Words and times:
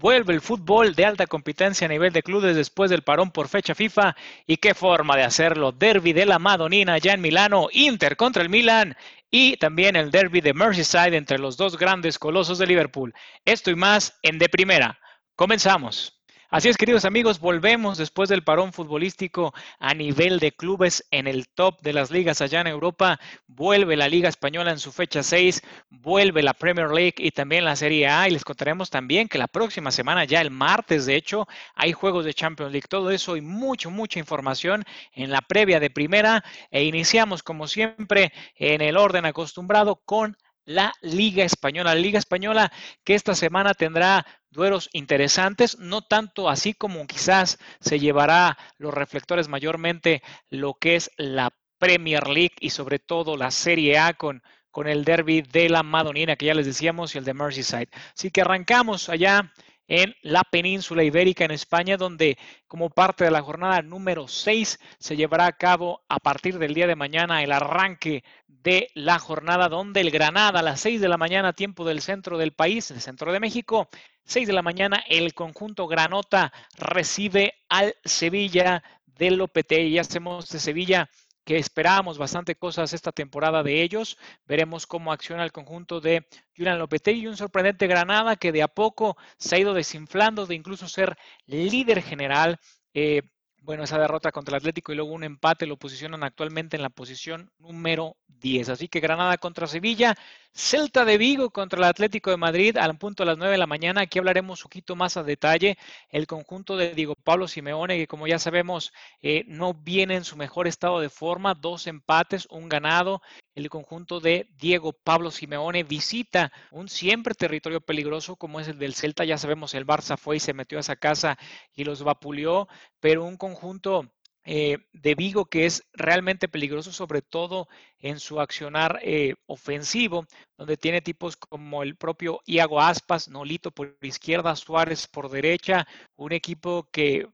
Vuelve 0.00 0.32
el 0.32 0.40
fútbol 0.40 0.94
de 0.94 1.04
alta 1.04 1.26
competencia 1.26 1.84
a 1.84 1.90
nivel 1.90 2.10
de 2.10 2.22
clubes 2.22 2.56
después 2.56 2.90
del 2.90 3.02
parón 3.02 3.30
por 3.30 3.48
fecha 3.48 3.74
FIFA. 3.74 4.16
¿Y 4.46 4.56
qué 4.56 4.72
forma 4.72 5.14
de 5.14 5.24
hacerlo? 5.24 5.72
Derby 5.72 6.14
de 6.14 6.24
la 6.24 6.38
Madonina 6.38 6.96
ya 6.96 7.12
en 7.12 7.20
Milano, 7.20 7.68
Inter 7.70 8.16
contra 8.16 8.42
el 8.42 8.48
Milan 8.48 8.96
y 9.30 9.58
también 9.58 9.96
el 9.96 10.10
derby 10.10 10.40
de 10.40 10.54
Merseyside 10.54 11.18
entre 11.18 11.38
los 11.38 11.58
dos 11.58 11.76
grandes 11.76 12.18
colosos 12.18 12.56
de 12.56 12.66
Liverpool. 12.66 13.12
Esto 13.44 13.70
y 13.70 13.74
más 13.74 14.18
en 14.22 14.38
De 14.38 14.48
Primera. 14.48 14.98
Comenzamos. 15.36 16.19
Así 16.52 16.68
es, 16.68 16.76
queridos 16.76 17.04
amigos, 17.04 17.38
volvemos 17.38 17.96
después 17.96 18.28
del 18.28 18.42
parón 18.42 18.72
futbolístico 18.72 19.54
a 19.78 19.94
nivel 19.94 20.40
de 20.40 20.50
clubes 20.50 21.06
en 21.12 21.28
el 21.28 21.48
top 21.48 21.80
de 21.80 21.92
las 21.92 22.10
ligas 22.10 22.40
allá 22.40 22.60
en 22.60 22.66
Europa. 22.66 23.20
Vuelve 23.46 23.96
la 23.96 24.08
Liga 24.08 24.28
Española 24.28 24.72
en 24.72 24.80
su 24.80 24.90
fecha 24.90 25.22
6, 25.22 25.62
vuelve 25.90 26.42
la 26.42 26.52
Premier 26.52 26.90
League 26.90 27.14
y 27.18 27.30
también 27.30 27.64
la 27.64 27.76
Serie 27.76 28.08
A. 28.08 28.26
Y 28.26 28.32
les 28.32 28.42
contaremos 28.42 28.90
también 28.90 29.28
que 29.28 29.38
la 29.38 29.46
próxima 29.46 29.92
semana, 29.92 30.24
ya 30.24 30.40
el 30.40 30.50
martes, 30.50 31.06
de 31.06 31.14
hecho, 31.14 31.46
hay 31.76 31.92
juegos 31.92 32.24
de 32.24 32.34
Champions 32.34 32.72
League. 32.72 32.88
Todo 32.88 33.12
eso 33.12 33.36
y 33.36 33.42
mucho, 33.42 33.88
mucha 33.92 34.18
información 34.18 34.82
en 35.12 35.30
la 35.30 35.42
previa 35.42 35.78
de 35.78 35.90
primera. 35.90 36.42
E 36.72 36.82
iniciamos, 36.82 37.44
como 37.44 37.68
siempre, 37.68 38.32
en 38.56 38.80
el 38.80 38.96
orden 38.96 39.24
acostumbrado 39.24 40.02
con 40.04 40.36
la 40.70 40.92
Liga 41.02 41.44
Española. 41.44 41.94
La 41.94 42.00
Liga 42.00 42.18
Española 42.18 42.72
que 43.04 43.14
esta 43.14 43.34
semana 43.34 43.74
tendrá 43.74 44.24
duelos 44.50 44.88
interesantes, 44.92 45.78
no 45.78 46.02
tanto 46.02 46.48
así 46.48 46.74
como 46.74 47.06
quizás 47.06 47.58
se 47.80 47.98
llevará 47.98 48.56
los 48.78 48.94
reflectores 48.94 49.48
mayormente 49.48 50.22
lo 50.48 50.74
que 50.74 50.96
es 50.96 51.10
la 51.16 51.50
Premier 51.78 52.28
League 52.28 52.54
y 52.60 52.70
sobre 52.70 52.98
todo 52.98 53.36
la 53.36 53.50
Serie 53.50 53.98
A 53.98 54.14
con, 54.14 54.42
con 54.70 54.86
el 54.86 55.04
derby 55.04 55.42
de 55.42 55.68
la 55.68 55.82
Madonina 55.82 56.36
que 56.36 56.46
ya 56.46 56.54
les 56.54 56.66
decíamos 56.66 57.14
y 57.14 57.18
el 57.18 57.24
de 57.24 57.34
Merseyside. 57.34 57.88
Así 58.16 58.30
que 58.30 58.42
arrancamos 58.42 59.08
allá 59.08 59.52
en 59.90 60.14
la 60.22 60.44
península 60.44 61.02
ibérica 61.02 61.44
en 61.44 61.50
España, 61.50 61.96
donde 61.96 62.38
como 62.68 62.90
parte 62.90 63.24
de 63.24 63.32
la 63.32 63.42
jornada 63.42 63.82
número 63.82 64.28
6 64.28 64.78
se 64.98 65.16
llevará 65.16 65.46
a 65.46 65.52
cabo 65.52 66.02
a 66.08 66.20
partir 66.20 66.58
del 66.58 66.74
día 66.74 66.86
de 66.86 66.94
mañana 66.94 67.42
el 67.42 67.50
arranque 67.50 68.22
de 68.46 68.88
la 68.94 69.18
jornada, 69.18 69.68
donde 69.68 70.00
el 70.00 70.12
Granada 70.12 70.60
a 70.60 70.62
las 70.62 70.80
6 70.80 71.00
de 71.00 71.08
la 71.08 71.16
mañana, 71.16 71.54
tiempo 71.54 71.84
del 71.84 72.02
centro 72.02 72.38
del 72.38 72.52
país, 72.52 72.90
el 72.92 73.00
centro 73.00 73.32
de 73.32 73.40
México, 73.40 73.88
6 74.26 74.46
de 74.46 74.52
la 74.52 74.62
mañana, 74.62 75.02
el 75.08 75.34
conjunto 75.34 75.88
Granota 75.88 76.52
recibe 76.78 77.54
al 77.68 77.96
Sevilla 78.04 78.84
del 79.06 79.38
Lopetegui. 79.38 79.90
Ya 79.90 80.02
hacemos 80.02 80.48
de 80.50 80.60
Sevilla 80.60 81.10
que 81.50 81.58
esperábamos 81.58 82.16
bastante 82.16 82.54
cosas 82.54 82.92
esta 82.92 83.10
temporada 83.10 83.64
de 83.64 83.82
ellos. 83.82 84.16
Veremos 84.46 84.86
cómo 84.86 85.10
acciona 85.10 85.42
el 85.42 85.50
conjunto 85.50 86.00
de 86.00 86.24
Julian 86.56 86.78
Lopetegui 86.78 87.22
y 87.22 87.26
un 87.26 87.36
sorprendente 87.36 87.88
Granada 87.88 88.36
que 88.36 88.52
de 88.52 88.62
a 88.62 88.68
poco 88.68 89.16
se 89.36 89.56
ha 89.56 89.58
ido 89.58 89.74
desinflando 89.74 90.46
de 90.46 90.54
incluso 90.54 90.86
ser 90.86 91.18
líder 91.46 92.02
general. 92.02 92.60
Eh, 92.94 93.22
bueno, 93.62 93.82
esa 93.82 93.98
derrota 93.98 94.30
contra 94.30 94.54
el 94.54 94.60
Atlético 94.60 94.92
y 94.92 94.94
luego 94.94 95.10
un 95.10 95.24
empate 95.24 95.66
lo 95.66 95.76
posicionan 95.76 96.22
actualmente 96.22 96.76
en 96.76 96.82
la 96.82 96.88
posición 96.88 97.50
número 97.58 98.16
10. 98.28 98.68
Así 98.68 98.86
que 98.86 99.00
Granada 99.00 99.36
contra 99.36 99.66
Sevilla, 99.66 100.14
Celta 100.52 101.04
de 101.04 101.16
Vigo 101.16 101.50
contra 101.50 101.78
el 101.78 101.84
Atlético 101.84 102.30
de 102.30 102.36
Madrid 102.36 102.76
al 102.76 102.98
punto 102.98 103.22
de 103.22 103.28
las 103.28 103.38
9 103.38 103.52
de 103.52 103.58
la 103.58 103.66
mañana. 103.68 104.02
Aquí 104.02 104.18
hablaremos 104.18 104.60
un 104.60 104.64
poquito 104.64 104.96
más 104.96 105.16
a 105.16 105.22
detalle. 105.22 105.78
El 106.08 106.26
conjunto 106.26 106.76
de 106.76 106.92
Diego 106.92 107.14
Pablo 107.14 107.46
Simeone, 107.46 107.96
que 107.96 108.08
como 108.08 108.26
ya 108.26 108.38
sabemos, 108.38 108.92
eh, 109.22 109.44
no 109.46 109.74
viene 109.74 110.16
en 110.16 110.24
su 110.24 110.36
mejor 110.36 110.66
estado 110.66 111.00
de 111.00 111.08
forma. 111.08 111.54
Dos 111.54 111.86
empates, 111.86 112.46
un 112.50 112.68
ganado. 112.68 113.22
El 113.54 113.70
conjunto 113.70 114.18
de 114.20 114.48
Diego 114.56 114.92
Pablo 114.92 115.30
Simeone 115.30 115.84
visita 115.84 116.52
un 116.72 116.88
siempre 116.88 117.34
territorio 117.34 117.80
peligroso 117.80 118.34
como 118.36 118.58
es 118.58 118.66
el 118.66 118.78
del 118.78 118.94
Celta. 118.94 119.24
Ya 119.24 119.38
sabemos, 119.38 119.74
el 119.74 119.86
Barça 119.86 120.16
fue 120.16 120.36
y 120.36 120.40
se 120.40 120.52
metió 120.52 120.78
a 120.78 120.80
esa 120.80 120.96
casa 120.96 121.38
y 121.74 121.84
los 121.84 122.02
vapuleó, 122.02 122.68
pero 122.98 123.24
un 123.24 123.36
conjunto 123.36 124.10
eh, 124.44 124.78
de 124.92 125.14
Vigo 125.14 125.46
que 125.46 125.66
es 125.66 125.84
realmente 125.92 126.48
peligroso, 126.48 126.92
sobre 126.92 127.22
todo 127.22 127.68
en 127.98 128.18
su 128.18 128.40
accionar 128.40 128.98
eh, 129.02 129.34
ofensivo, 129.46 130.26
donde 130.56 130.76
tiene 130.76 131.02
tipos 131.02 131.36
como 131.36 131.82
el 131.82 131.96
propio 131.96 132.40
Iago 132.46 132.80
Aspas, 132.80 133.28
Nolito 133.28 133.70
por 133.70 133.96
izquierda, 134.02 134.56
Suárez 134.56 135.06
por 135.06 135.30
derecha, 135.30 135.86
un 136.16 136.32
equipo 136.32 136.88
que 136.90 137.28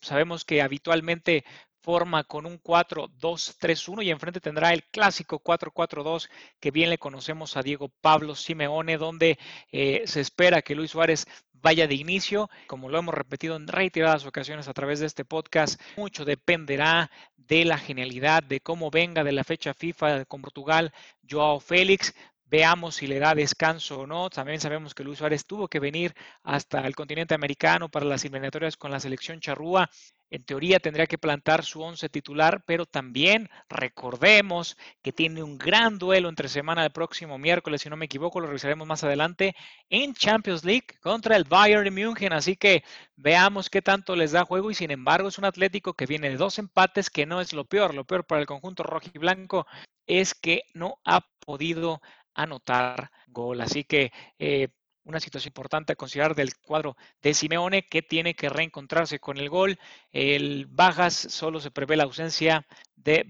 sabemos 0.00 0.44
que 0.44 0.62
habitualmente 0.62 1.44
forma 1.86 2.24
con 2.24 2.46
un 2.46 2.60
4-2-3-1 2.60 4.02
y 4.04 4.10
enfrente 4.10 4.40
tendrá 4.40 4.72
el 4.72 4.82
clásico 4.82 5.40
4-4-2 5.40 6.28
que 6.58 6.72
bien 6.72 6.90
le 6.90 6.98
conocemos 6.98 7.56
a 7.56 7.62
Diego 7.62 7.92
Pablo 8.00 8.34
Simeone, 8.34 8.98
donde 8.98 9.38
eh, 9.70 10.02
se 10.04 10.20
espera 10.20 10.62
que 10.62 10.74
Luis 10.74 10.90
Suárez 10.90 11.28
vaya 11.66 11.88
de 11.88 11.96
inicio. 11.96 12.48
Como 12.68 12.88
lo 12.88 12.96
hemos 12.96 13.12
repetido 13.12 13.56
en 13.56 13.66
reiteradas 13.66 14.24
ocasiones 14.24 14.68
a 14.68 14.72
través 14.72 15.00
de 15.00 15.06
este 15.06 15.24
podcast, 15.24 15.80
mucho 15.96 16.24
dependerá 16.24 17.10
de 17.36 17.64
la 17.64 17.76
genialidad, 17.76 18.44
de 18.44 18.60
cómo 18.60 18.88
venga 18.88 19.24
de 19.24 19.32
la 19.32 19.42
fecha 19.42 19.74
FIFA 19.74 20.26
con 20.26 20.42
Portugal 20.42 20.92
Joao 21.28 21.58
Félix. 21.58 22.14
Veamos 22.48 22.94
si 22.96 23.08
le 23.08 23.18
da 23.18 23.34
descanso 23.34 24.00
o 24.00 24.06
no. 24.06 24.30
También 24.30 24.60
sabemos 24.60 24.94
que 24.94 25.02
Luis 25.02 25.18
Suárez 25.18 25.46
tuvo 25.46 25.66
que 25.68 25.80
venir 25.80 26.14
hasta 26.44 26.86
el 26.86 26.94
continente 26.94 27.34
americano 27.34 27.88
para 27.88 28.06
las 28.06 28.24
eliminatorias 28.24 28.76
con 28.76 28.92
la 28.92 29.00
selección 29.00 29.40
charrúa. 29.40 29.90
En 30.30 30.44
teoría 30.44 30.80
tendría 30.80 31.06
que 31.06 31.18
plantar 31.18 31.64
su 31.64 31.80
once 31.82 32.08
titular, 32.08 32.62
pero 32.66 32.86
también 32.86 33.48
recordemos 33.68 34.76
que 35.02 35.12
tiene 35.12 35.42
un 35.42 35.56
gran 35.56 35.98
duelo 35.98 36.28
entre 36.28 36.48
semana 36.48 36.82
del 36.82 36.90
próximo 36.90 37.38
miércoles, 37.38 37.82
si 37.82 37.90
no 37.90 37.96
me 37.96 38.06
equivoco, 38.06 38.40
lo 38.40 38.48
revisaremos 38.48 38.86
más 38.88 39.04
adelante, 39.04 39.54
en 39.88 40.14
Champions 40.14 40.64
League 40.64 40.86
contra 41.00 41.36
el 41.36 41.44
Bayern 41.44 41.84
de 41.84 41.90
München. 41.92 42.32
Así 42.32 42.56
que 42.56 42.82
veamos 43.16 43.70
qué 43.70 43.82
tanto 43.82 44.16
les 44.16 44.32
da 44.32 44.44
juego 44.44 44.70
y 44.70 44.74
sin 44.74 44.90
embargo 44.90 45.28
es 45.28 45.38
un 45.38 45.44
Atlético 45.44 45.94
que 45.94 46.06
viene 46.06 46.28
de 46.28 46.36
dos 46.36 46.58
empates, 46.58 47.10
que 47.10 47.26
no 47.26 47.40
es 47.40 47.52
lo 47.52 47.64
peor. 47.64 47.94
Lo 47.94 48.04
peor 48.04 48.26
para 48.26 48.40
el 48.40 48.46
conjunto 48.46 48.82
rojo 48.82 49.06
y 49.12 49.18
blanco 49.18 49.66
es 50.06 50.34
que 50.34 50.62
no 50.74 50.98
ha 51.04 51.20
podido 51.44 52.00
anotar 52.36 53.10
gol. 53.26 53.60
Así 53.60 53.84
que 53.84 54.12
eh, 54.38 54.68
una 55.04 55.20
situación 55.20 55.50
importante 55.50 55.92
a 55.92 55.96
considerar 55.96 56.34
del 56.34 56.56
cuadro 56.56 56.96
de 57.22 57.34
Simeone 57.34 57.86
que 57.86 58.02
tiene 58.02 58.34
que 58.34 58.48
reencontrarse 58.48 59.18
con 59.18 59.38
el 59.38 59.48
gol. 59.48 59.78
El 60.12 60.66
Bajas 60.68 61.14
solo 61.14 61.60
se 61.60 61.70
prevé 61.70 61.96
la 61.96 62.04
ausencia 62.04 62.66
de 62.94 63.24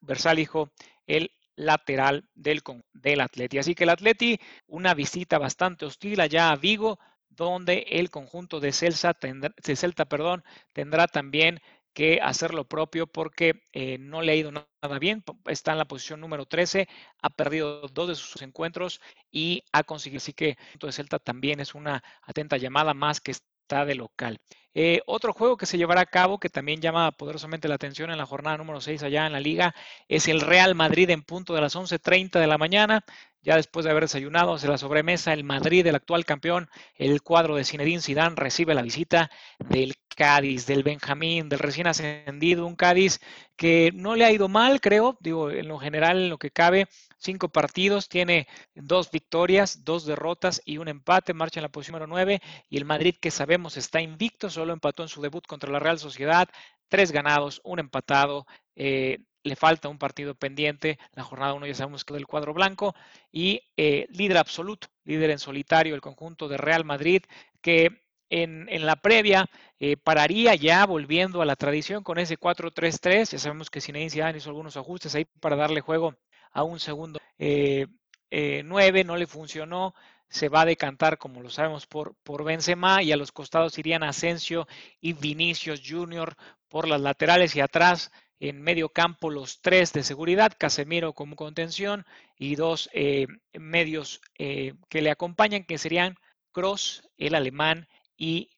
Versalijo, 0.00 0.72
el 1.06 1.32
lateral 1.56 2.28
del, 2.34 2.62
del 2.92 3.20
Atleti. 3.20 3.58
Así 3.58 3.74
que 3.74 3.84
el 3.84 3.90
Atleti, 3.90 4.38
una 4.66 4.94
visita 4.94 5.38
bastante 5.38 5.86
hostil 5.86 6.20
allá 6.20 6.50
a 6.50 6.56
Vigo, 6.56 6.98
donde 7.30 7.86
el 7.90 8.10
conjunto 8.10 8.60
de 8.60 8.72
Celta 8.72 9.14
tendrá, 9.14 9.54
de 9.62 9.76
Celta, 9.76 10.04
perdón, 10.04 10.44
tendrá 10.72 11.06
también 11.06 11.60
que 11.96 12.20
hacer 12.22 12.52
lo 12.52 12.68
propio 12.68 13.06
porque 13.06 13.62
eh, 13.72 13.96
no 13.96 14.20
le 14.20 14.32
ha 14.32 14.34
ido 14.34 14.52
nada 14.52 14.98
bien. 15.00 15.24
Está 15.46 15.72
en 15.72 15.78
la 15.78 15.86
posición 15.86 16.20
número 16.20 16.44
13, 16.44 16.86
ha 17.22 17.30
perdido 17.30 17.88
dos 17.88 18.08
de 18.08 18.14
sus 18.14 18.42
encuentros 18.42 19.00
y 19.30 19.64
ha 19.72 19.82
conseguido. 19.82 20.18
Así 20.18 20.34
que 20.34 20.58
el 20.78 20.92
Celta 20.92 21.18
también 21.18 21.58
es 21.58 21.74
una 21.74 22.04
atenta 22.20 22.58
llamada 22.58 22.92
más 22.92 23.22
que 23.22 23.32
está 23.66 23.84
de 23.84 23.96
local. 23.96 24.40
Eh, 24.74 25.00
otro 25.06 25.32
juego 25.32 25.56
que 25.56 25.66
se 25.66 25.78
llevará 25.78 26.02
a 26.02 26.06
cabo, 26.06 26.38
que 26.38 26.50
también 26.50 26.80
llama 26.80 27.10
poderosamente 27.12 27.66
la 27.66 27.76
atención 27.76 28.10
en 28.10 28.18
la 28.18 28.26
jornada 28.26 28.58
número 28.58 28.80
6 28.80 29.02
allá 29.02 29.26
en 29.26 29.32
la 29.32 29.40
liga, 29.40 29.74
es 30.06 30.28
el 30.28 30.40
Real 30.40 30.74
Madrid 30.74 31.10
en 31.10 31.22
punto 31.22 31.54
de 31.54 31.62
las 31.62 31.74
11.30 31.74 32.38
de 32.38 32.46
la 32.46 32.58
mañana. 32.58 33.04
Ya 33.42 33.56
después 33.56 33.84
de 33.84 33.90
haber 33.90 34.04
desayunado 34.04 34.54
hacia 34.54 34.68
la 34.68 34.78
sobremesa, 34.78 35.32
el 35.32 35.44
Madrid, 35.44 35.86
el 35.86 35.94
actual 35.94 36.24
campeón, 36.24 36.68
el 36.96 37.22
cuadro 37.22 37.56
de 37.56 37.64
Zinedine 37.64 38.02
Zidane 38.02 38.36
recibe 38.36 38.74
la 38.74 38.82
visita 38.82 39.30
del 39.58 39.94
Cádiz, 40.16 40.66
del 40.66 40.82
Benjamín, 40.82 41.48
del 41.48 41.60
recién 41.60 41.86
ascendido, 41.86 42.66
un 42.66 42.76
Cádiz 42.76 43.20
que 43.56 43.90
no 43.94 44.14
le 44.16 44.24
ha 44.24 44.32
ido 44.32 44.48
mal, 44.48 44.80
creo, 44.80 45.16
digo, 45.20 45.50
en 45.50 45.68
lo 45.68 45.78
general, 45.78 46.18
en 46.18 46.28
lo 46.28 46.38
que 46.38 46.50
cabe, 46.50 46.88
cinco 47.18 47.48
partidos, 47.48 48.08
tiene 48.08 48.46
dos 48.74 49.10
victorias, 49.10 49.84
dos 49.84 50.06
derrotas 50.06 50.62
y 50.64 50.78
un 50.78 50.88
empate, 50.88 51.34
marcha 51.34 51.60
en 51.60 51.62
la 51.62 51.68
posición 51.68 51.94
número 51.94 52.06
9, 52.06 52.40
y 52.68 52.76
el 52.76 52.84
Madrid 52.84 53.16
que 53.20 53.30
sabemos 53.30 53.76
está 53.76 54.00
invicto, 54.00 54.50
solo 54.50 54.72
empató 54.72 55.02
en 55.02 55.08
su 55.08 55.20
debut 55.22 55.46
contra 55.46 55.70
la 55.70 55.78
Real 55.78 55.98
Sociedad, 55.98 56.48
tres 56.88 57.12
ganados, 57.12 57.60
un 57.64 57.78
empatado, 57.78 58.46
eh, 58.74 59.18
le 59.42 59.56
falta 59.56 59.88
un 59.88 59.98
partido 59.98 60.34
pendiente, 60.34 60.98
la 61.12 61.22
jornada 61.22 61.54
1 61.54 61.66
ya 61.66 61.74
sabemos 61.74 62.04
que 62.04 62.14
del 62.14 62.26
cuadro 62.26 62.52
blanco, 62.52 62.94
y 63.30 63.62
eh, 63.76 64.06
líder 64.10 64.38
absoluto, 64.38 64.88
líder 65.04 65.30
en 65.30 65.38
solitario, 65.38 65.94
el 65.94 66.00
conjunto 66.00 66.48
de 66.48 66.56
Real 66.56 66.84
Madrid, 66.84 67.22
que 67.60 68.06
en, 68.28 68.86
la 68.86 68.96
previa 68.96 69.46
eh, 69.78 69.96
pararía 69.96 70.54
ya 70.54 70.84
volviendo 70.84 71.42
a 71.42 71.46
la 71.46 71.56
tradición 71.56 72.02
con 72.02 72.18
ese 72.18 72.38
4-3-3, 72.38 73.30
ya 73.30 73.38
sabemos 73.38 73.70
que 73.70 73.80
Zinedine 73.80 74.10
Zidane 74.10 74.38
hizo 74.38 74.50
algunos 74.50 74.76
ajustes 74.76 75.14
ahí 75.14 75.26
para 75.40 75.56
darle 75.56 75.80
juego 75.80 76.16
a 76.56 76.62
un 76.62 76.80
segundo 76.80 77.20
9, 77.38 77.86
eh, 78.30 79.04
no 79.04 79.16
le 79.16 79.26
funcionó, 79.26 79.94
se 80.30 80.48
va 80.48 80.62
a 80.62 80.64
decantar, 80.64 81.18
como 81.18 81.42
lo 81.42 81.50
sabemos, 81.50 81.86
por, 81.86 82.14
por 82.22 82.44
Benzema 82.44 83.02
y 83.02 83.12
a 83.12 83.16
los 83.18 83.30
costados 83.30 83.78
irían 83.78 84.02
Asensio 84.02 84.66
y 84.98 85.12
Vinicius 85.12 85.82
Junior 85.86 86.34
por 86.68 86.88
las 86.88 87.02
laterales 87.02 87.54
y 87.56 87.60
atrás 87.60 88.10
en 88.40 88.62
medio 88.62 88.88
campo 88.88 89.28
los 89.28 89.60
tres 89.60 89.92
de 89.92 90.02
seguridad, 90.02 90.52
Casemiro 90.58 91.12
como 91.12 91.36
contención 91.36 92.06
y 92.38 92.56
dos 92.56 92.88
eh, 92.94 93.26
medios 93.52 94.22
eh, 94.38 94.72
que 94.88 95.02
le 95.02 95.10
acompañan, 95.10 95.64
que 95.64 95.76
serían 95.76 96.16
Cross, 96.52 97.06
el 97.18 97.34
alemán 97.34 97.86
y 98.16 98.48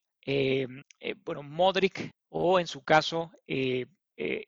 bueno, 1.25 1.43
Modric 1.43 2.13
o 2.29 2.61
en 2.61 2.67
su 2.67 2.85
caso 2.85 3.33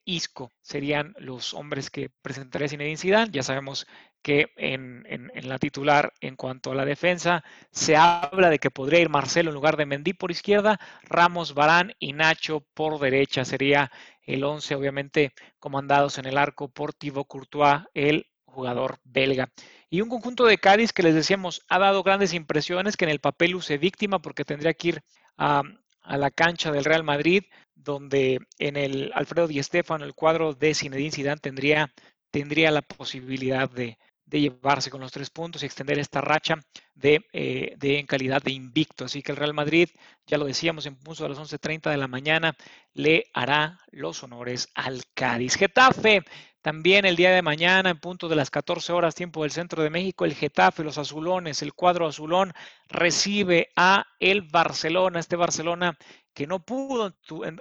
Isco 0.05 0.51
serían 0.63 1.15
los 1.19 1.55
hombres 1.55 1.91
que 1.91 2.11
presentaría 2.23 2.69
Zinedine 2.69 2.97
Zidane. 2.97 3.31
Ya 3.31 3.43
sabemos 3.43 3.87
que 4.23 4.53
en, 4.57 5.31
la 5.43 5.59
titular 5.59 6.13
en 6.21 6.37
cuanto 6.37 6.73
a 6.73 6.75
la 6.75 6.85
defensa 6.85 7.45
se 7.71 7.97
habla 7.97 8.51
de 8.51 8.59
que 8.59 8.71
podría 8.71 9.01
ir 9.01 9.09
Marcelo 9.09 9.51
en 9.51 9.55
lugar 9.55 9.77
de 9.77 9.87
Mendy 9.87 10.13
por 10.13 10.31
izquierda, 10.31 10.79
Ramos, 11.03 11.55
Barán 11.55 11.95
y 11.99 12.13
Nacho 12.13 12.67
por 12.75 12.99
derecha. 12.99 13.45
Sería 13.45 13.91
el 14.23 14.45
11 14.45 14.75
obviamente 14.75 15.33
comandados 15.59 16.19
en 16.19 16.27
el 16.27 16.37
arco 16.37 16.69
por 16.69 16.93
Thibaut 16.93 17.27
Courtois, 17.27 17.83
el 17.95 18.27
jugador 18.45 18.99
belga. 19.05 19.51
Y 19.89 20.01
un 20.01 20.09
conjunto 20.09 20.45
de 20.45 20.59
Cádiz 20.59 20.93
que 20.93 21.03
les 21.03 21.15
decíamos 21.15 21.63
ha 21.69 21.79
dado 21.79 22.03
grandes 22.03 22.35
impresiones, 22.35 22.97
que 22.97 23.05
en 23.05 23.11
el 23.11 23.21
papel 23.21 23.53
luce 23.53 23.79
víctima 23.79 24.21
porque 24.21 24.45
tendría 24.45 24.75
que 24.75 24.89
ir 24.89 25.03
a, 25.37 25.63
a 26.03 26.17
la 26.17 26.31
cancha 26.31 26.73
del 26.73 26.85
Real 26.85 27.05
Madrid, 27.05 27.45
donde 27.75 28.41
en 28.59 28.77
el 28.77 29.11
Alfredo 29.15 29.49
Di 29.49 29.63
Stéfano, 29.63 30.05
el 30.05 30.15
cuadro 30.15 30.55
de 30.55 30.75
Zinedine 30.75 31.13
Zidane 31.13 31.41
tendría, 31.41 31.93
tendría 32.31 32.71
la 32.71 32.83
posibilidad 32.83 33.71
de, 33.71 33.99
de 34.31 34.41
llevarse 34.41 34.91
con 34.91 35.01
los 35.01 35.11
tres 35.13 35.29
puntos 35.29 35.63
y 35.63 35.67
extender 35.67 35.99
esta 35.99 36.21
racha 36.21 36.55
de, 36.95 37.27
eh, 37.33 37.75
de, 37.77 37.99
en 37.99 38.07
calidad 38.07 38.41
de 38.43 38.53
invicto. 38.53 39.05
Así 39.05 39.23
que 39.23 39.33
el 39.33 39.37
Real 39.37 39.55
Madrid, 39.55 39.89
ya 40.27 40.39
lo 40.39 40.47
decíamos 40.47 40.87
en 40.87 40.95
punto 40.95 41.25
a 41.25 41.29
las 41.29 41.39
11.30 41.39 41.91
de 41.91 41.97
la 41.97 42.07
mañana, 42.07 42.55
le 42.95 43.25
hará 43.35 43.81
los 43.91 44.23
honores 44.23 44.69
al 44.75 45.03
Cádiz. 45.15 45.57
Getafe, 45.57 46.23
también 46.63 47.07
el 47.07 47.17
día 47.17 47.31
de 47.31 47.43
mañana, 47.43 47.91
en 47.91 47.99
punto 47.99 48.29
de 48.29 48.37
las 48.37 48.51
14 48.51 48.93
horas, 48.93 49.15
tiempo 49.15 49.43
del 49.43 49.51
centro 49.51 49.83
de 49.83 49.91
México, 49.91 50.25
el 50.25 50.35
Getafe, 50.35 50.85
los 50.85 50.99
azulones, 50.99 51.63
el 51.63 51.73
cuadro 51.73 52.07
azulón 52.07 52.53
recibe 52.89 53.71
a 53.77 54.05
el 54.21 54.43
Barcelona. 54.43 55.19
Este 55.19 55.37
Barcelona 55.37 55.99
que 56.35 56.47
no 56.47 56.65
pudo 56.65 57.15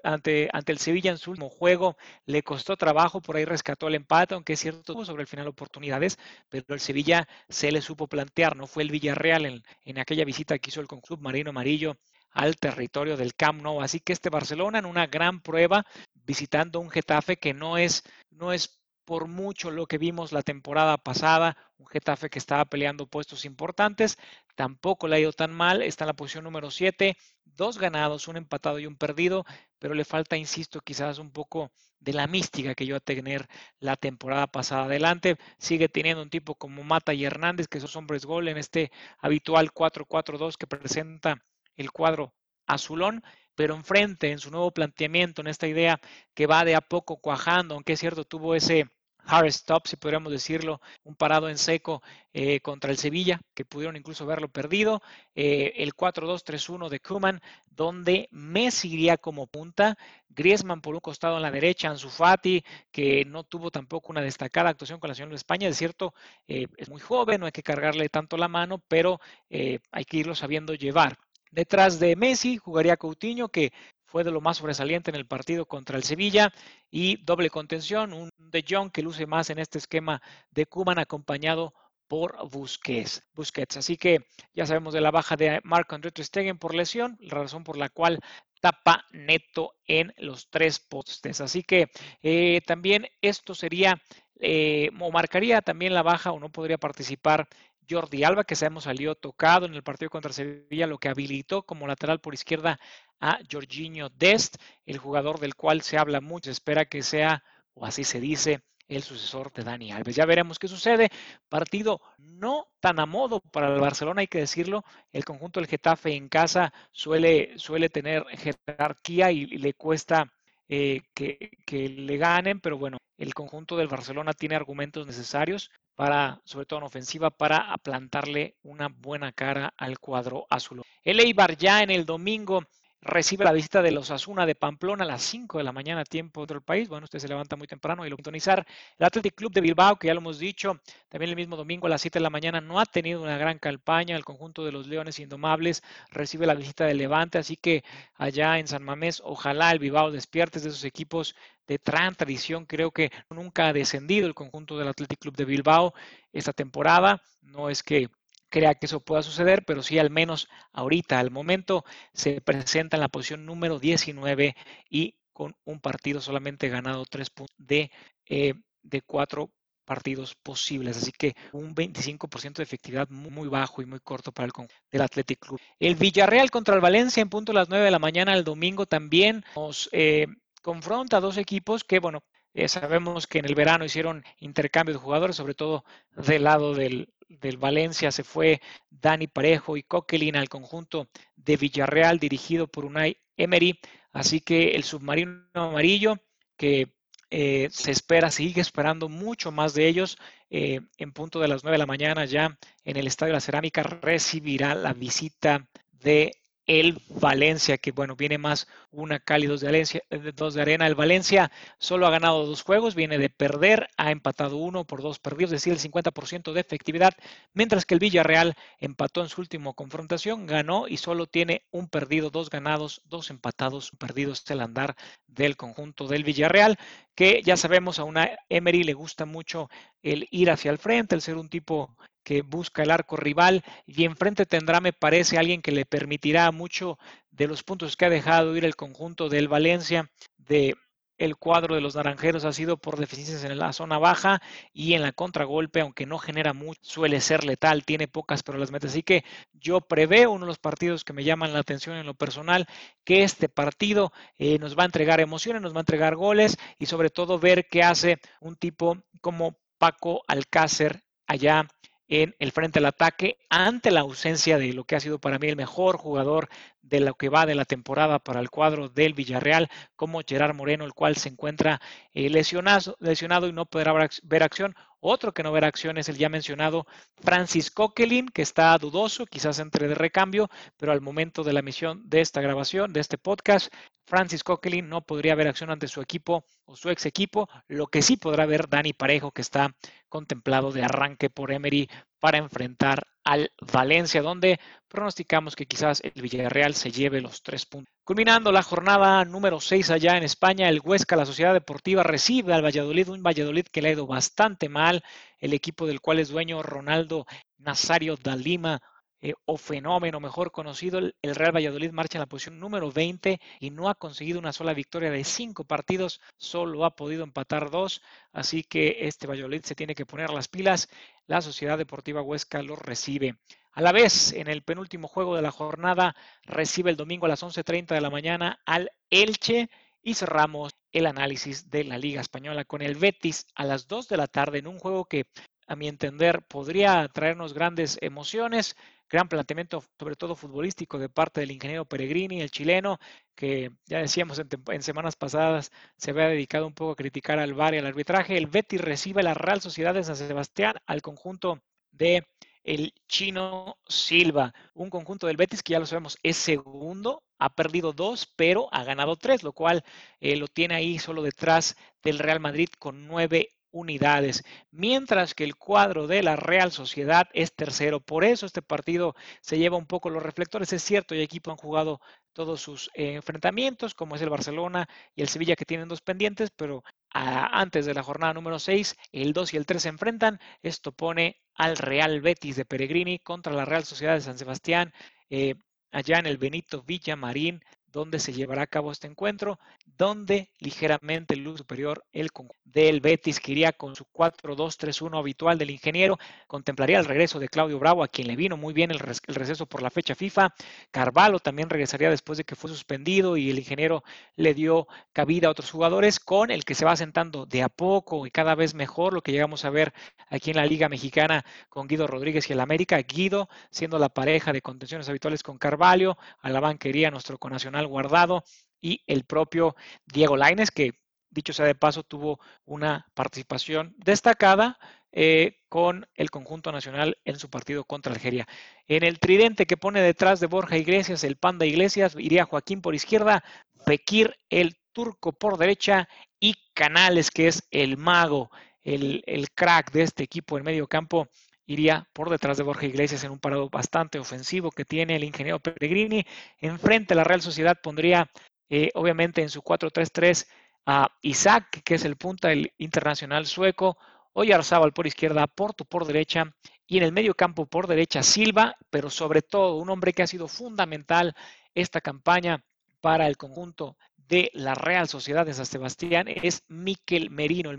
ante, 0.03 0.49
ante 0.53 0.71
el 0.71 0.77
Sevilla 0.79 1.11
en 1.11 1.17
su 1.17 1.31
último 1.31 1.49
juego, 1.49 1.97
le 2.25 2.43
costó 2.43 2.77
trabajo, 2.77 3.21
por 3.21 3.35
ahí 3.35 3.45
rescató 3.45 3.87
el 3.87 3.95
empate, 3.95 4.35
aunque 4.35 4.53
es 4.53 4.59
cierto, 4.59 4.93
tuvo 4.93 5.05
sobre 5.05 5.23
el 5.23 5.27
final 5.27 5.47
oportunidades, 5.47 6.17
pero 6.49 6.65
el 6.69 6.79
Sevilla 6.79 7.27
se 7.49 7.71
le 7.71 7.81
supo 7.81 8.07
plantear, 8.07 8.55
no 8.55 8.67
fue 8.67 8.83
el 8.83 8.91
Villarreal 8.91 9.45
en, 9.45 9.63
en 9.85 9.99
aquella 9.99 10.25
visita 10.25 10.59
que 10.59 10.69
hizo 10.69 10.81
el 10.81 10.87
Club 10.87 11.21
Marino 11.21 11.49
Amarillo 11.49 11.97
al 12.31 12.57
territorio 12.57 13.17
del 13.17 13.35
Camp 13.35 13.61
Nou. 13.61 13.81
Así 13.81 13.99
que 13.99 14.13
este 14.13 14.29
Barcelona 14.29 14.79
en 14.79 14.85
una 14.85 15.07
gran 15.07 15.41
prueba, 15.41 15.85
visitando 16.25 16.79
un 16.79 16.89
Getafe 16.89 17.37
que 17.37 17.53
no 17.53 17.77
es, 17.77 18.03
no 18.29 18.53
es 18.53 18.78
por 19.09 19.27
mucho 19.27 19.71
lo 19.71 19.87
que 19.87 19.97
vimos 19.97 20.31
la 20.31 20.43
temporada 20.43 20.95
pasada, 20.99 21.57
un 21.79 21.87
Getafe 21.87 22.29
que 22.29 22.37
estaba 22.37 22.65
peleando 22.65 23.07
puestos 23.07 23.43
importantes, 23.43 24.19
tampoco 24.53 25.07
le 25.07 25.15
ha 25.15 25.19
ido 25.19 25.33
tan 25.33 25.51
mal, 25.51 25.81
está 25.81 26.03
en 26.03 26.09
la 26.09 26.13
posición 26.13 26.43
número 26.43 26.69
7, 26.69 27.17
dos 27.43 27.79
ganados, 27.79 28.27
un 28.27 28.37
empatado 28.37 28.77
y 28.77 28.85
un 28.85 28.95
perdido, 28.95 29.45
pero 29.79 29.95
le 29.95 30.05
falta, 30.05 30.37
insisto, 30.37 30.81
quizás 30.81 31.17
un 31.17 31.31
poco 31.31 31.71
de 31.99 32.13
la 32.13 32.27
mística 32.27 32.75
que 32.75 32.85
yo 32.85 32.97
a 32.97 32.99
tener 32.99 33.47
la 33.79 33.95
temporada 33.95 34.45
pasada. 34.45 34.83
Adelante 34.83 35.37
sigue 35.57 35.89
teniendo 35.89 36.21
un 36.21 36.29
tipo 36.29 36.53
como 36.53 36.83
Mata 36.83 37.11
y 37.15 37.25
Hernández, 37.25 37.67
que 37.67 37.79
son 37.79 38.03
hombres 38.03 38.27
gol 38.27 38.47
en 38.47 38.57
este 38.57 38.91
habitual 39.17 39.73
4-4-2 39.73 40.55
que 40.55 40.67
presenta 40.67 41.43
el 41.75 41.91
cuadro 41.91 42.35
azulón, 42.67 43.23
pero 43.55 43.73
enfrente 43.73 44.29
en 44.29 44.37
su 44.37 44.51
nuevo 44.51 44.69
planteamiento, 44.69 45.41
en 45.41 45.47
esta 45.47 45.65
idea 45.65 45.99
que 46.35 46.45
va 46.45 46.63
de 46.63 46.75
a 46.75 46.81
poco 46.81 47.17
cuajando, 47.17 47.73
aunque 47.73 47.93
es 47.93 47.99
cierto, 47.99 48.23
tuvo 48.23 48.53
ese 48.53 48.85
hard 49.29 49.47
stop, 49.47 49.87
si 49.87 49.95
podríamos 49.95 50.31
decirlo, 50.31 50.81
un 51.03 51.15
parado 51.15 51.49
en 51.49 51.57
seco 51.57 52.01
eh, 52.33 52.59
contra 52.61 52.91
el 52.91 52.97
Sevilla, 52.97 53.39
que 53.53 53.65
pudieron 53.65 53.95
incluso 53.95 54.25
verlo 54.25 54.49
perdido, 54.49 55.01
eh, 55.35 55.73
el 55.77 55.93
4-2-3-1 55.93 56.89
de 56.89 56.99
Kuman, 56.99 57.41
donde 57.67 58.27
Messi 58.31 58.91
iría 58.91 59.17
como 59.17 59.47
punta, 59.47 59.97
Griezmann 60.29 60.81
por 60.81 60.95
un 60.95 61.01
costado 61.01 61.37
en 61.37 61.43
la 61.43 61.51
derecha, 61.51 61.89
Ansu 61.89 62.09
Fati, 62.09 62.63
que 62.91 63.23
no 63.25 63.43
tuvo 63.43 63.71
tampoco 63.71 64.11
una 64.11 64.21
destacada 64.21 64.69
actuación 64.69 64.99
con 64.99 65.09
la 65.09 65.13
selección 65.13 65.29
de 65.31 65.35
España, 65.37 65.67
es 65.67 65.77
cierto, 65.77 66.13
eh, 66.47 66.67
es 66.77 66.89
muy 66.89 66.99
joven, 66.99 67.39
no 67.39 67.45
hay 67.45 67.51
que 67.51 67.63
cargarle 67.63 68.09
tanto 68.09 68.37
la 68.37 68.47
mano, 68.47 68.83
pero 68.87 69.19
hay 69.49 70.05
que 70.05 70.17
irlo 70.17 70.35
sabiendo 70.35 70.73
llevar. 70.73 71.17
Detrás 71.51 71.99
de 71.99 72.15
Messi 72.15 72.57
jugaría 72.57 72.97
Coutinho, 72.97 73.49
que 73.49 73.73
fue 74.09 74.23
de 74.23 74.31
lo 74.31 74.41
más 74.41 74.57
sobresaliente 74.57 75.11
en 75.11 75.15
el 75.15 75.27
partido 75.27 75.65
contra 75.65 75.95
el 75.95 76.03
Sevilla 76.03 76.51
y 76.89 77.17
doble 77.23 77.49
contención, 77.49 78.13
un 78.13 78.29
De 78.37 78.65
Jong 78.67 78.91
que 78.91 79.03
luce 79.03 79.27
más 79.27 79.49
en 79.51 79.59
este 79.59 79.77
esquema 79.77 80.21
de 80.51 80.65
Kuman 80.65 80.97
acompañado 80.97 81.73
por 82.07 82.35
Busquets. 82.49 83.21
Busquets. 83.35 83.77
Así 83.77 83.95
que 83.95 84.25
ya 84.53 84.65
sabemos 84.65 84.95
de 84.95 85.01
la 85.01 85.11
baja 85.11 85.35
de 85.35 85.61
Marco 85.63 85.93
André 85.93 86.11
Stegen 86.17 86.57
por 86.57 86.73
lesión, 86.73 87.17
la 87.21 87.35
razón 87.35 87.63
por 87.63 87.77
la 87.77 87.89
cual 87.89 88.19
tapa 88.59 89.05
neto 89.11 89.75
en 89.85 90.11
los 90.17 90.49
tres 90.49 90.79
postes. 90.79 91.39
Así 91.39 91.61
que 91.61 91.91
eh, 92.23 92.61
también 92.65 93.07
esto 93.21 93.53
sería 93.53 94.01
eh, 94.41 94.89
o 94.99 95.11
marcaría 95.11 95.61
también 95.61 95.93
la 95.93 96.01
baja 96.01 96.31
o 96.31 96.39
no 96.39 96.49
podría 96.49 96.77
participar 96.77 97.47
Jordi 97.89 98.23
Alba, 98.23 98.43
que 98.43 98.55
sabemos 98.55 98.85
salió 98.85 99.15
tocado 99.15 99.65
en 99.65 99.73
el 99.73 99.83
partido 99.83 100.09
contra 100.09 100.33
Sevilla, 100.33 100.87
lo 100.87 100.97
que 100.97 101.09
habilitó 101.09 101.63
como 101.63 101.87
lateral 101.87 102.19
por 102.19 102.33
izquierda 102.33 102.79
a 103.19 103.39
Jorginho 103.51 104.09
Dest, 104.09 104.57
el 104.85 104.97
jugador 104.97 105.39
del 105.39 105.55
cual 105.55 105.81
se 105.81 105.97
habla 105.97 106.21
mucho, 106.21 106.45
se 106.45 106.51
espera 106.51 106.85
que 106.85 107.03
sea, 107.03 107.43
o 107.73 107.85
así 107.85 108.03
se 108.03 108.19
dice, 108.19 108.61
el 108.89 109.03
sucesor 109.03 109.53
de 109.53 109.63
Dani 109.63 109.91
Alves. 109.91 110.15
Ya 110.15 110.25
veremos 110.25 110.59
qué 110.59 110.67
sucede. 110.67 111.09
Partido 111.47 112.01
no 112.17 112.67
tan 112.79 112.99
a 112.99 113.05
modo 113.05 113.39
para 113.39 113.73
el 113.73 113.79
Barcelona, 113.79 114.21
hay 114.21 114.27
que 114.27 114.39
decirlo. 114.39 114.83
El 115.13 115.23
conjunto 115.25 115.59
del 115.59 115.69
Getafe 115.69 116.15
en 116.15 116.27
casa 116.27 116.73
suele, 116.91 117.57
suele 117.57 117.89
tener 117.89 118.25
jerarquía 118.37 119.31
y, 119.31 119.45
le 119.45 119.73
cuesta 119.75 120.31
eh, 120.67 121.01
que, 121.13 121.51
que, 121.65 121.87
le 121.89 122.17
ganen, 122.17 122.59
pero 122.59 122.77
bueno, 122.77 122.97
el 123.17 123.33
conjunto 123.33 123.77
del 123.77 123.87
Barcelona 123.87 124.33
tiene 124.33 124.55
argumentos 124.55 125.05
necesarios 125.05 125.71
para, 125.99 126.39
sobre 126.45 126.65
todo 126.65 126.79
en 126.79 126.85
ofensiva, 126.85 127.29
para 127.29 127.75
plantarle 127.83 128.55
una 128.63 128.87
buena 128.87 129.33
cara 129.33 129.73
al 129.75 129.99
cuadro 129.99 130.45
azul. 130.49 130.81
El 131.03 131.19
Eibar 131.19 131.57
ya 131.57 131.83
en 131.83 131.91
el 131.91 132.05
domingo 132.05 132.63
recibe 133.01 133.45
la 133.45 133.51
visita 133.51 133.81
de 133.81 133.91
los 133.91 134.11
Asuna 134.11 134.45
de 134.45 134.55
Pamplona 134.55 135.03
a 135.03 135.07
las 135.07 135.21
5 135.23 135.57
de 135.57 135.63
la 135.63 135.71
mañana, 135.71 136.03
tiempo 136.03 136.45
del 136.45 136.61
país. 136.61 136.89
Bueno, 136.89 137.05
usted 137.05 137.19
se 137.19 137.27
levanta 137.27 137.55
muy 137.55 137.67
temprano 137.67 138.05
y 138.05 138.09
lo 138.09 138.17
sintonizar. 138.17 138.65
El 138.97 139.05
Athletic 139.05 139.35
Club 139.35 139.53
de 139.53 139.61
Bilbao, 139.61 139.97
que 139.97 140.07
ya 140.07 140.13
lo 140.13 140.19
hemos 140.19 140.39
dicho, 140.39 140.79
también 141.07 141.29
el 141.29 141.35
mismo 141.35 141.55
domingo 141.55 141.87
a 141.87 141.89
las 141.89 142.01
7 142.01 142.19
de 142.19 142.23
la 142.23 142.29
mañana, 142.29 142.61
no 142.61 142.79
ha 142.79 142.85
tenido 142.85 143.21
una 143.21 143.37
gran 143.37 143.57
campaña. 143.59 144.15
El 144.15 144.25
conjunto 144.25 144.65
de 144.65 144.71
los 144.71 144.87
Leones 144.87 145.19
Indomables 145.19 145.83
recibe 146.11 146.45
la 146.45 146.55
visita 146.55 146.85
de 146.85 146.93
Levante, 146.93 147.37
así 147.37 147.55
que 147.55 147.83
allá 148.15 148.59
en 148.59 148.67
San 148.67 148.83
Mamés, 148.83 149.21
ojalá 149.23 149.71
el 149.71 149.79
Bilbao 149.79 150.11
despierte 150.11 150.59
de 150.59 150.69
esos 150.69 150.83
equipos 150.83 151.35
de 151.67 151.79
gran 151.83 152.15
tradición. 152.15 152.65
Creo 152.65 152.91
que 152.91 153.11
nunca 153.29 153.67
ha 153.67 153.73
descendido 153.73 154.27
el 154.27 154.33
conjunto 154.33 154.77
del 154.77 154.87
Athletic 154.89 155.19
Club 155.19 155.35
de 155.37 155.45
Bilbao 155.45 155.93
esta 156.33 156.51
temporada. 156.53 157.21
No 157.41 157.69
es 157.69 157.83
que 157.83 158.09
crea 158.49 158.75
que 158.75 158.87
eso 158.87 158.99
pueda 158.99 159.23
suceder, 159.23 159.63
pero 159.65 159.83
sí 159.83 159.99
al 159.99 160.09
menos 160.09 160.49
ahorita, 160.73 161.19
al 161.19 161.31
momento, 161.31 161.85
se 162.13 162.41
presenta 162.41 162.97
en 162.97 163.01
la 163.01 163.09
posición 163.09 163.45
número 163.45 163.79
19 163.79 164.55
y 164.89 165.15
con 165.33 165.55
un 165.63 165.79
partido 165.79 166.19
solamente 166.19 166.67
ganado 166.69 167.05
tres 167.05 167.29
puntos 167.29 167.55
de, 167.57 167.91
eh, 168.25 168.55
de 168.83 169.01
cuatro 169.01 169.51
partidos 169.85 170.35
posibles, 170.35 170.97
así 170.97 171.11
que 171.11 171.33
un 171.51 171.73
25% 171.73 172.57
de 172.57 172.63
efectividad 172.63 173.09
muy, 173.09 173.47
bajo 173.47 173.81
y 173.81 173.87
muy 173.87 173.99
corto 173.99 174.31
para 174.31 174.45
el 174.45 174.51
del 174.91 175.01
Athletic 175.01 175.39
Club. 175.39 175.59
El 175.79 175.95
Villarreal 175.95 176.51
contra 176.51 176.75
el 176.75 176.81
Valencia 176.81 177.21
en 177.21 177.29
punto 177.29 177.53
a 177.53 177.55
las 177.55 177.69
9 177.69 177.85
de 177.85 177.89
la 177.89 177.97
mañana 177.97 178.35
el 178.35 178.43
domingo 178.43 178.85
también 178.85 179.43
nos 179.55 179.89
eh, 179.91 180.27
confronta 180.61 181.17
a 181.17 181.21
dos 181.21 181.37
equipos 181.37 181.83
que, 181.83 181.97
bueno, 181.97 182.21
eh, 182.53 182.67
sabemos 182.67 183.25
que 183.25 183.39
en 183.39 183.45
el 183.45 183.55
verano 183.55 183.83
hicieron 183.83 184.23
intercambio 184.37 184.93
de 184.93 185.01
jugadores, 185.01 185.35
sobre 185.35 185.55
todo 185.55 185.83
del 186.15 186.43
lado 186.43 186.75
del, 186.75 187.11
del 187.29 187.57
Valencia 187.57 188.11
se 188.11 188.23
fue 188.23 188.61
Dani 188.89 189.27
Parejo 189.27 189.77
y 189.77 189.83
Coquelin 189.83 190.35
al 190.35 190.49
conjunto 190.49 191.07
de 191.35 191.57
Villarreal 191.57 192.19
dirigido 192.19 192.67
por 192.67 192.85
Unai 192.85 193.17
Emery. 193.37 193.79
Así 194.11 194.41
que 194.41 194.71
el 194.71 194.83
submarino 194.83 195.43
amarillo 195.53 196.17
que 196.57 196.91
eh, 197.29 197.69
se 197.71 197.91
espera, 197.91 198.31
sigue 198.31 198.61
esperando 198.61 199.07
mucho 199.07 199.51
más 199.51 199.73
de 199.73 199.87
ellos. 199.87 200.17
Eh, 200.49 200.81
en 200.97 201.13
punto 201.13 201.39
de 201.39 201.47
las 201.47 201.63
9 201.63 201.75
de 201.75 201.79
la 201.79 201.85
mañana 201.85 202.25
ya 202.25 202.57
en 202.83 202.97
el 202.97 203.05
Estadio 203.05 203.33
la 203.33 203.39
Cerámica 203.39 203.83
recibirá 203.83 204.73
la 204.73 204.93
visita 204.93 205.67
de 205.91 206.38
el 206.69 207.01
Valencia, 207.09 207.79
que 207.79 207.91
bueno, 207.91 208.15
viene 208.15 208.37
más 208.37 208.67
una 208.91 209.19
cálidos 209.19 209.61
de, 209.61 209.67
Valencia, 209.67 210.03
eh, 210.11 210.31
dos 210.35 210.53
de 210.53 210.61
arena. 210.61 210.85
El 210.85 210.93
Valencia 210.93 211.51
solo 211.79 212.05
ha 212.05 212.11
ganado 212.11 212.45
dos 212.45 212.61
juegos, 212.61 212.93
viene 212.93 213.17
de 213.17 213.31
perder, 213.31 213.89
ha 213.97 214.11
empatado 214.11 214.57
uno 214.57 214.85
por 214.85 215.01
dos 215.01 215.17
perdidos, 215.17 215.51
es 215.51 215.63
decir, 215.63 215.73
el 215.73 215.79
50% 215.79 216.53
de 216.53 216.61
efectividad, 216.61 217.15
mientras 217.53 217.87
que 217.87 217.95
el 217.95 217.99
Villarreal 217.99 218.53
empató 218.77 219.21
en 219.21 219.29
su 219.29 219.41
última 219.41 219.73
confrontación, 219.73 220.45
ganó 220.45 220.87
y 220.87 220.97
solo 220.97 221.25
tiene 221.25 221.63
un 221.71 221.87
perdido, 221.87 222.29
dos 222.29 222.51
ganados, 222.51 223.01
dos 223.05 223.31
empatados, 223.31 223.89
perdidos 223.97 224.43
el 224.49 224.61
andar 224.61 224.95
del 225.25 225.57
conjunto 225.57 226.07
del 226.07 226.23
Villarreal, 226.23 226.77
que 227.15 227.41
ya 227.43 227.57
sabemos 227.57 227.97
a 227.97 228.03
una 228.03 228.29
Emery 228.47 228.83
le 228.83 228.93
gusta 228.93 229.25
mucho 229.25 229.69
el 230.03 230.27
ir 230.31 230.51
hacia 230.51 230.71
el 230.71 230.77
frente, 230.77 231.15
el 231.15 231.21
ser 231.21 231.37
un 231.37 231.49
tipo 231.49 231.95
que 232.23 232.41
busca 232.41 232.83
el 232.83 232.91
arco 232.91 233.15
rival 233.17 233.63
y 233.85 234.03
enfrente 234.05 234.45
tendrá, 234.45 234.81
me 234.81 234.93
parece, 234.93 235.37
alguien 235.37 235.61
que 235.61 235.71
le 235.71 235.85
permitirá 235.85 236.51
mucho 236.51 236.99
de 237.31 237.47
los 237.47 237.63
puntos 237.63 237.97
que 237.97 238.05
ha 238.05 238.09
dejado 238.09 238.55
ir 238.55 238.65
el 238.65 238.75
conjunto 238.75 239.29
del 239.29 239.47
Valencia 239.47 240.11
de 240.37 240.75
el 241.19 241.35
cuadro 241.35 241.75
de 241.75 241.81
los 241.81 241.95
naranjeros 241.95 242.45
ha 242.45 242.53
sido 242.53 242.77
por 242.77 242.97
deficiencias 242.97 243.43
en 243.43 243.57
la 243.59 243.73
zona 243.73 243.99
baja 243.99 244.41
y 244.73 244.93
en 244.93 245.01
la 245.01 245.11
contragolpe, 245.11 245.81
aunque 245.81 246.05
no 246.05 246.17
genera 246.17 246.53
mucho, 246.53 246.79
suele 246.81 247.19
ser 247.21 247.43
letal, 247.43 247.83
tiene 247.85 248.07
pocas, 248.07 248.41
pero 248.41 248.57
las 248.57 248.71
mete. 248.71 248.87
Así 248.87 249.03
que 249.03 249.23
yo 249.51 249.81
preveo 249.81 250.31
uno 250.31 250.45
de 250.45 250.51
los 250.51 250.59
partidos 250.59 251.03
que 251.03 251.13
me 251.13 251.23
llaman 251.25 251.53
la 251.53 251.59
atención 251.59 251.97
en 251.97 252.05
lo 252.05 252.13
personal, 252.13 252.67
que 253.03 253.23
este 253.23 253.49
partido 253.49 254.13
eh, 254.37 254.57
nos 254.59 254.77
va 254.77 254.83
a 254.83 254.85
entregar 254.85 255.19
emociones, 255.19 255.61
nos 255.61 255.73
va 255.73 255.79
a 255.79 255.81
entregar 255.81 256.15
goles 256.15 256.57
y 256.79 256.85
sobre 256.85 257.09
todo 257.09 257.37
ver 257.37 257.67
qué 257.67 257.83
hace 257.83 258.19
un 258.39 258.55
tipo 258.55 258.97
como 259.21 259.57
Paco 259.79 260.21
Alcácer 260.27 261.01
allá 261.25 261.67
en 262.07 262.35
el 262.39 262.51
frente 262.51 262.79
al 262.79 262.85
ataque 262.85 263.37
ante 263.49 263.91
la 263.91 264.01
ausencia 264.01 264.57
de 264.57 264.73
lo 264.73 264.83
que 264.83 264.95
ha 264.95 264.99
sido 264.99 265.19
para 265.19 265.39
mí 265.39 265.47
el 265.47 265.55
mejor 265.55 265.97
jugador 265.97 266.49
de 266.81 266.99
lo 266.99 267.15
que 267.15 267.29
va 267.29 267.45
de 267.45 267.55
la 267.55 267.65
temporada 267.65 268.19
para 268.19 268.39
el 268.39 268.49
cuadro 268.49 268.89
del 268.89 269.13
Villarreal, 269.13 269.69
como 269.95 270.21
Gerard 270.27 270.55
Moreno, 270.55 270.85
el 270.85 270.93
cual 270.93 271.15
se 271.15 271.29
encuentra 271.29 271.81
eh, 272.13 272.29
lesionado, 272.29 272.95
lesionado 272.99 273.47
y 273.47 273.53
no 273.53 273.65
podrá 273.65 273.93
ver 274.23 274.43
acción. 274.43 274.75
Otro 275.01 275.33
que 275.33 275.43
no 275.43 275.51
verá 275.51 275.67
acción 275.67 275.97
es 275.97 276.09
el 276.09 276.17
ya 276.17 276.27
mencionado 276.27 276.85
Francis 277.21 277.71
Coquelin, 277.71 278.27
que 278.27 278.41
está 278.41 278.77
dudoso, 278.77 279.25
quizás 279.25 279.59
entre 279.59 279.87
de 279.87 279.95
recambio, 279.95 280.49
pero 280.77 280.91
al 280.91 280.99
momento 280.99 281.43
de 281.43 281.53
la 281.53 281.61
emisión 281.61 282.01
de 282.09 282.19
esta 282.21 282.41
grabación, 282.41 282.91
de 282.91 282.99
este 282.99 283.17
podcast, 283.17 283.73
Francis 284.05 284.43
Coquelin 284.43 284.89
no 284.89 285.01
podría 285.01 285.35
ver 285.35 285.47
acción 285.47 285.69
ante 285.69 285.87
su 285.87 286.01
equipo 286.01 286.43
o 286.65 286.75
su 286.75 286.89
ex 286.89 287.05
equipo, 287.05 287.47
lo 287.67 287.87
que 287.87 288.01
sí 288.01 288.17
podrá 288.17 288.45
ver 288.45 288.67
Dani 288.67 288.91
Parejo, 288.91 289.31
que 289.31 289.41
está 289.41 289.73
contemplado 290.09 290.71
de 290.71 290.83
arranque 290.83 291.29
por 291.29 291.51
Emery 291.51 291.89
para 292.19 292.39
enfrentar 292.39 293.03
al 293.29 293.51
Valencia, 293.71 294.23
donde 294.23 294.59
pronosticamos 294.87 295.55
que 295.55 295.67
quizás 295.67 296.01
el 296.01 296.19
Villarreal 296.19 296.73
se 296.73 296.89
lleve 296.89 297.21
los 297.21 297.43
tres 297.43 297.67
puntos. 297.67 297.93
Culminando 298.03 298.51
la 298.51 298.63
jornada 298.63 299.23
número 299.23 299.61
6 299.61 299.91
allá 299.91 300.17
en 300.17 300.23
España, 300.23 300.67
el 300.67 300.81
Huesca, 300.83 301.15
la 301.15 301.27
Sociedad 301.27 301.53
Deportiva, 301.53 302.01
recibe 302.01 302.55
al 302.55 302.65
Valladolid, 302.65 303.09
un 303.09 303.21
Valladolid 303.21 303.67
que 303.71 303.83
le 303.83 303.89
ha 303.89 303.91
ido 303.91 304.07
bastante 304.07 304.67
mal, 304.67 305.03
el 305.37 305.53
equipo 305.53 305.85
del 305.85 306.01
cual 306.01 306.17
es 306.17 306.29
dueño 306.29 306.63
Ronaldo 306.63 307.27
Nazario 307.59 308.17
Dalima, 308.17 308.81
eh, 309.21 309.33
o 309.45 309.57
fenómeno 309.57 310.19
mejor 310.19 310.51
conocido, 310.51 310.99
el, 310.99 311.15
Real 311.21 311.55
Valladolid 311.55 311.91
marcha 311.91 312.17
en 312.17 312.21
la 312.21 312.25
posición 312.25 312.59
número 312.59 312.91
20 312.91 313.39
y 313.59 313.69
no 313.69 313.89
ha 313.89 313.95
conseguido 313.95 314.39
una 314.39 314.53
sola 314.53 314.73
victoria 314.73 315.11
de 315.11 315.23
cinco 315.23 315.63
partidos, 315.63 316.21
solo 316.37 316.85
ha 316.85 316.95
podido 316.95 317.23
empatar 317.23 317.69
dos, 317.69 318.01
así 318.31 318.63
que 318.63 318.97
este 319.01 319.27
Valladolid 319.27 319.63
se 319.63 319.75
tiene 319.75 319.95
que 319.95 320.05
poner 320.05 320.29
las 320.29 320.47
pilas, 320.47 320.89
la 321.27 321.41
Sociedad 321.41 321.77
Deportiva 321.77 322.21
Huesca 322.21 322.61
lo 322.63 322.75
recibe. 322.75 323.35
A 323.71 323.81
la 323.81 323.91
vez, 323.91 324.33
en 324.33 324.47
el 324.47 324.63
penúltimo 324.63 325.07
juego 325.07 325.35
de 325.35 325.41
la 325.41 325.51
jornada, 325.51 326.15
recibe 326.43 326.89
el 326.89 326.97
domingo 326.97 327.25
a 327.25 327.29
las 327.29 327.43
11.30 327.43 327.87
de 327.87 328.01
la 328.01 328.09
mañana 328.09 328.59
al 328.65 328.91
Elche 329.09 329.69
y 330.01 330.15
cerramos 330.15 330.73
el 330.91 331.05
análisis 331.05 331.69
de 331.69 331.83
la 331.83 331.97
Liga 331.97 332.21
Española 332.21 332.65
con 332.65 332.81
el 332.81 332.95
Betis 332.95 333.45
a 333.55 333.63
las 333.65 333.87
2 333.87 334.07
de 334.07 334.17
la 334.17 334.27
tarde 334.27 334.59
en 334.59 334.67
un 334.67 334.79
juego 334.79 335.05
que, 335.05 335.27
a 335.67 335.75
mi 335.75 335.87
entender, 335.87 336.41
podría 336.43 337.07
traernos 337.09 337.53
grandes 337.53 337.97
emociones. 338.01 338.75
Gran 339.09 339.27
planteamiento, 339.27 339.83
sobre 339.97 340.15
todo 340.15 340.35
futbolístico, 340.35 340.99
de 340.99 341.09
parte 341.09 341.41
del 341.41 341.51
ingeniero 341.51 341.85
Peregrini, 341.85 342.41
el 342.41 342.51
chileno, 342.51 342.99
que 343.35 343.71
ya 343.85 343.99
decíamos 343.99 344.39
en, 344.39 344.83
semanas 344.83 345.15
pasadas 345.15 345.71
se 345.97 346.11
había 346.11 346.27
dedicado 346.27 346.67
un 346.67 346.73
poco 346.73 346.91
a 346.91 346.95
criticar 346.95 347.39
al 347.39 347.53
VAR 347.53 347.73
y 347.73 347.79
al 347.79 347.87
arbitraje. 347.87 348.37
El 348.37 348.47
Betis 348.47 348.81
recibe 348.81 349.23
la 349.23 349.33
Real 349.33 349.61
Sociedad 349.61 349.93
de 349.93 350.03
San 350.03 350.15
Sebastián 350.15 350.75
al 350.85 351.01
conjunto 351.01 351.61
de 351.91 352.27
el 352.63 352.93
chino 353.07 353.77
Silva, 353.87 354.53
un 354.75 354.89
conjunto 354.89 355.25
del 355.25 355.37
Betis 355.37 355.63
que 355.63 355.71
ya 355.73 355.79
lo 355.79 355.87
sabemos 355.87 356.19
es 356.21 356.37
segundo, 356.37 357.23
ha 357.39 357.49
perdido 357.55 357.93
dos, 357.93 358.31
pero 358.35 358.67
ha 358.71 358.83
ganado 358.83 359.15
tres, 359.15 359.41
lo 359.43 359.53
cual 359.53 359.83
eh, 360.19 360.35
lo 360.35 360.47
tiene 360.47 360.75
ahí 360.75 360.99
solo 360.99 361.23
detrás 361.23 361.77
del 362.03 362.19
Real 362.19 362.39
Madrid 362.39 362.69
con 362.77 363.07
nueve 363.07 363.49
unidades, 363.71 364.43
mientras 364.71 365.33
que 365.33 365.43
el 365.43 365.55
cuadro 365.55 366.07
de 366.07 366.23
la 366.23 366.35
Real 366.35 366.71
Sociedad 366.71 367.27
es 367.33 367.53
tercero. 367.53 367.99
Por 367.99 368.23
eso 368.23 368.45
este 368.45 368.61
partido 368.61 369.15
se 369.41 369.57
lleva 369.57 369.77
un 369.77 369.85
poco 369.85 370.09
los 370.09 370.23
reflectores. 370.23 370.73
Es 370.73 370.83
cierto, 370.83 371.15
y 371.15 371.21
equipo 371.21 371.51
han 371.51 371.57
jugado 371.57 372.01
todos 372.33 372.61
sus 372.61 372.89
eh, 372.93 373.13
enfrentamientos, 373.13 373.93
como 373.93 374.15
es 374.15 374.21
el 374.21 374.29
Barcelona 374.29 374.87
y 375.15 375.21
el 375.21 375.29
Sevilla 375.29 375.55
que 375.55 375.65
tienen 375.65 375.87
dos 375.87 376.01
pendientes, 376.01 376.51
pero 376.55 376.83
antes 377.11 377.85
de 377.85 377.93
la 377.93 378.03
jornada 378.03 378.33
número 378.33 378.59
6, 378.59 378.95
el 379.11 379.33
2 379.33 379.53
y 379.53 379.57
el 379.57 379.65
3 379.65 379.81
se 379.81 379.89
enfrentan. 379.89 380.39
Esto 380.61 380.91
pone 380.91 381.41
al 381.55 381.77
Real 381.77 382.21
Betis 382.21 382.55
de 382.55 382.65
Peregrini 382.65 383.19
contra 383.19 383.53
la 383.53 383.65
Real 383.65 383.83
Sociedad 383.83 384.13
de 384.13 384.21
San 384.21 384.37
Sebastián. 384.37 384.93
Eh, 385.29 385.55
allá 385.91 386.19
en 386.19 386.27
el 386.27 386.37
Benito 386.37 386.83
Villamarín 386.83 387.61
donde 387.91 388.19
se 388.19 388.33
llevará 388.33 388.63
a 388.63 388.67
cabo 388.67 388.91
este 388.91 389.07
encuentro, 389.07 389.59
donde 389.85 390.51
ligeramente 390.59 391.33
el 391.33 391.43
luz 391.43 391.59
superior 391.59 392.05
el 392.11 392.29
del 392.63 393.01
Betis 393.01 393.39
que 393.39 393.51
iría 393.51 393.73
con 393.73 393.95
su 393.95 394.05
4-2-3-1 394.05 395.17
habitual 395.17 395.57
del 395.57 395.71
ingeniero, 395.71 396.17
contemplaría 396.47 396.99
el 396.99 397.05
regreso 397.05 397.39
de 397.39 397.49
Claudio 397.49 397.79
Bravo, 397.79 398.03
a 398.03 398.07
quien 398.07 398.27
le 398.27 398.35
vino 398.35 398.57
muy 398.57 398.73
bien 398.73 398.91
el, 398.91 398.99
receso 398.99 399.65
por 399.65 399.81
la 399.81 399.89
fecha 399.89 400.13
FIFA. 400.15 400.53
Carvalho 400.91 401.39
también 401.39 401.69
regresaría 401.69 402.09
después 402.09 402.37
de 402.37 402.43
que 402.43 402.55
fue 402.55 402.69
suspendido 402.69 403.37
y 403.37 403.49
el 403.49 403.59
ingeniero 403.59 404.03
le 404.35 404.53
dio 404.53 404.87
cabida 405.13 405.47
a 405.47 405.51
otros 405.51 405.71
jugadores, 405.71 406.19
con 406.19 406.51
el 406.51 406.63
que 406.63 406.75
se 406.75 406.85
va 406.85 406.95
sentando 406.95 407.45
de 407.45 407.63
a 407.63 407.69
poco 407.69 408.27
y 408.27 408.31
cada 408.31 408.55
vez 408.55 408.75
mejor 408.75 409.13
lo 409.13 409.21
que 409.21 409.31
llegamos 409.31 409.65
a 409.65 409.69
ver 409.69 409.93
aquí 410.29 410.51
en 410.51 410.57
la 410.57 410.65
Liga 410.65 410.89
Mexicana 410.89 411.43
con 411.69 411.87
Guido 411.87 412.07
Rodríguez 412.07 412.49
y 412.49 412.53
el 412.53 412.59
América. 412.59 412.99
Guido 413.01 413.49
siendo 413.71 413.97
la 413.97 414.09
pareja 414.09 414.53
de 414.53 414.61
contenciones 414.61 415.09
habituales 415.09 415.43
con 415.43 415.57
Carvalho, 415.57 416.17
a 416.41 416.49
la 416.49 416.59
banquería 416.59 417.11
nuestro 417.11 417.37
conacional 417.37 417.78
Guardado 417.87 418.43
y 418.81 419.03
el 419.07 419.25
propio 419.25 419.75
Diego 420.05 420.37
Laines, 420.37 420.71
que 420.71 420.93
dicho 421.29 421.53
sea 421.53 421.65
de 421.65 421.75
paso, 421.75 422.03
tuvo 422.03 422.39
una 422.65 423.07
participación 423.13 423.93
destacada 423.97 424.77
eh, 425.11 425.57
con 425.69 426.07
el 426.15 426.29
conjunto 426.29 426.71
nacional 426.71 427.17
en 427.25 427.39
su 427.39 427.49
partido 427.49 427.83
contra 427.83 428.13
Algeria. 428.13 428.47
En 428.87 429.03
el 429.03 429.19
tridente 429.19 429.65
que 429.65 429.77
pone 429.77 430.01
detrás 430.01 430.39
de 430.39 430.47
Borja 430.47 430.77
Iglesias, 430.77 431.23
el 431.23 431.37
Panda 431.37 431.65
Iglesias, 431.65 432.15
iría 432.17 432.45
Joaquín 432.45 432.81
por 432.81 432.95
izquierda, 432.95 433.43
Fekir 433.85 434.35
el 434.49 434.77
turco 434.91 435.33
por 435.33 435.57
derecha 435.57 436.09
y 436.39 436.55
Canales, 436.73 437.31
que 437.31 437.47
es 437.47 437.63
el 437.71 437.97
mago, 437.97 438.51
el, 438.83 439.23
el 439.25 439.51
crack 439.51 439.91
de 439.91 440.03
este 440.03 440.23
equipo 440.23 440.57
en 440.57 440.63
medio 440.63 440.87
campo, 440.87 441.27
iría 441.69 442.07
por 442.13 442.31
detrás 442.31 442.57
de 442.57 442.63
Borja 442.63 442.87
Iglesias 442.87 443.23
en 443.23 443.31
un 443.31 443.37
parado 443.37 443.69
bastante 443.69 444.17
ofensivo 444.17 444.71
que 444.71 444.85
tiene 444.85 445.15
el 445.15 445.23
ingeniero 445.23 445.59
Pellegrini. 445.59 446.25
Enfrente 446.57 447.13
a 447.13 447.17
la 447.17 447.23
Real 447.23 447.41
Sociedad 447.41 447.77
pondría, 447.79 448.27
eh, 448.69 448.89
obviamente, 448.95 449.43
en 449.43 449.49
su 449.49 449.61
4-3-3 449.61 450.47
a 450.87 451.09
Isaac, 451.21 451.83
que 451.83 451.95
es 451.95 452.05
el 452.05 452.15
punta 452.15 452.47
del 452.47 452.73
internacional 452.79 453.45
sueco, 453.45 453.97
Oyarzábal 454.33 454.93
por 454.93 455.05
izquierda, 455.05 455.45
Porto 455.45 455.85
por 455.85 456.05
derecha 456.05 456.51
y 456.87 456.97
en 456.97 457.03
el 457.03 457.11
medio 457.11 457.35
campo 457.35 457.67
por 457.67 457.85
derecha 457.85 458.23
Silva, 458.23 458.75
pero 458.89 459.11
sobre 459.11 459.43
todo 459.43 459.75
un 459.75 459.91
hombre 459.91 460.13
que 460.13 460.23
ha 460.23 460.27
sido 460.27 460.47
fundamental 460.47 461.35
esta 461.75 462.01
campaña 462.01 462.63
para 462.99 463.27
el 463.27 463.37
conjunto 463.37 463.95
de 464.17 464.49
la 464.53 464.73
Real 464.73 465.07
Sociedad 465.07 465.45
de 465.45 465.53
San 465.53 465.67
Sebastián 465.67 466.27
es 466.27 466.63
Miquel 466.67 467.29
Merino, 467.29 467.69
el 467.69 467.77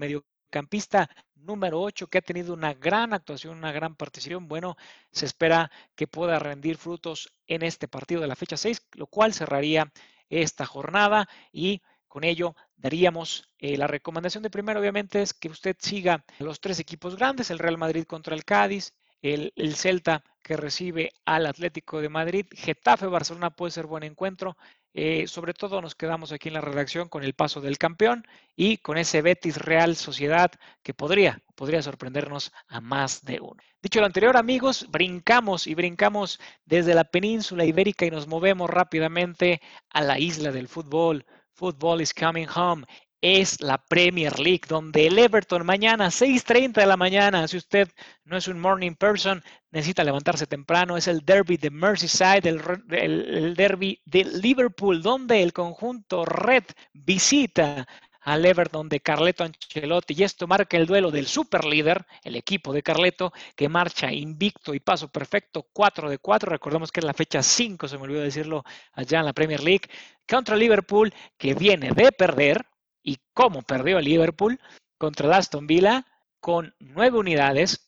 mediocampista 0.51 1.09
número 1.37 1.81
8, 1.81 2.09
que 2.09 2.19
ha 2.19 2.23
tenido 2.23 2.53
una 2.53 2.75
gran 2.75 3.15
actuación, 3.15 3.57
una 3.57 3.73
gran 3.73 3.95
participación. 3.95 4.49
Bueno, 4.49 4.77
se 5.13 5.27
espera 5.27 5.71
que 5.95 6.07
pueda 6.07 6.39
rendir 6.39 6.77
frutos 6.77 7.33
en 7.47 7.63
este 7.63 7.89
partido 7.89 8.21
de 8.21 8.27
la 8.27 8.37
fecha 8.37 8.57
6, 8.57 8.89
lo 8.95 9.07
cual 9.07 9.33
cerraría 9.33 9.91
esta 10.29 10.67
jornada 10.67 11.29
y 11.53 11.83
con 12.09 12.25
ello 12.25 12.57
daríamos 12.77 13.49
eh, 13.59 13.77
la 13.77 13.87
recomendación 13.87 14.43
de 14.43 14.51
primero, 14.51 14.81
obviamente, 14.81 15.23
es 15.23 15.33
que 15.33 15.49
usted 15.49 15.77
siga 15.79 16.25
los 16.41 16.61
tres 16.61 16.81
equipos 16.81 17.17
grandes, 17.17 17.51
el 17.51 17.59
Real 17.59 17.79
Madrid 17.79 18.05
contra 18.05 18.35
el 18.35 18.45
Cádiz, 18.45 18.93
el, 19.23 19.53
el, 19.55 19.77
Celta 19.77 20.25
que 20.43 20.57
recibe 20.57 21.13
al 21.25 21.47
Atlético 21.47 22.01
de 22.01 22.09
Madrid, 22.09 22.47
Getafe 22.51 23.07
Barcelona 23.07 23.51
puede 23.51 23.71
ser 23.71 23.87
buen 23.87 24.03
encuentro, 24.03 24.57
eh, 24.93 25.27
sobre 25.29 25.55
todo 25.55 25.81
nos 25.81 25.95
quedamos 25.95 26.33
aquí 26.33 26.49
en 26.49 26.55
la 26.55 26.61
redacción 26.61 27.09
con 27.09 27.23
el 27.23 27.35
paso 27.35 27.61
del 27.61 27.79
campeón 27.79 28.27
y 28.57 28.79
con 28.79 28.99
ese 28.99 29.23
Betis 29.23 29.57
Real 29.57 29.95
Sociedad 29.97 30.51
que 30.83 30.95
podría, 30.95 31.41
podría 31.55 31.83
sorprendernos 31.83 32.53
a 32.69 32.81
más 32.81 33.25
de 33.25 33.41
uno. 33.41 33.63
Dicho 33.83 34.01
lo 34.01 34.07
anterior, 34.07 34.37
amigos, 34.37 34.87
brincamos 34.91 35.67
y 35.67 35.75
brincamos 35.75 36.41
desde 36.65 36.95
la 36.95 37.05
península 37.05 37.65
ibérica 37.65 38.05
y 38.05 38.11
nos 38.11 38.27
movemos 38.27 38.69
rápidamente 38.69 39.61
a 39.91 40.03
la 40.03 40.19
isla 40.19 40.51
del 40.51 40.69
fútbol. 40.69 41.25
Football 41.53 42.01
is 42.01 42.13
coming 42.13 42.47
home 42.49 42.85
es 43.21 43.61
la 43.61 43.79
Premier 43.79 44.39
League, 44.39 44.63
donde 44.69 45.07
el 45.07 45.19
Everton 45.19 45.65
mañana, 45.65 46.09
6.30 46.09 46.73
de 46.73 46.87
la 46.87 46.97
mañana, 46.97 47.47
si 47.49 47.57
usted 47.57 47.89
no 48.25 48.37
es 48.37 48.49
un 48.49 48.59
morning 48.59 48.95
person, 48.95 49.43
necesita 49.71 50.05
levantarse 50.05 50.47
temprano, 50.47 50.97
es 50.97 51.07
el 51.07 51.25
derby 51.25 51.57
de 51.57 51.71
Merseyside, 51.71 52.49
el, 52.49 53.55
derby 53.55 54.01
de 54.05 54.25
Liverpool, 54.25 55.03
donde 55.03 55.43
el 55.43 55.53
conjunto 55.53 56.25
Red 56.25 56.65
visita 56.93 57.87
al 58.23 58.45
Everton 58.45 58.89
de 58.89 59.01
Carleto 59.01 59.45
Ancelotti 59.45 60.15
y 60.17 60.25
esto 60.25 60.47
marca 60.47 60.77
el 60.77 60.87
duelo 60.87 61.11
del 61.11 61.27
superlíder, 61.27 62.05
el 62.23 62.37
equipo 62.37 62.73
de 62.73 62.83
Carleto, 62.83 63.33
que 63.57 63.69
marcha 63.69 64.13
invicto 64.13 64.75
y 64.75 64.81
paso 64.81 65.09
perfecto 65.09 65.67
4 65.73 66.11
de 66.11 66.19
4. 66.19 66.51
Recordemos 66.51 66.93
que 66.93 67.01
es 67.01 67.07
la 67.07 67.15
fecha 67.15 67.43
5, 67.43 67.89
se 67.89 67.97
me 67.97 68.05
olvidó 68.05 68.21
decirlo 68.21 68.65
allá 68.93 69.21
en 69.21 69.27
la 69.27 69.33
Premier 69.33 69.63
League, 69.63 69.89
contra 70.29 70.57
Liverpool, 70.57 71.13
que 71.39 71.55
viene 71.55 71.91
de 71.93 72.13
perder. 72.13 72.67
¿Y 73.03 73.19
cómo 73.35 73.63
perdió 73.63 74.01
Liverpool? 74.01 74.61
Contra 74.99 75.27
el 75.27 75.33
Aston 75.33 75.67
Villa 75.67 76.07
con 76.41 76.75
nueve 76.79 77.19
unidades, 77.19 77.87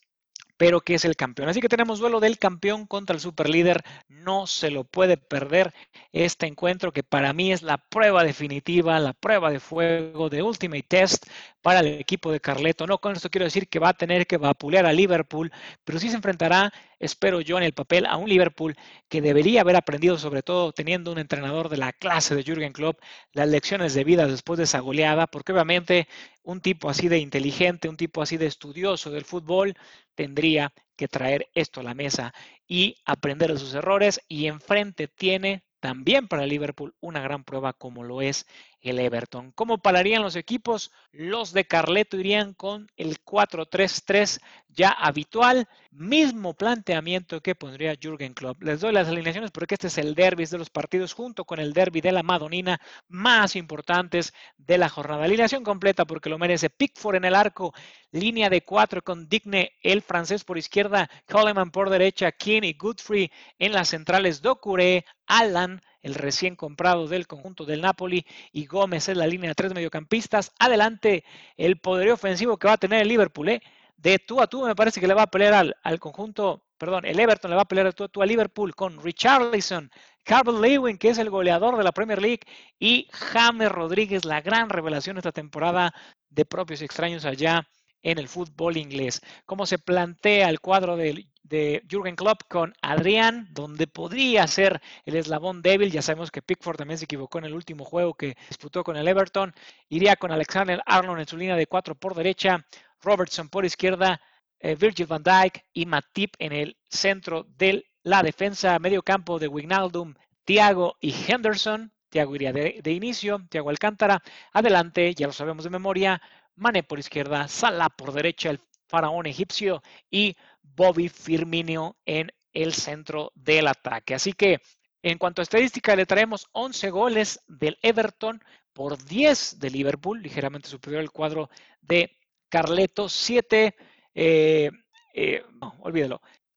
pero 0.56 0.80
que 0.80 0.94
es 0.94 1.04
el 1.04 1.16
campeón. 1.16 1.48
Así 1.48 1.60
que 1.60 1.68
tenemos 1.68 1.98
duelo 1.98 2.20
del 2.20 2.38
campeón 2.38 2.86
contra 2.86 3.14
el 3.14 3.20
superlíder. 3.20 3.82
No 4.08 4.46
se 4.46 4.70
lo 4.70 4.84
puede 4.84 5.16
perder 5.16 5.74
este 6.12 6.46
encuentro 6.46 6.92
que 6.92 7.02
para 7.02 7.32
mí 7.32 7.50
es 7.52 7.62
la 7.62 7.78
prueba 7.78 8.22
definitiva, 8.22 9.00
la 9.00 9.12
prueba 9.12 9.50
de 9.50 9.58
fuego 9.58 10.28
de 10.28 10.42
Ultimate 10.42 10.84
Test 10.86 11.26
para 11.62 11.80
el 11.80 11.88
equipo 11.98 12.30
de 12.30 12.40
Carleto. 12.40 12.86
No 12.86 12.98
con 12.98 13.16
esto 13.16 13.30
quiero 13.30 13.46
decir 13.46 13.68
que 13.68 13.80
va 13.80 13.88
a 13.88 13.94
tener 13.94 14.26
que 14.26 14.36
vapulear 14.36 14.86
a 14.86 14.92
Liverpool, 14.92 15.50
pero 15.84 15.98
sí 15.98 16.08
se 16.08 16.16
enfrentará, 16.16 16.72
espero 17.02 17.40
yo, 17.40 17.58
en 17.58 17.64
el 17.64 17.74
papel 17.74 18.06
a 18.06 18.16
un 18.16 18.28
Liverpool 18.28 18.76
que 19.08 19.20
debería 19.20 19.60
haber 19.60 19.76
aprendido, 19.76 20.18
sobre 20.18 20.42
todo 20.42 20.72
teniendo 20.72 21.12
un 21.12 21.18
entrenador 21.18 21.68
de 21.68 21.76
la 21.76 21.92
clase 21.92 22.34
de 22.34 22.44
Jürgen 22.44 22.72
Klopp, 22.72 23.00
las 23.32 23.48
lecciones 23.48 23.92
de 23.92 24.04
vida 24.04 24.26
después 24.26 24.56
de 24.56 24.64
esa 24.64 24.78
goleada, 24.78 25.26
porque 25.26 25.52
obviamente 25.52 26.08
un 26.44 26.60
tipo 26.60 26.88
así 26.88 27.08
de 27.08 27.18
inteligente, 27.18 27.88
un 27.88 27.96
tipo 27.96 28.22
así 28.22 28.36
de 28.36 28.46
estudioso 28.46 29.10
del 29.10 29.24
fútbol, 29.24 29.74
tendría 30.14 30.72
que 30.96 31.08
traer 31.08 31.48
esto 31.54 31.80
a 31.80 31.82
la 31.82 31.94
mesa 31.94 32.32
y 32.68 32.96
aprender 33.04 33.52
de 33.52 33.58
sus 33.58 33.74
errores 33.74 34.20
y 34.28 34.46
enfrente 34.46 35.08
tiene 35.08 35.64
también 35.80 36.28
para 36.28 36.46
Liverpool 36.46 36.94
una 37.00 37.20
gran 37.20 37.42
prueba 37.42 37.72
como 37.72 38.04
lo 38.04 38.22
es 38.22 38.46
el 38.82 38.98
Everton. 38.98 39.52
¿Cómo 39.52 39.78
pararían 39.78 40.22
los 40.22 40.36
equipos? 40.36 40.92
Los 41.12 41.52
de 41.52 41.66
Carleto 41.66 42.16
irían 42.16 42.52
con 42.52 42.90
el 42.96 43.22
4-3-3 43.24 44.40
ya 44.68 44.90
habitual, 44.90 45.68
mismo 45.90 46.54
planteamiento 46.54 47.40
que 47.40 47.54
pondría 47.54 47.96
Jürgen 48.00 48.32
Klopp. 48.34 48.62
Les 48.62 48.80
doy 48.80 48.92
las 48.92 49.08
alineaciones 49.08 49.50
porque 49.50 49.74
este 49.74 49.88
es 49.88 49.98
el 49.98 50.14
derby 50.14 50.46
de 50.46 50.58
los 50.58 50.70
partidos 50.70 51.12
junto 51.12 51.44
con 51.44 51.60
el 51.60 51.72
derby 51.72 52.00
de 52.00 52.12
la 52.12 52.22
Madonina 52.22 52.80
más 53.08 53.54
importantes 53.54 54.32
de 54.56 54.78
la 54.78 54.88
jornada. 54.88 55.24
Alineación 55.24 55.62
completa 55.62 56.04
porque 56.04 56.30
lo 56.30 56.38
merece 56.38 56.70
Pickford 56.70 57.16
en 57.16 57.24
el 57.26 57.34
arco, 57.34 57.74
línea 58.10 58.48
de 58.50 58.64
cuatro 58.64 59.02
con 59.02 59.28
Digne, 59.28 59.72
el 59.82 60.02
francés 60.02 60.44
por 60.44 60.58
izquierda, 60.58 61.08
Coleman 61.28 61.70
por 61.70 61.90
derecha, 61.90 62.32
Keane 62.32 62.68
y 62.68 62.74
Goodfrey 62.74 63.30
en 63.58 63.72
las 63.72 63.88
centrales, 63.88 64.40
Docure, 64.40 65.04
Alan, 65.26 65.80
el 66.02 66.14
recién 66.14 66.56
comprado 66.56 67.06
del 67.08 67.26
conjunto 67.26 67.64
del 67.64 67.80
Napoli, 67.80 68.26
y 68.52 68.66
Gómez 68.66 69.08
en 69.08 69.18
la 69.18 69.26
línea 69.26 69.50
de 69.50 69.54
tres 69.54 69.74
mediocampistas. 69.74 70.52
Adelante 70.58 71.24
el 71.56 71.78
poderío 71.78 72.14
ofensivo 72.14 72.56
que 72.58 72.68
va 72.68 72.74
a 72.74 72.78
tener 72.78 73.02
el 73.02 73.08
Liverpool. 73.08 73.48
¿eh? 73.48 73.62
De 73.96 74.18
tú 74.18 74.40
a 74.40 74.46
tú 74.46 74.66
me 74.66 74.74
parece 74.74 75.00
que 75.00 75.06
le 75.06 75.14
va 75.14 75.22
a 75.22 75.30
pelear 75.30 75.74
al, 75.82 76.00
conjunto, 76.00 76.64
perdón, 76.76 77.04
el 77.04 77.18
Everton 77.18 77.50
le 77.50 77.56
va 77.56 77.62
a 77.62 77.68
pelear 77.68 77.86
de 77.86 77.92
tú 77.92 78.04
a 78.04 78.08
tú 78.08 78.22
a 78.22 78.26
Liverpool 78.26 78.74
con 78.74 79.00
Richarlison, 79.00 79.90
Carl 80.24 80.60
Lewin, 80.60 80.98
que 80.98 81.10
es 81.10 81.18
el 81.18 81.30
goleador 81.30 81.76
de 81.76 81.84
la 81.84 81.92
Premier 81.92 82.20
League, 82.20 82.40
y 82.78 83.08
James 83.12 83.70
Rodríguez, 83.70 84.24
la 84.24 84.40
gran 84.40 84.68
revelación 84.68 85.18
esta 85.18 85.32
temporada 85.32 85.94
de 86.30 86.44
propios 86.44 86.82
extraños 86.82 87.24
allá 87.24 87.68
en 88.02 88.18
el 88.18 88.28
fútbol 88.28 88.76
inglés. 88.76 89.20
Cómo 89.46 89.66
se 89.66 89.78
plantea 89.78 90.48
el 90.48 90.60
cuadro 90.60 90.96
del 90.96 91.28
de 91.52 91.82
Jürgen 91.86 92.16
Klopp 92.16 92.42
con 92.48 92.72
Adrián, 92.80 93.46
donde 93.50 93.86
podría 93.86 94.46
ser 94.46 94.80
el 95.04 95.16
eslabón 95.16 95.60
débil. 95.60 95.92
Ya 95.92 96.00
sabemos 96.00 96.30
que 96.30 96.40
Pickford 96.40 96.78
también 96.78 96.96
se 96.96 97.04
equivocó 97.04 97.38
en 97.38 97.44
el 97.44 97.54
último 97.54 97.84
juego 97.84 98.14
que 98.14 98.36
disputó 98.48 98.82
con 98.82 98.96
el 98.96 99.06
Everton. 99.06 99.54
Iría 99.90 100.16
con 100.16 100.32
Alexander 100.32 100.82
Arnold 100.86 101.20
en 101.20 101.28
su 101.28 101.36
línea 101.36 101.56
de 101.56 101.66
cuatro 101.66 101.94
por 101.94 102.14
derecha, 102.14 102.64
Robertson 103.02 103.50
por 103.50 103.66
izquierda, 103.66 104.20
eh, 104.60 104.76
Virgil 104.76 105.06
van 105.06 105.22
Dijk 105.22 105.62
y 105.74 105.84
Matip 105.84 106.34
en 106.38 106.52
el 106.52 106.76
centro 106.88 107.44
de 107.58 107.84
la 108.02 108.22
defensa, 108.22 108.78
medio 108.78 109.02
campo 109.02 109.38
de 109.38 109.48
Wignaldum, 109.48 110.14
Thiago 110.44 110.96
y 111.00 111.14
Henderson. 111.28 111.92
Thiago 112.08 112.34
iría 112.34 112.52
de, 112.52 112.80
de 112.82 112.92
inicio, 112.92 113.40
Thiago 113.50 113.70
Alcántara. 113.70 114.22
Adelante, 114.52 115.14
ya 115.14 115.26
lo 115.26 115.32
sabemos 115.32 115.64
de 115.64 115.70
memoria, 115.70 116.20
Mane 116.56 116.82
por 116.82 116.98
izquierda, 116.98 117.48
Salah 117.48 117.88
por 117.88 118.12
derecha, 118.12 118.50
el 118.50 118.60
faraón 118.88 119.26
egipcio 119.26 119.82
y 120.10 120.36
Bobby 120.62 121.08
Firmino 121.08 121.96
en 122.04 122.30
el 122.52 122.74
centro 122.74 123.32
del 123.34 123.66
ataque. 123.66 124.14
Así 124.14 124.32
que 124.32 124.60
en 125.02 125.18
cuanto 125.18 125.42
a 125.42 125.44
estadística, 125.44 125.96
le 125.96 126.06
traemos 126.06 126.46
11 126.52 126.90
goles 126.90 127.40
del 127.48 127.76
Everton 127.82 128.42
por 128.72 129.02
10 129.02 129.58
de 129.58 129.70
Liverpool, 129.70 130.22
ligeramente 130.22 130.68
superior 130.68 131.00
al 131.00 131.10
cuadro 131.10 131.50
de 131.80 132.16
Carleto, 132.48 133.08
7, 133.08 133.74
eh, 134.14 134.70
eh, 135.14 135.44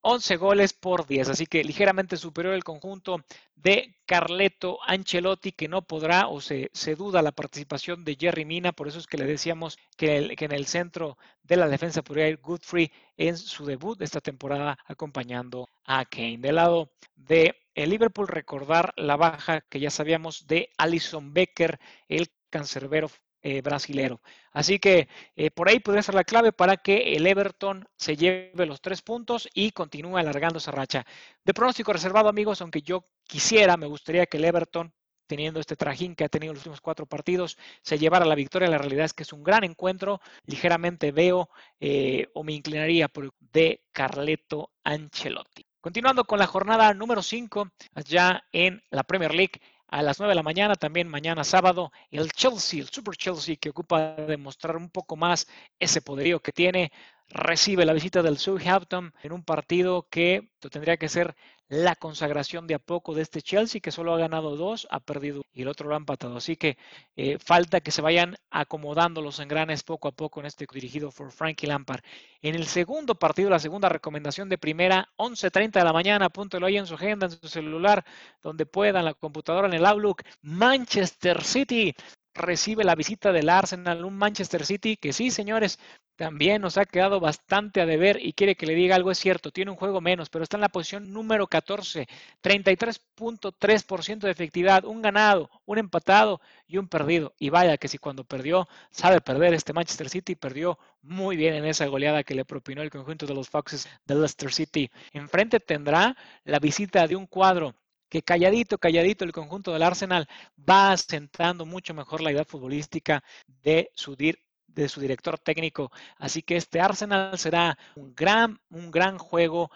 11 0.07 0.37
goles 0.37 0.73
por 0.73 1.07
10, 1.07 1.29
así 1.29 1.47
que 1.47 1.63
ligeramente 1.63 2.15
superior 2.15 2.53
el 2.53 2.63
conjunto 2.63 3.25
de 3.55 3.95
Carleto 4.05 4.77
Ancelotti, 4.85 5.51
que 5.51 5.67
no 5.67 5.81
podrá 5.81 6.27
o 6.27 6.41
se, 6.41 6.69
duda 6.95 7.23
la 7.23 7.31
participación 7.31 8.05
de 8.05 8.15
Jerry 8.15 8.45
Mina, 8.45 8.71
por 8.71 8.87
eso 8.87 8.99
es 8.99 9.07
que 9.07 9.17
le 9.17 9.25
decíamos 9.25 9.79
que, 9.97 10.35
en 10.37 10.51
el 10.51 10.67
centro 10.67 11.17
de 11.41 11.57
la 11.57 11.67
defensa 11.67 12.03
podría 12.03 12.27
ir 12.27 12.39
Goodfrey 12.39 12.91
en 13.17 13.35
su 13.35 13.65
debut 13.65 13.97
de 13.97 14.05
esta 14.05 14.21
temporada 14.21 14.77
acompañando 14.85 15.69
a 15.85 16.05
Kane. 16.05 16.37
Del 16.37 16.57
lado 16.57 16.91
de 17.15 17.55
el 17.73 17.89
Liverpool, 17.89 18.27
recordar 18.27 18.93
la 18.97 19.15
baja 19.15 19.61
que 19.61 19.79
ya 19.79 19.89
sabíamos 19.89 20.45
de 20.45 20.69
Alison 20.77 21.33
Becker, 21.33 21.79
el 22.09 22.29
cancerbero 22.51 23.09
eh, 23.47 23.61
brasilero. 23.61 24.21
Así 24.51 24.79
que 24.79 25.07
eh, 25.35 25.51
por 25.51 25.69
ahí 25.69 25.79
podría 25.79 26.01
ser 26.01 26.15
la 26.15 26.23
clave 26.23 26.51
para 26.51 26.77
que 26.77 27.13
el 27.13 27.27
Everton 27.27 27.87
se 27.95 28.17
lleve 28.17 28.65
los 28.65 28.81
tres 28.81 29.03
puntos 29.03 29.47
y 29.53 29.69
continúe 29.69 30.17
alargando 30.17 30.57
esa 30.57 30.71
racha. 30.71 31.05
De 31.43 31.53
pronóstico 31.53 31.93
reservado, 31.93 32.27
amigos, 32.27 32.61
aunque 32.61 32.81
yo 32.81 33.05
quisiera, 33.23 33.77
me 33.77 33.85
gustaría 33.85 34.25
que 34.25 34.37
el 34.37 34.45
Everton 34.45 34.91
teniendo 35.27 35.59
este 35.59 35.75
trajín 35.75 36.15
que 36.15 36.23
ha 36.23 36.29
tenido 36.29 36.53
los 36.53 36.61
últimos 36.61 36.81
cuatro 36.81 37.05
partidos, 37.05 37.55
se 37.83 37.99
llevara 37.99 38.25
la 38.25 38.33
victoria. 38.33 38.67
La 38.67 38.79
realidad 38.79 39.05
es 39.05 39.13
que 39.13 39.21
es 39.21 39.31
un 39.31 39.43
gran 39.43 39.63
encuentro. 39.63 40.21
Ligeramente 40.47 41.11
veo 41.11 41.49
eh, 41.79 42.27
o 42.33 42.43
me 42.43 42.53
inclinaría 42.53 43.09
por 43.09 43.31
de 43.39 43.83
Carleto 43.91 44.71
Ancelotti. 44.83 45.67
Continuando 45.81 46.25
con 46.25 46.39
la 46.39 46.47
jornada 46.47 46.95
número 46.95 47.21
5, 47.21 47.69
allá 47.93 48.43
en 48.51 48.81
la 48.89 49.03
Premier 49.03 49.35
League, 49.35 49.61
a 49.87 50.01
las 50.01 50.19
9 50.19 50.31
de 50.31 50.35
la 50.35 50.43
mañana, 50.43 50.75
también 50.75 51.07
mañana 51.07 51.43
sábado, 51.43 51.91
el 52.11 52.31
Chelsea, 52.31 52.81
el 52.81 52.89
Super 52.89 53.15
Chelsea, 53.15 53.55
que 53.55 53.69
ocupa 53.69 54.15
demostrar 54.15 54.77
un 54.77 54.89
poco 54.89 55.15
más 55.15 55.47
ese 55.79 56.01
poderío 56.01 56.41
que 56.41 56.51
tiene, 56.51 56.91
recibe 57.29 57.85
la 57.85 57.93
visita 57.93 58.21
del 58.21 58.37
Southampton 58.37 59.13
en 59.23 59.31
un 59.31 59.43
partido 59.43 60.07
que 60.09 60.49
tendría 60.71 60.97
que 60.97 61.09
ser 61.09 61.35
la 61.67 61.95
consagración 61.95 62.67
de 62.67 62.75
a 62.75 62.79
poco 62.79 63.15
de 63.15 63.23
este 63.23 63.41
Chelsea, 63.41 63.81
que 63.81 63.91
solo 63.91 64.13
ha 64.13 64.19
ganado 64.19 64.55
dos, 64.55 64.87
ha 64.91 64.99
perdido 64.99 65.41
y 65.51 65.63
el 65.63 65.67
otro 65.67 65.89
lo 65.89 65.95
ha 65.95 65.97
empatado. 65.97 66.37
Así 66.37 66.57
que 66.57 66.77
eh, 67.15 67.39
falta 67.39 67.81
que 67.81 67.91
se 67.91 68.01
vayan 68.01 68.35
acomodando 68.51 69.21
los 69.21 69.39
engranes 69.39 69.83
poco 69.83 70.07
a 70.07 70.11
poco 70.11 70.39
en 70.39 70.45
este 70.45 70.67
dirigido 70.71 71.11
por 71.11 71.31
Frankie 71.31 71.65
Lampard. 71.65 72.03
En 72.41 72.53
el 72.53 72.67
segundo 72.67 73.15
partido, 73.15 73.49
la 73.49 73.59
segunda 73.59 73.89
recomendación 73.89 74.47
de 74.47 74.59
primera, 74.59 75.09
11.30 75.17 75.71
de 75.71 75.83
la 75.83 75.93
mañana, 75.93 76.25
apúntelo 76.25 76.67
ahí 76.67 76.77
en 76.77 76.85
su 76.85 76.93
agenda, 76.93 77.25
en 77.25 77.31
su 77.31 77.47
celular, 77.47 78.05
donde 78.43 78.67
puedan, 78.67 79.05
la 79.05 79.15
computadora, 79.15 79.67
en 79.67 79.73
el 79.73 79.85
Outlook, 79.85 80.21
Manchester 80.41 81.43
City 81.43 81.95
recibe 82.35 82.83
la 82.83 82.95
visita 82.95 83.31
del 83.31 83.49
Arsenal, 83.49 84.05
un 84.05 84.17
Manchester 84.17 84.65
City 84.65 84.97
que 84.97 85.13
sí, 85.13 85.31
señores, 85.31 85.79
también 86.15 86.61
nos 86.61 86.77
ha 86.77 86.85
quedado 86.85 87.19
bastante 87.19 87.81
a 87.81 87.85
deber 87.85 88.19
y 88.21 88.33
quiere 88.33 88.55
que 88.55 88.65
le 88.65 88.75
diga 88.75 88.95
algo, 88.95 89.11
es 89.11 89.19
cierto, 89.19 89.51
tiene 89.51 89.71
un 89.71 89.77
juego 89.77 90.01
menos, 90.01 90.29
pero 90.29 90.43
está 90.43 90.57
en 90.57 90.61
la 90.61 90.69
posición 90.69 91.11
número 91.11 91.47
14, 91.47 92.07
33.3% 92.41 94.19
de 94.19 94.31
efectividad, 94.31 94.85
un 94.85 95.01
ganado, 95.01 95.49
un 95.65 95.77
empatado 95.77 96.41
y 96.67 96.77
un 96.77 96.87
perdido. 96.87 97.33
Y 97.39 97.49
vaya 97.49 97.77
que 97.77 97.87
si 97.87 97.97
cuando 97.97 98.23
perdió, 98.23 98.67
sabe 98.91 99.21
perder 99.21 99.53
este 99.53 99.73
Manchester 99.73 100.09
City, 100.09 100.35
perdió 100.35 100.77
muy 101.01 101.35
bien 101.35 101.53
en 101.53 101.65
esa 101.65 101.85
goleada 101.87 102.23
que 102.23 102.35
le 102.35 102.45
propinó 102.45 102.81
el 102.81 102.89
conjunto 102.89 103.25
de 103.25 103.33
los 103.33 103.49
Foxes 103.49 103.87
de 104.05 104.15
Leicester 104.15 104.53
City. 104.53 104.91
Enfrente 105.11 105.59
tendrá 105.59 106.15
la 106.43 106.59
visita 106.59 107.07
de 107.07 107.15
un 107.15 107.27
cuadro 107.27 107.75
que 108.15 108.23
calladito, 108.23 108.77
calladito 108.77 109.25
el 109.25 109.33
conjunto 109.33 109.73
del 109.73 109.83
Arsenal 109.83 110.25
va 110.57 110.93
asentando 110.93 111.65
mucho 111.65 111.93
mejor 111.93 112.21
la 112.21 112.31
idea 112.31 112.45
futbolística 112.45 113.21
de 113.61 113.91
su, 113.93 114.15
de 114.15 114.87
su 114.87 115.01
director 115.01 115.37
técnico. 115.37 115.91
Así 116.17 116.41
que 116.41 116.55
este 116.55 116.79
Arsenal 116.79 117.37
será 117.37 117.77
un 117.97 118.15
gran, 118.15 118.57
un 118.69 118.89
gran 118.89 119.17
juego 119.17 119.69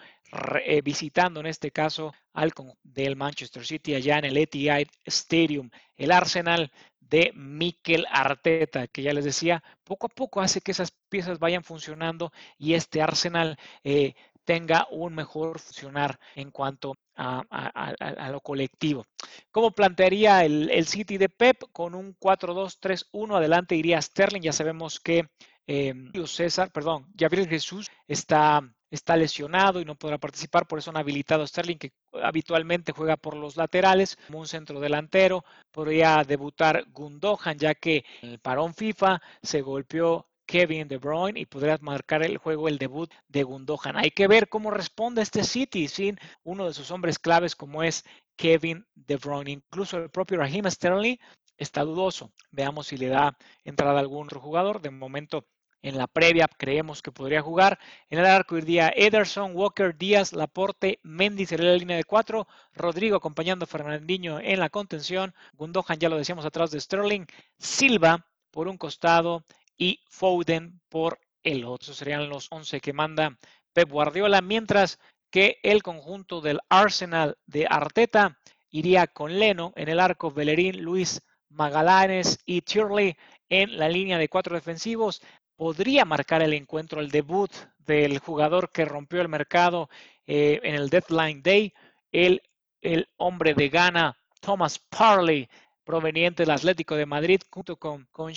eh, 0.64 0.80
visitando 0.80 1.40
en 1.40 1.46
este 1.48 1.70
caso 1.70 2.14
al 2.32 2.54
del 2.82 3.14
Manchester 3.14 3.66
City 3.66 3.94
allá 3.94 4.16
en 4.16 4.24
el 4.24 4.38
Etihad 4.38 4.86
Stadium. 5.04 5.68
El 5.98 6.10
Arsenal 6.10 6.72
de 6.98 7.32
Mikel 7.34 8.06
Arteta, 8.10 8.86
que 8.86 9.02
ya 9.02 9.12
les 9.12 9.26
decía, 9.26 9.62
poco 9.84 10.06
a 10.06 10.08
poco 10.08 10.40
hace 10.40 10.62
que 10.62 10.70
esas 10.70 10.92
piezas 11.10 11.38
vayan 11.38 11.64
funcionando 11.64 12.32
y 12.56 12.72
este 12.72 13.02
Arsenal 13.02 13.58
eh, 13.84 14.14
tenga 14.50 14.88
un 14.90 15.14
mejor 15.14 15.60
funcionar 15.60 16.18
en 16.34 16.50
cuanto 16.50 16.96
a, 17.14 18.28
lo 18.32 18.40
colectivo. 18.40 19.06
¿Cómo 19.52 19.70
plantearía 19.70 20.44
el, 20.44 20.86
City 20.86 21.18
de 21.18 21.28
Pep? 21.28 21.62
Con 21.70 21.94
un 21.94 22.18
4-2-3-1, 22.18 23.36
adelante 23.36 23.76
iría 23.76 24.02
Sterling, 24.02 24.40
ya 24.40 24.52
sabemos 24.52 24.98
que 24.98 25.28
eh, 25.68 25.94
César, 26.26 26.72
perdón, 26.72 27.06
Gabriel 27.14 27.48
Jesús 27.48 27.88
está, 28.08 28.60
está 28.90 29.16
lesionado 29.16 29.80
y 29.80 29.84
no 29.84 29.94
podrá 29.94 30.18
participar, 30.18 30.66
por 30.66 30.80
eso 30.80 30.90
han 30.90 30.96
habilitado 30.96 31.44
a 31.44 31.46
Sterling, 31.46 31.78
que 31.78 31.92
habitualmente 32.20 32.90
juega 32.90 33.16
por 33.16 33.36
los 33.36 33.56
laterales, 33.56 34.18
como 34.26 34.40
un 34.40 34.48
centro 34.48 34.80
delantero. 34.80 35.44
Podría 35.70 36.24
debutar 36.24 36.86
Gundogan, 36.90 37.56
ya 37.56 37.76
que 37.76 38.04
en 38.20 38.30
el 38.30 38.40
parón 38.40 38.74
FIFA 38.74 39.22
se 39.44 39.60
golpeó 39.60 40.26
Kevin 40.50 40.88
De 40.88 40.98
Bruyne 40.98 41.38
y 41.38 41.46
podría 41.46 41.78
marcar 41.80 42.24
el 42.24 42.36
juego 42.36 42.66
el 42.66 42.76
debut 42.76 43.08
de 43.28 43.44
Gundogan. 43.44 43.96
Hay 43.96 44.10
que 44.10 44.26
ver 44.26 44.48
cómo 44.48 44.72
responde 44.72 45.22
este 45.22 45.44
City 45.44 45.86
sin 45.86 46.18
uno 46.42 46.66
de 46.66 46.74
sus 46.74 46.90
hombres 46.90 47.20
claves 47.20 47.54
como 47.54 47.84
es 47.84 48.04
Kevin 48.34 48.84
De 48.96 49.14
Bruyne. 49.14 49.52
Incluso 49.52 49.98
el 49.98 50.10
propio 50.10 50.38
Raheem 50.38 50.68
Sterling 50.68 51.18
está 51.56 51.84
dudoso. 51.84 52.32
Veamos 52.50 52.88
si 52.88 52.96
le 52.96 53.06
da 53.06 53.38
entrada 53.62 53.98
a 53.98 54.00
algún 54.00 54.24
otro 54.24 54.40
jugador. 54.40 54.80
De 54.80 54.90
momento 54.90 55.46
en 55.82 55.96
la 55.96 56.08
previa 56.08 56.48
creemos 56.48 57.00
que 57.00 57.12
podría 57.12 57.42
jugar. 57.42 57.78
En 58.08 58.18
el 58.18 58.26
arco 58.26 58.58
iría 58.58 58.92
Ederson, 58.96 59.54
Walker, 59.54 59.96
Díaz, 59.96 60.32
Laporte, 60.32 60.98
Mendy 61.04 61.46
sería 61.46 61.70
la 61.70 61.76
línea 61.76 61.96
de 61.96 62.02
cuatro, 62.02 62.48
Rodrigo 62.74 63.16
acompañando 63.16 63.66
a 63.66 63.68
Fernandinho 63.68 64.40
en 64.40 64.58
la 64.58 64.68
contención, 64.68 65.32
Gundogan 65.52 66.00
ya 66.00 66.08
lo 66.08 66.18
decíamos 66.18 66.44
atrás 66.44 66.72
de 66.72 66.80
Sterling, 66.80 67.24
Silva 67.56 68.26
por 68.50 68.68
un 68.68 68.76
costado 68.76 69.44
y 69.80 69.98
Foden 70.08 70.80
por 70.90 71.18
el 71.42 71.64
otro. 71.64 71.94
Serían 71.94 72.28
los 72.28 72.46
11 72.50 72.80
que 72.80 72.92
manda 72.92 73.36
Pep 73.72 73.90
Guardiola, 73.90 74.42
mientras 74.42 75.00
que 75.30 75.58
el 75.62 75.82
conjunto 75.82 76.40
del 76.42 76.60
Arsenal 76.68 77.38
de 77.46 77.66
Arteta 77.68 78.38
iría 78.68 79.06
con 79.06 79.38
Leno 79.38 79.72
en 79.76 79.88
el 79.88 79.98
arco, 79.98 80.30
Bellerín, 80.30 80.82
Luis 80.82 81.22
Magallanes 81.48 82.38
y 82.44 82.60
Turley 82.60 83.16
en 83.48 83.78
la 83.78 83.88
línea 83.88 84.18
de 84.18 84.28
cuatro 84.28 84.54
defensivos. 84.54 85.22
Podría 85.56 86.04
marcar 86.04 86.42
el 86.42 86.52
encuentro, 86.52 87.00
el 87.00 87.10
debut 87.10 87.50
del 87.78 88.18
jugador 88.18 88.70
que 88.70 88.84
rompió 88.84 89.22
el 89.22 89.28
mercado 89.28 89.88
eh, 90.26 90.60
en 90.62 90.74
el 90.74 90.90
Deadline 90.90 91.42
Day, 91.42 91.72
el, 92.12 92.42
el 92.82 93.08
hombre 93.16 93.54
de 93.54 93.70
Ghana, 93.70 94.18
Thomas 94.40 94.78
Parley, 94.78 95.48
proveniente 95.90 96.44
del 96.44 96.52
Atlético 96.52 96.94
de 96.94 97.04
Madrid, 97.04 97.40
junto 97.50 97.76
con, 97.76 98.06
con 98.12 98.32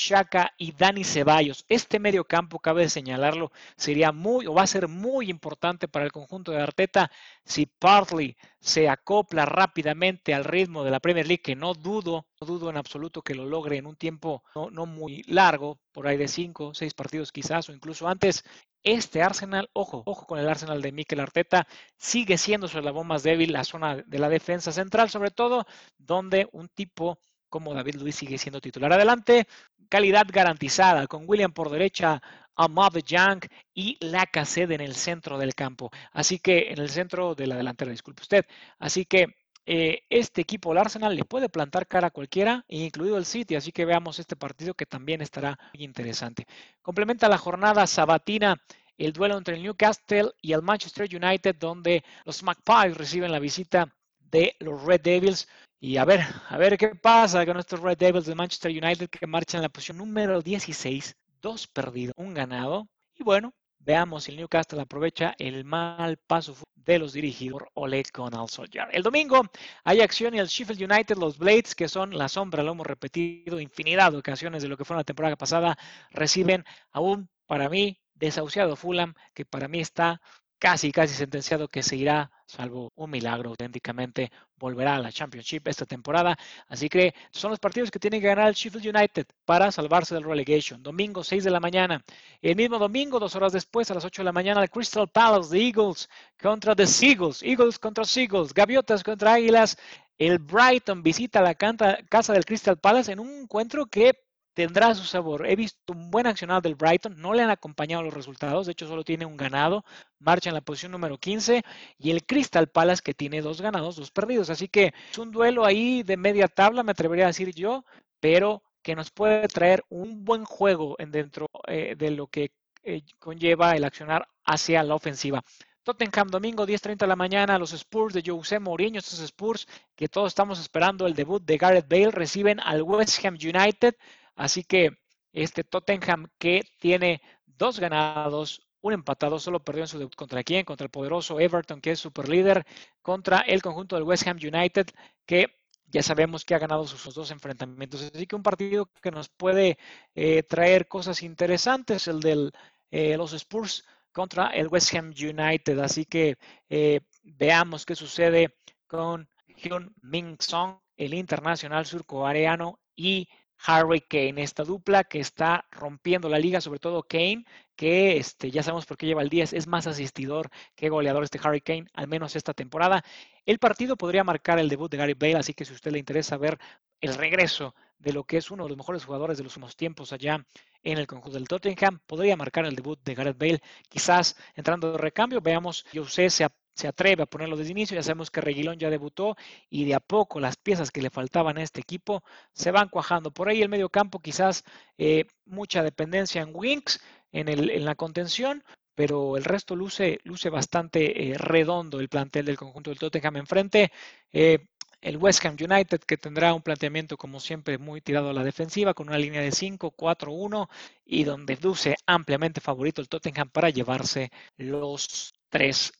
y 0.57 0.71
Dani 0.71 1.03
Ceballos. 1.03 1.65
Este 1.69 1.99
medio 1.99 2.25
campo, 2.25 2.57
cabe 2.57 2.89
señalarlo, 2.89 3.51
sería 3.77 4.11
muy 4.11 4.47
o 4.47 4.55
va 4.55 4.63
a 4.63 4.67
ser 4.67 4.87
muy 4.87 5.29
importante 5.29 5.87
para 5.87 6.03
el 6.03 6.11
conjunto 6.11 6.51
de 6.51 6.59
Arteta 6.59 7.11
si 7.45 7.67
Partley 7.67 8.35
se 8.59 8.89
acopla 8.89 9.45
rápidamente 9.45 10.33
al 10.33 10.45
ritmo 10.45 10.83
de 10.83 10.89
la 10.89 10.99
Premier 10.99 11.27
League, 11.27 11.43
que 11.43 11.55
no 11.55 11.75
dudo, 11.75 12.25
no 12.41 12.47
dudo 12.47 12.71
en 12.71 12.77
absoluto 12.77 13.21
que 13.21 13.35
lo 13.35 13.45
logre 13.45 13.77
en 13.77 13.85
un 13.85 13.97
tiempo 13.97 14.43
no, 14.55 14.71
no 14.71 14.87
muy 14.87 15.21
largo, 15.27 15.79
por 15.91 16.07
ahí 16.07 16.17
de 16.17 16.27
cinco, 16.27 16.73
seis 16.73 16.95
partidos 16.95 17.31
quizás, 17.31 17.69
o 17.69 17.71
incluso 17.71 18.07
antes. 18.07 18.43
Este 18.85 19.21
Arsenal, 19.21 19.69
ojo, 19.71 20.03
ojo 20.05 20.25
con 20.25 20.39
el 20.39 20.49
Arsenal 20.49 20.81
de 20.81 20.91
Mikel 20.91 21.21
Arteta, 21.21 21.67
sigue 21.97 22.37
siendo 22.37 22.67
su 22.67 22.79
eslabón 22.79 23.07
más 23.07 23.23
débil, 23.23 23.53
la 23.53 23.63
zona 23.63 23.95
de 23.95 24.19
la 24.19 24.27
defensa 24.27 24.73
central, 24.73 25.09
sobre 25.09 25.31
todo, 25.31 25.65
donde 25.97 26.49
un 26.51 26.67
tipo 26.67 27.17
como 27.53 27.75
David 27.75 27.97
Luis 27.97 28.15
sigue 28.15 28.39
siendo 28.39 28.59
titular. 28.59 28.91
Adelante, 28.91 29.45
calidad 29.87 30.25
garantizada 30.27 31.05
con 31.05 31.25
William 31.27 31.51
por 31.53 31.69
derecha, 31.69 32.19
Ahmad 32.55 32.93
Young 33.05 33.45
y 33.75 33.95
Lacazette 34.03 34.71
en 34.71 34.81
el 34.81 34.95
centro 34.95 35.37
del 35.37 35.53
campo. 35.53 35.91
Así 36.13 36.39
que 36.39 36.71
en 36.71 36.79
el 36.79 36.89
centro 36.89 37.35
de 37.35 37.45
la 37.45 37.55
delantera, 37.55 37.91
disculpe 37.91 38.23
usted. 38.23 38.43
Así 38.79 39.05
que 39.05 39.35
eh, 39.67 39.99
este 40.09 40.41
equipo, 40.41 40.71
el 40.71 40.79
Arsenal, 40.79 41.15
le 41.15 41.25
puede 41.25 41.47
plantar 41.47 41.85
cara 41.85 42.07
a 42.07 42.09
cualquiera, 42.09 42.65
incluido 42.69 43.19
el 43.19 43.25
City. 43.25 43.53
Así 43.53 43.71
que 43.71 43.85
veamos 43.85 44.17
este 44.17 44.35
partido 44.35 44.73
que 44.73 44.87
también 44.87 45.21
estará 45.21 45.59
muy 45.75 45.83
interesante. 45.83 46.47
Complementa 46.81 47.29
la 47.29 47.37
jornada 47.37 47.85
sabatina 47.85 48.59
el 48.97 49.13
duelo 49.13 49.37
entre 49.37 49.57
el 49.57 49.61
Newcastle 49.61 50.31
y 50.41 50.53
el 50.53 50.63
Manchester 50.63 51.07
United, 51.07 51.55
donde 51.59 52.03
los 52.25 52.41
Magpies 52.41 52.97
reciben 52.97 53.31
la 53.31 53.37
visita 53.37 53.93
de 54.31 54.55
los 54.59 54.83
Red 54.83 55.01
Devils. 55.01 55.47
Y 55.85 55.97
a 55.97 56.05
ver, 56.05 56.21
a 56.47 56.57
ver 56.57 56.77
qué 56.77 56.95
pasa 56.95 57.45
con 57.45 57.59
estos 57.59 57.81
Red 57.81 57.97
Devils 57.97 58.25
de 58.25 58.35
Manchester 58.35 58.71
United 58.71 59.09
que 59.09 59.27
marchan 59.27 59.59
en 59.59 59.63
la 59.63 59.69
posición 59.69 59.97
número 59.97 60.41
16, 60.41 61.13
dos 61.41 61.67
perdidos, 61.67 62.13
un 62.15 62.33
ganado. 62.33 62.87
Y 63.13 63.23
bueno, 63.23 63.53
veamos 63.79 64.23
si 64.23 64.31
el 64.31 64.37
Newcastle 64.37 64.79
aprovecha 64.79 65.35
el 65.37 65.65
mal 65.65 66.15
paso 66.25 66.55
de 66.73 66.99
los 66.99 67.11
dirigidos 67.11 67.63
por 67.63 67.71
Ole 67.73 68.01
Gunnar 68.15 68.49
Solskjaer. 68.49 68.87
El 68.93 69.03
domingo 69.03 69.41
hay 69.83 69.99
acción 69.99 70.33
y 70.33 70.39
el 70.39 70.47
Sheffield 70.47 70.89
United, 70.89 71.17
los 71.17 71.37
Blades, 71.37 71.75
que 71.75 71.89
son 71.89 72.17
la 72.17 72.29
sombra, 72.29 72.63
lo 72.63 72.71
hemos 72.71 72.87
repetido 72.87 73.59
infinidad 73.59 74.13
de 74.13 74.19
ocasiones 74.19 74.63
de 74.63 74.69
lo 74.69 74.77
que 74.77 74.85
fue 74.85 74.95
la 74.95 75.03
temporada 75.03 75.35
pasada, 75.35 75.77
reciben 76.11 76.63
aún, 76.93 77.27
para 77.45 77.67
mí, 77.67 77.99
desahuciado 78.13 78.77
Fulham, 78.77 79.15
que 79.33 79.43
para 79.43 79.67
mí 79.67 79.81
está 79.81 80.21
casi, 80.63 80.93
casi 80.93 81.13
sentenciado 81.13 81.67
que 81.67 81.83
se 81.83 81.97
irá, 81.97 82.31
salvo 82.45 82.93
un 82.95 83.09
milagro 83.09 83.49
auténticamente, 83.49 84.31
volverá 84.55 84.95
a 84.95 84.99
la 84.99 85.11
Championship 85.11 85.67
esta 85.67 85.85
temporada. 85.85 86.37
Así 86.69 86.87
que 86.87 87.13
son 87.31 87.51
los 87.51 87.59
partidos 87.59 87.91
que 87.91 87.99
tiene 87.99 88.21
que 88.21 88.27
ganar 88.27 88.47
el 88.47 88.53
Sheffield 88.53 88.95
United 88.95 89.25
para 89.43 89.73
salvarse 89.73 90.15
del 90.15 90.23
relegation. 90.23 90.81
Domingo, 90.81 91.21
6 91.21 91.43
de 91.43 91.51
la 91.51 91.59
mañana. 91.59 92.01
El 92.41 92.55
mismo 92.55 92.79
domingo, 92.79 93.19
dos 93.19 93.35
horas 93.35 93.51
después, 93.51 93.91
a 93.91 93.93
las 93.93 94.05
8 94.05 94.21
de 94.21 94.25
la 94.25 94.31
mañana, 94.31 94.63
el 94.63 94.69
Crystal 94.69 95.09
Palace 95.09 95.53
de 95.53 95.67
Eagles 95.67 96.09
contra 96.41 96.73
The 96.73 96.87
Seagulls. 96.87 97.43
Eagles 97.43 97.77
contra 97.77 98.05
Seagulls. 98.05 98.53
Gaviotas 98.53 99.03
contra 99.03 99.33
Águilas. 99.33 99.77
El 100.17 100.39
Brighton 100.39 101.03
visita 101.03 101.41
la 101.41 101.55
casa 101.55 102.31
del 102.31 102.45
Crystal 102.45 102.77
Palace 102.77 103.11
en 103.11 103.19
un 103.19 103.41
encuentro 103.41 103.85
que 103.85 104.13
tendrá 104.53 104.93
su 104.95 105.03
sabor. 105.03 105.47
He 105.47 105.55
visto 105.55 105.93
un 105.93 106.11
buen 106.11 106.27
accionado 106.27 106.61
del 106.61 106.75
Brighton, 106.75 107.19
no 107.19 107.33
le 107.33 107.41
han 107.41 107.49
acompañado 107.49 108.03
los 108.03 108.13
resultados, 108.13 108.65
de 108.65 108.73
hecho 108.73 108.87
solo 108.87 109.03
tiene 109.03 109.25
un 109.25 109.37
ganado, 109.37 109.83
marcha 110.19 110.49
en 110.49 110.55
la 110.55 110.61
posición 110.61 110.91
número 110.91 111.17
15 111.17 111.63
y 111.97 112.11
el 112.11 112.25
Crystal 112.25 112.67
Palace 112.67 113.01
que 113.03 113.13
tiene 113.13 113.41
dos 113.41 113.61
ganados, 113.61 113.95
dos 113.95 114.11
perdidos. 114.11 114.49
Así 114.49 114.67
que 114.67 114.93
es 115.11 115.17
un 115.17 115.31
duelo 115.31 115.65
ahí 115.65 116.03
de 116.03 116.17
media 116.17 116.47
tabla, 116.47 116.83
me 116.83 116.91
atrevería 116.91 117.25
a 117.25 117.27
decir 117.27 117.53
yo, 117.53 117.85
pero 118.19 118.63
que 118.81 118.95
nos 118.95 119.11
puede 119.11 119.47
traer 119.47 119.83
un 119.89 120.25
buen 120.25 120.45
juego 120.45 120.95
en 120.99 121.11
dentro 121.11 121.47
eh, 121.67 121.95
de 121.97 122.11
lo 122.11 122.27
que 122.27 122.51
eh, 122.83 123.01
conlleva 123.17 123.75
el 123.75 123.85
accionar 123.85 124.27
hacia 124.45 124.83
la 124.83 124.95
ofensiva. 124.95 125.43
Tottenham 125.83 126.29
domingo 126.29 126.65
10.30 126.65 126.97
de 126.97 127.07
la 127.07 127.15
mañana, 127.15 127.59
los 127.59 127.73
Spurs 127.73 128.13
de 128.13 128.23
Jose 128.25 128.57
Mourinho, 128.59 128.99
estos 128.99 129.19
Spurs 129.19 129.67
que 129.95 130.07
todos 130.07 130.29
estamos 130.29 130.59
esperando 130.59 131.05
el 131.05 131.13
debut 131.13 131.43
de 131.43 131.57
Gareth 131.57 131.89
Bale, 131.89 132.11
reciben 132.11 132.59
al 132.61 132.83
West 132.83 133.23
Ham 133.25 133.35
United. 133.35 133.95
Así 134.35 134.63
que 134.63 134.91
este 135.31 135.63
Tottenham 135.63 136.27
que 136.37 136.61
tiene 136.79 137.21
dos 137.45 137.79
ganados, 137.79 138.67
un 138.81 138.93
empatado, 138.93 139.39
solo 139.39 139.63
perdió 139.63 139.83
en 139.83 139.87
su 139.87 139.97
debut 139.97 140.15
contra 140.15 140.43
quién, 140.43 140.65
contra 140.65 140.85
el 140.85 140.91
poderoso 140.91 141.39
Everton, 141.39 141.81
que 141.81 141.91
es 141.91 141.99
super 141.99 142.27
líder, 142.29 142.65
contra 143.01 143.39
el 143.39 143.61
conjunto 143.61 143.95
del 143.95 144.03
West 144.03 144.27
Ham 144.27 144.37
United, 144.37 144.87
que 145.25 145.47
ya 145.93 146.01
sabemos 146.01 146.43
que 146.43 146.55
ha 146.55 146.59
ganado 146.59 146.85
sus 146.87 147.13
dos 147.13 147.31
enfrentamientos. 147.31 148.01
Así 148.13 148.25
que 148.25 148.35
un 148.35 148.43
partido 148.43 148.89
que 149.01 149.11
nos 149.11 149.29
puede 149.29 149.77
eh, 150.15 150.43
traer 150.43 150.87
cosas 150.87 151.21
interesantes, 151.21 152.07
el 152.07 152.19
de 152.19 152.51
eh, 152.91 153.15
los 153.15 153.33
Spurs 153.33 153.85
contra 154.11 154.47
el 154.47 154.67
West 154.67 154.93
Ham 154.95 155.09
United. 155.09 155.79
Así 155.79 156.05
que 156.05 156.37
eh, 156.69 157.01
veamos 157.21 157.85
qué 157.85 157.95
sucede 157.95 158.57
con 158.87 159.29
Hyun 159.47 159.93
Min 160.01 160.35
Song, 160.39 160.79
el 160.97 161.13
internacional 161.13 161.85
surcoreano, 161.85 162.79
y 162.95 163.27
Harry 163.65 164.01
Kane, 164.01 164.43
esta 164.43 164.63
dupla 164.63 165.05
que 165.05 165.19
está 165.19 165.65
rompiendo 165.71 166.27
la 166.27 166.39
liga, 166.39 166.59
sobre 166.59 166.79
todo 166.79 167.03
Kane, 167.03 167.45
que 167.75 168.17
este, 168.17 168.51
ya 168.51 168.61
sabemos 168.61 168.85
por 168.85 168.97
qué 168.97 169.05
lleva 169.05 169.21
el 169.21 169.29
10, 169.29 169.53
es 169.53 169.67
más 169.67 169.87
asistidor 169.87 170.49
que 170.75 170.89
goleador 170.89 171.23
este 171.23 171.39
Harry 171.41 171.61
Kane, 171.61 171.85
al 171.93 172.07
menos 172.07 172.35
esta 172.35 172.53
temporada. 172.53 173.03
El 173.45 173.59
partido 173.59 173.95
podría 173.95 174.23
marcar 174.23 174.59
el 174.59 174.69
debut 174.69 174.91
de 174.91 174.97
Gary 174.97 175.13
Bale, 175.13 175.37
así 175.37 175.53
que 175.53 175.65
si 175.65 175.71
a 175.71 175.75
usted 175.75 175.91
le 175.91 175.99
interesa 175.99 176.37
ver 176.37 176.59
el 176.99 177.15
regreso 177.15 177.73
de 177.97 178.13
lo 178.13 178.25
que 178.25 178.37
es 178.37 178.51
uno 178.51 178.63
de 178.63 178.69
los 178.69 178.77
mejores 178.77 179.05
jugadores 179.05 179.37
de 179.37 179.43
los 179.45 179.55
últimos 179.55 179.77
tiempos 179.77 180.11
allá 180.11 180.45
en 180.83 180.97
el 180.97 181.07
conjunto 181.07 181.37
del 181.37 181.47
Tottenham, 181.47 181.99
podría 182.05 182.35
marcar 182.35 182.65
el 182.65 182.75
debut 182.75 182.99
de 183.03 183.15
Gareth 183.15 183.37
Bale, 183.37 183.61
quizás 183.87 184.35
entrando 184.55 184.91
de 184.91 184.97
recambio, 184.97 185.39
veamos, 185.39 185.85
José 185.93 186.29
se 186.29 186.43
se 186.73 186.87
atreve 186.87 187.23
a 187.23 187.25
ponerlo 187.25 187.57
desde 187.57 187.71
inicio. 187.71 187.95
Ya 187.95 188.03
sabemos 188.03 188.31
que 188.31 188.41
Reguilón 188.41 188.79
ya 188.79 188.89
debutó 188.89 189.35
y 189.69 189.85
de 189.85 189.95
a 189.95 189.99
poco 189.99 190.39
las 190.39 190.57
piezas 190.57 190.91
que 190.91 191.01
le 191.01 191.09
faltaban 191.09 191.57
a 191.57 191.63
este 191.63 191.81
equipo 191.81 192.23
se 192.53 192.71
van 192.71 192.89
cuajando. 192.89 193.31
Por 193.31 193.49
ahí 193.49 193.61
el 193.61 193.69
medio 193.69 193.89
campo 193.89 194.19
quizás 194.19 194.63
eh, 194.97 195.25
mucha 195.45 195.83
dependencia 195.83 196.41
en 196.41 196.51
Wings, 196.53 197.01
en, 197.31 197.49
el, 197.49 197.69
en, 197.69 197.85
la 197.85 197.95
contención, 197.95 198.63
pero 198.95 199.37
el 199.37 199.43
resto 199.43 199.75
luce, 199.75 200.19
luce 200.23 200.49
bastante 200.49 201.31
eh, 201.31 201.37
redondo 201.37 201.99
el 201.99 202.09
plantel 202.09 202.45
del 202.45 202.57
conjunto 202.57 202.89
del 202.91 202.99
Tottenham 202.99 203.37
enfrente. 203.37 203.91
Eh, 204.31 204.59
el 205.01 205.17
West 205.17 205.45
Ham 205.45 205.57
United 205.59 205.99
que 205.99 206.17
tendrá 206.17 206.53
un 206.53 206.61
planteamiento 206.61 207.17
como 207.17 207.39
siempre 207.41 207.77
muy 207.77 207.99
tirado 207.99 208.29
a 208.29 208.33
la 208.33 208.43
defensiva 208.43 208.93
con 208.93 209.09
una 209.09 209.17
línea 209.17 209.41
de 209.41 209.51
5, 209.51 209.91
4, 209.91 210.31
1 210.31 210.69
y 211.05 211.25
donde 211.25 211.57
luce 211.61 211.95
ampliamente 212.05 212.61
favorito 212.61 213.01
el 213.01 213.09
Tottenham 213.09 213.49
para 213.49 213.69
llevarse 213.69 214.31
los 214.55 215.33
tres 215.53 215.93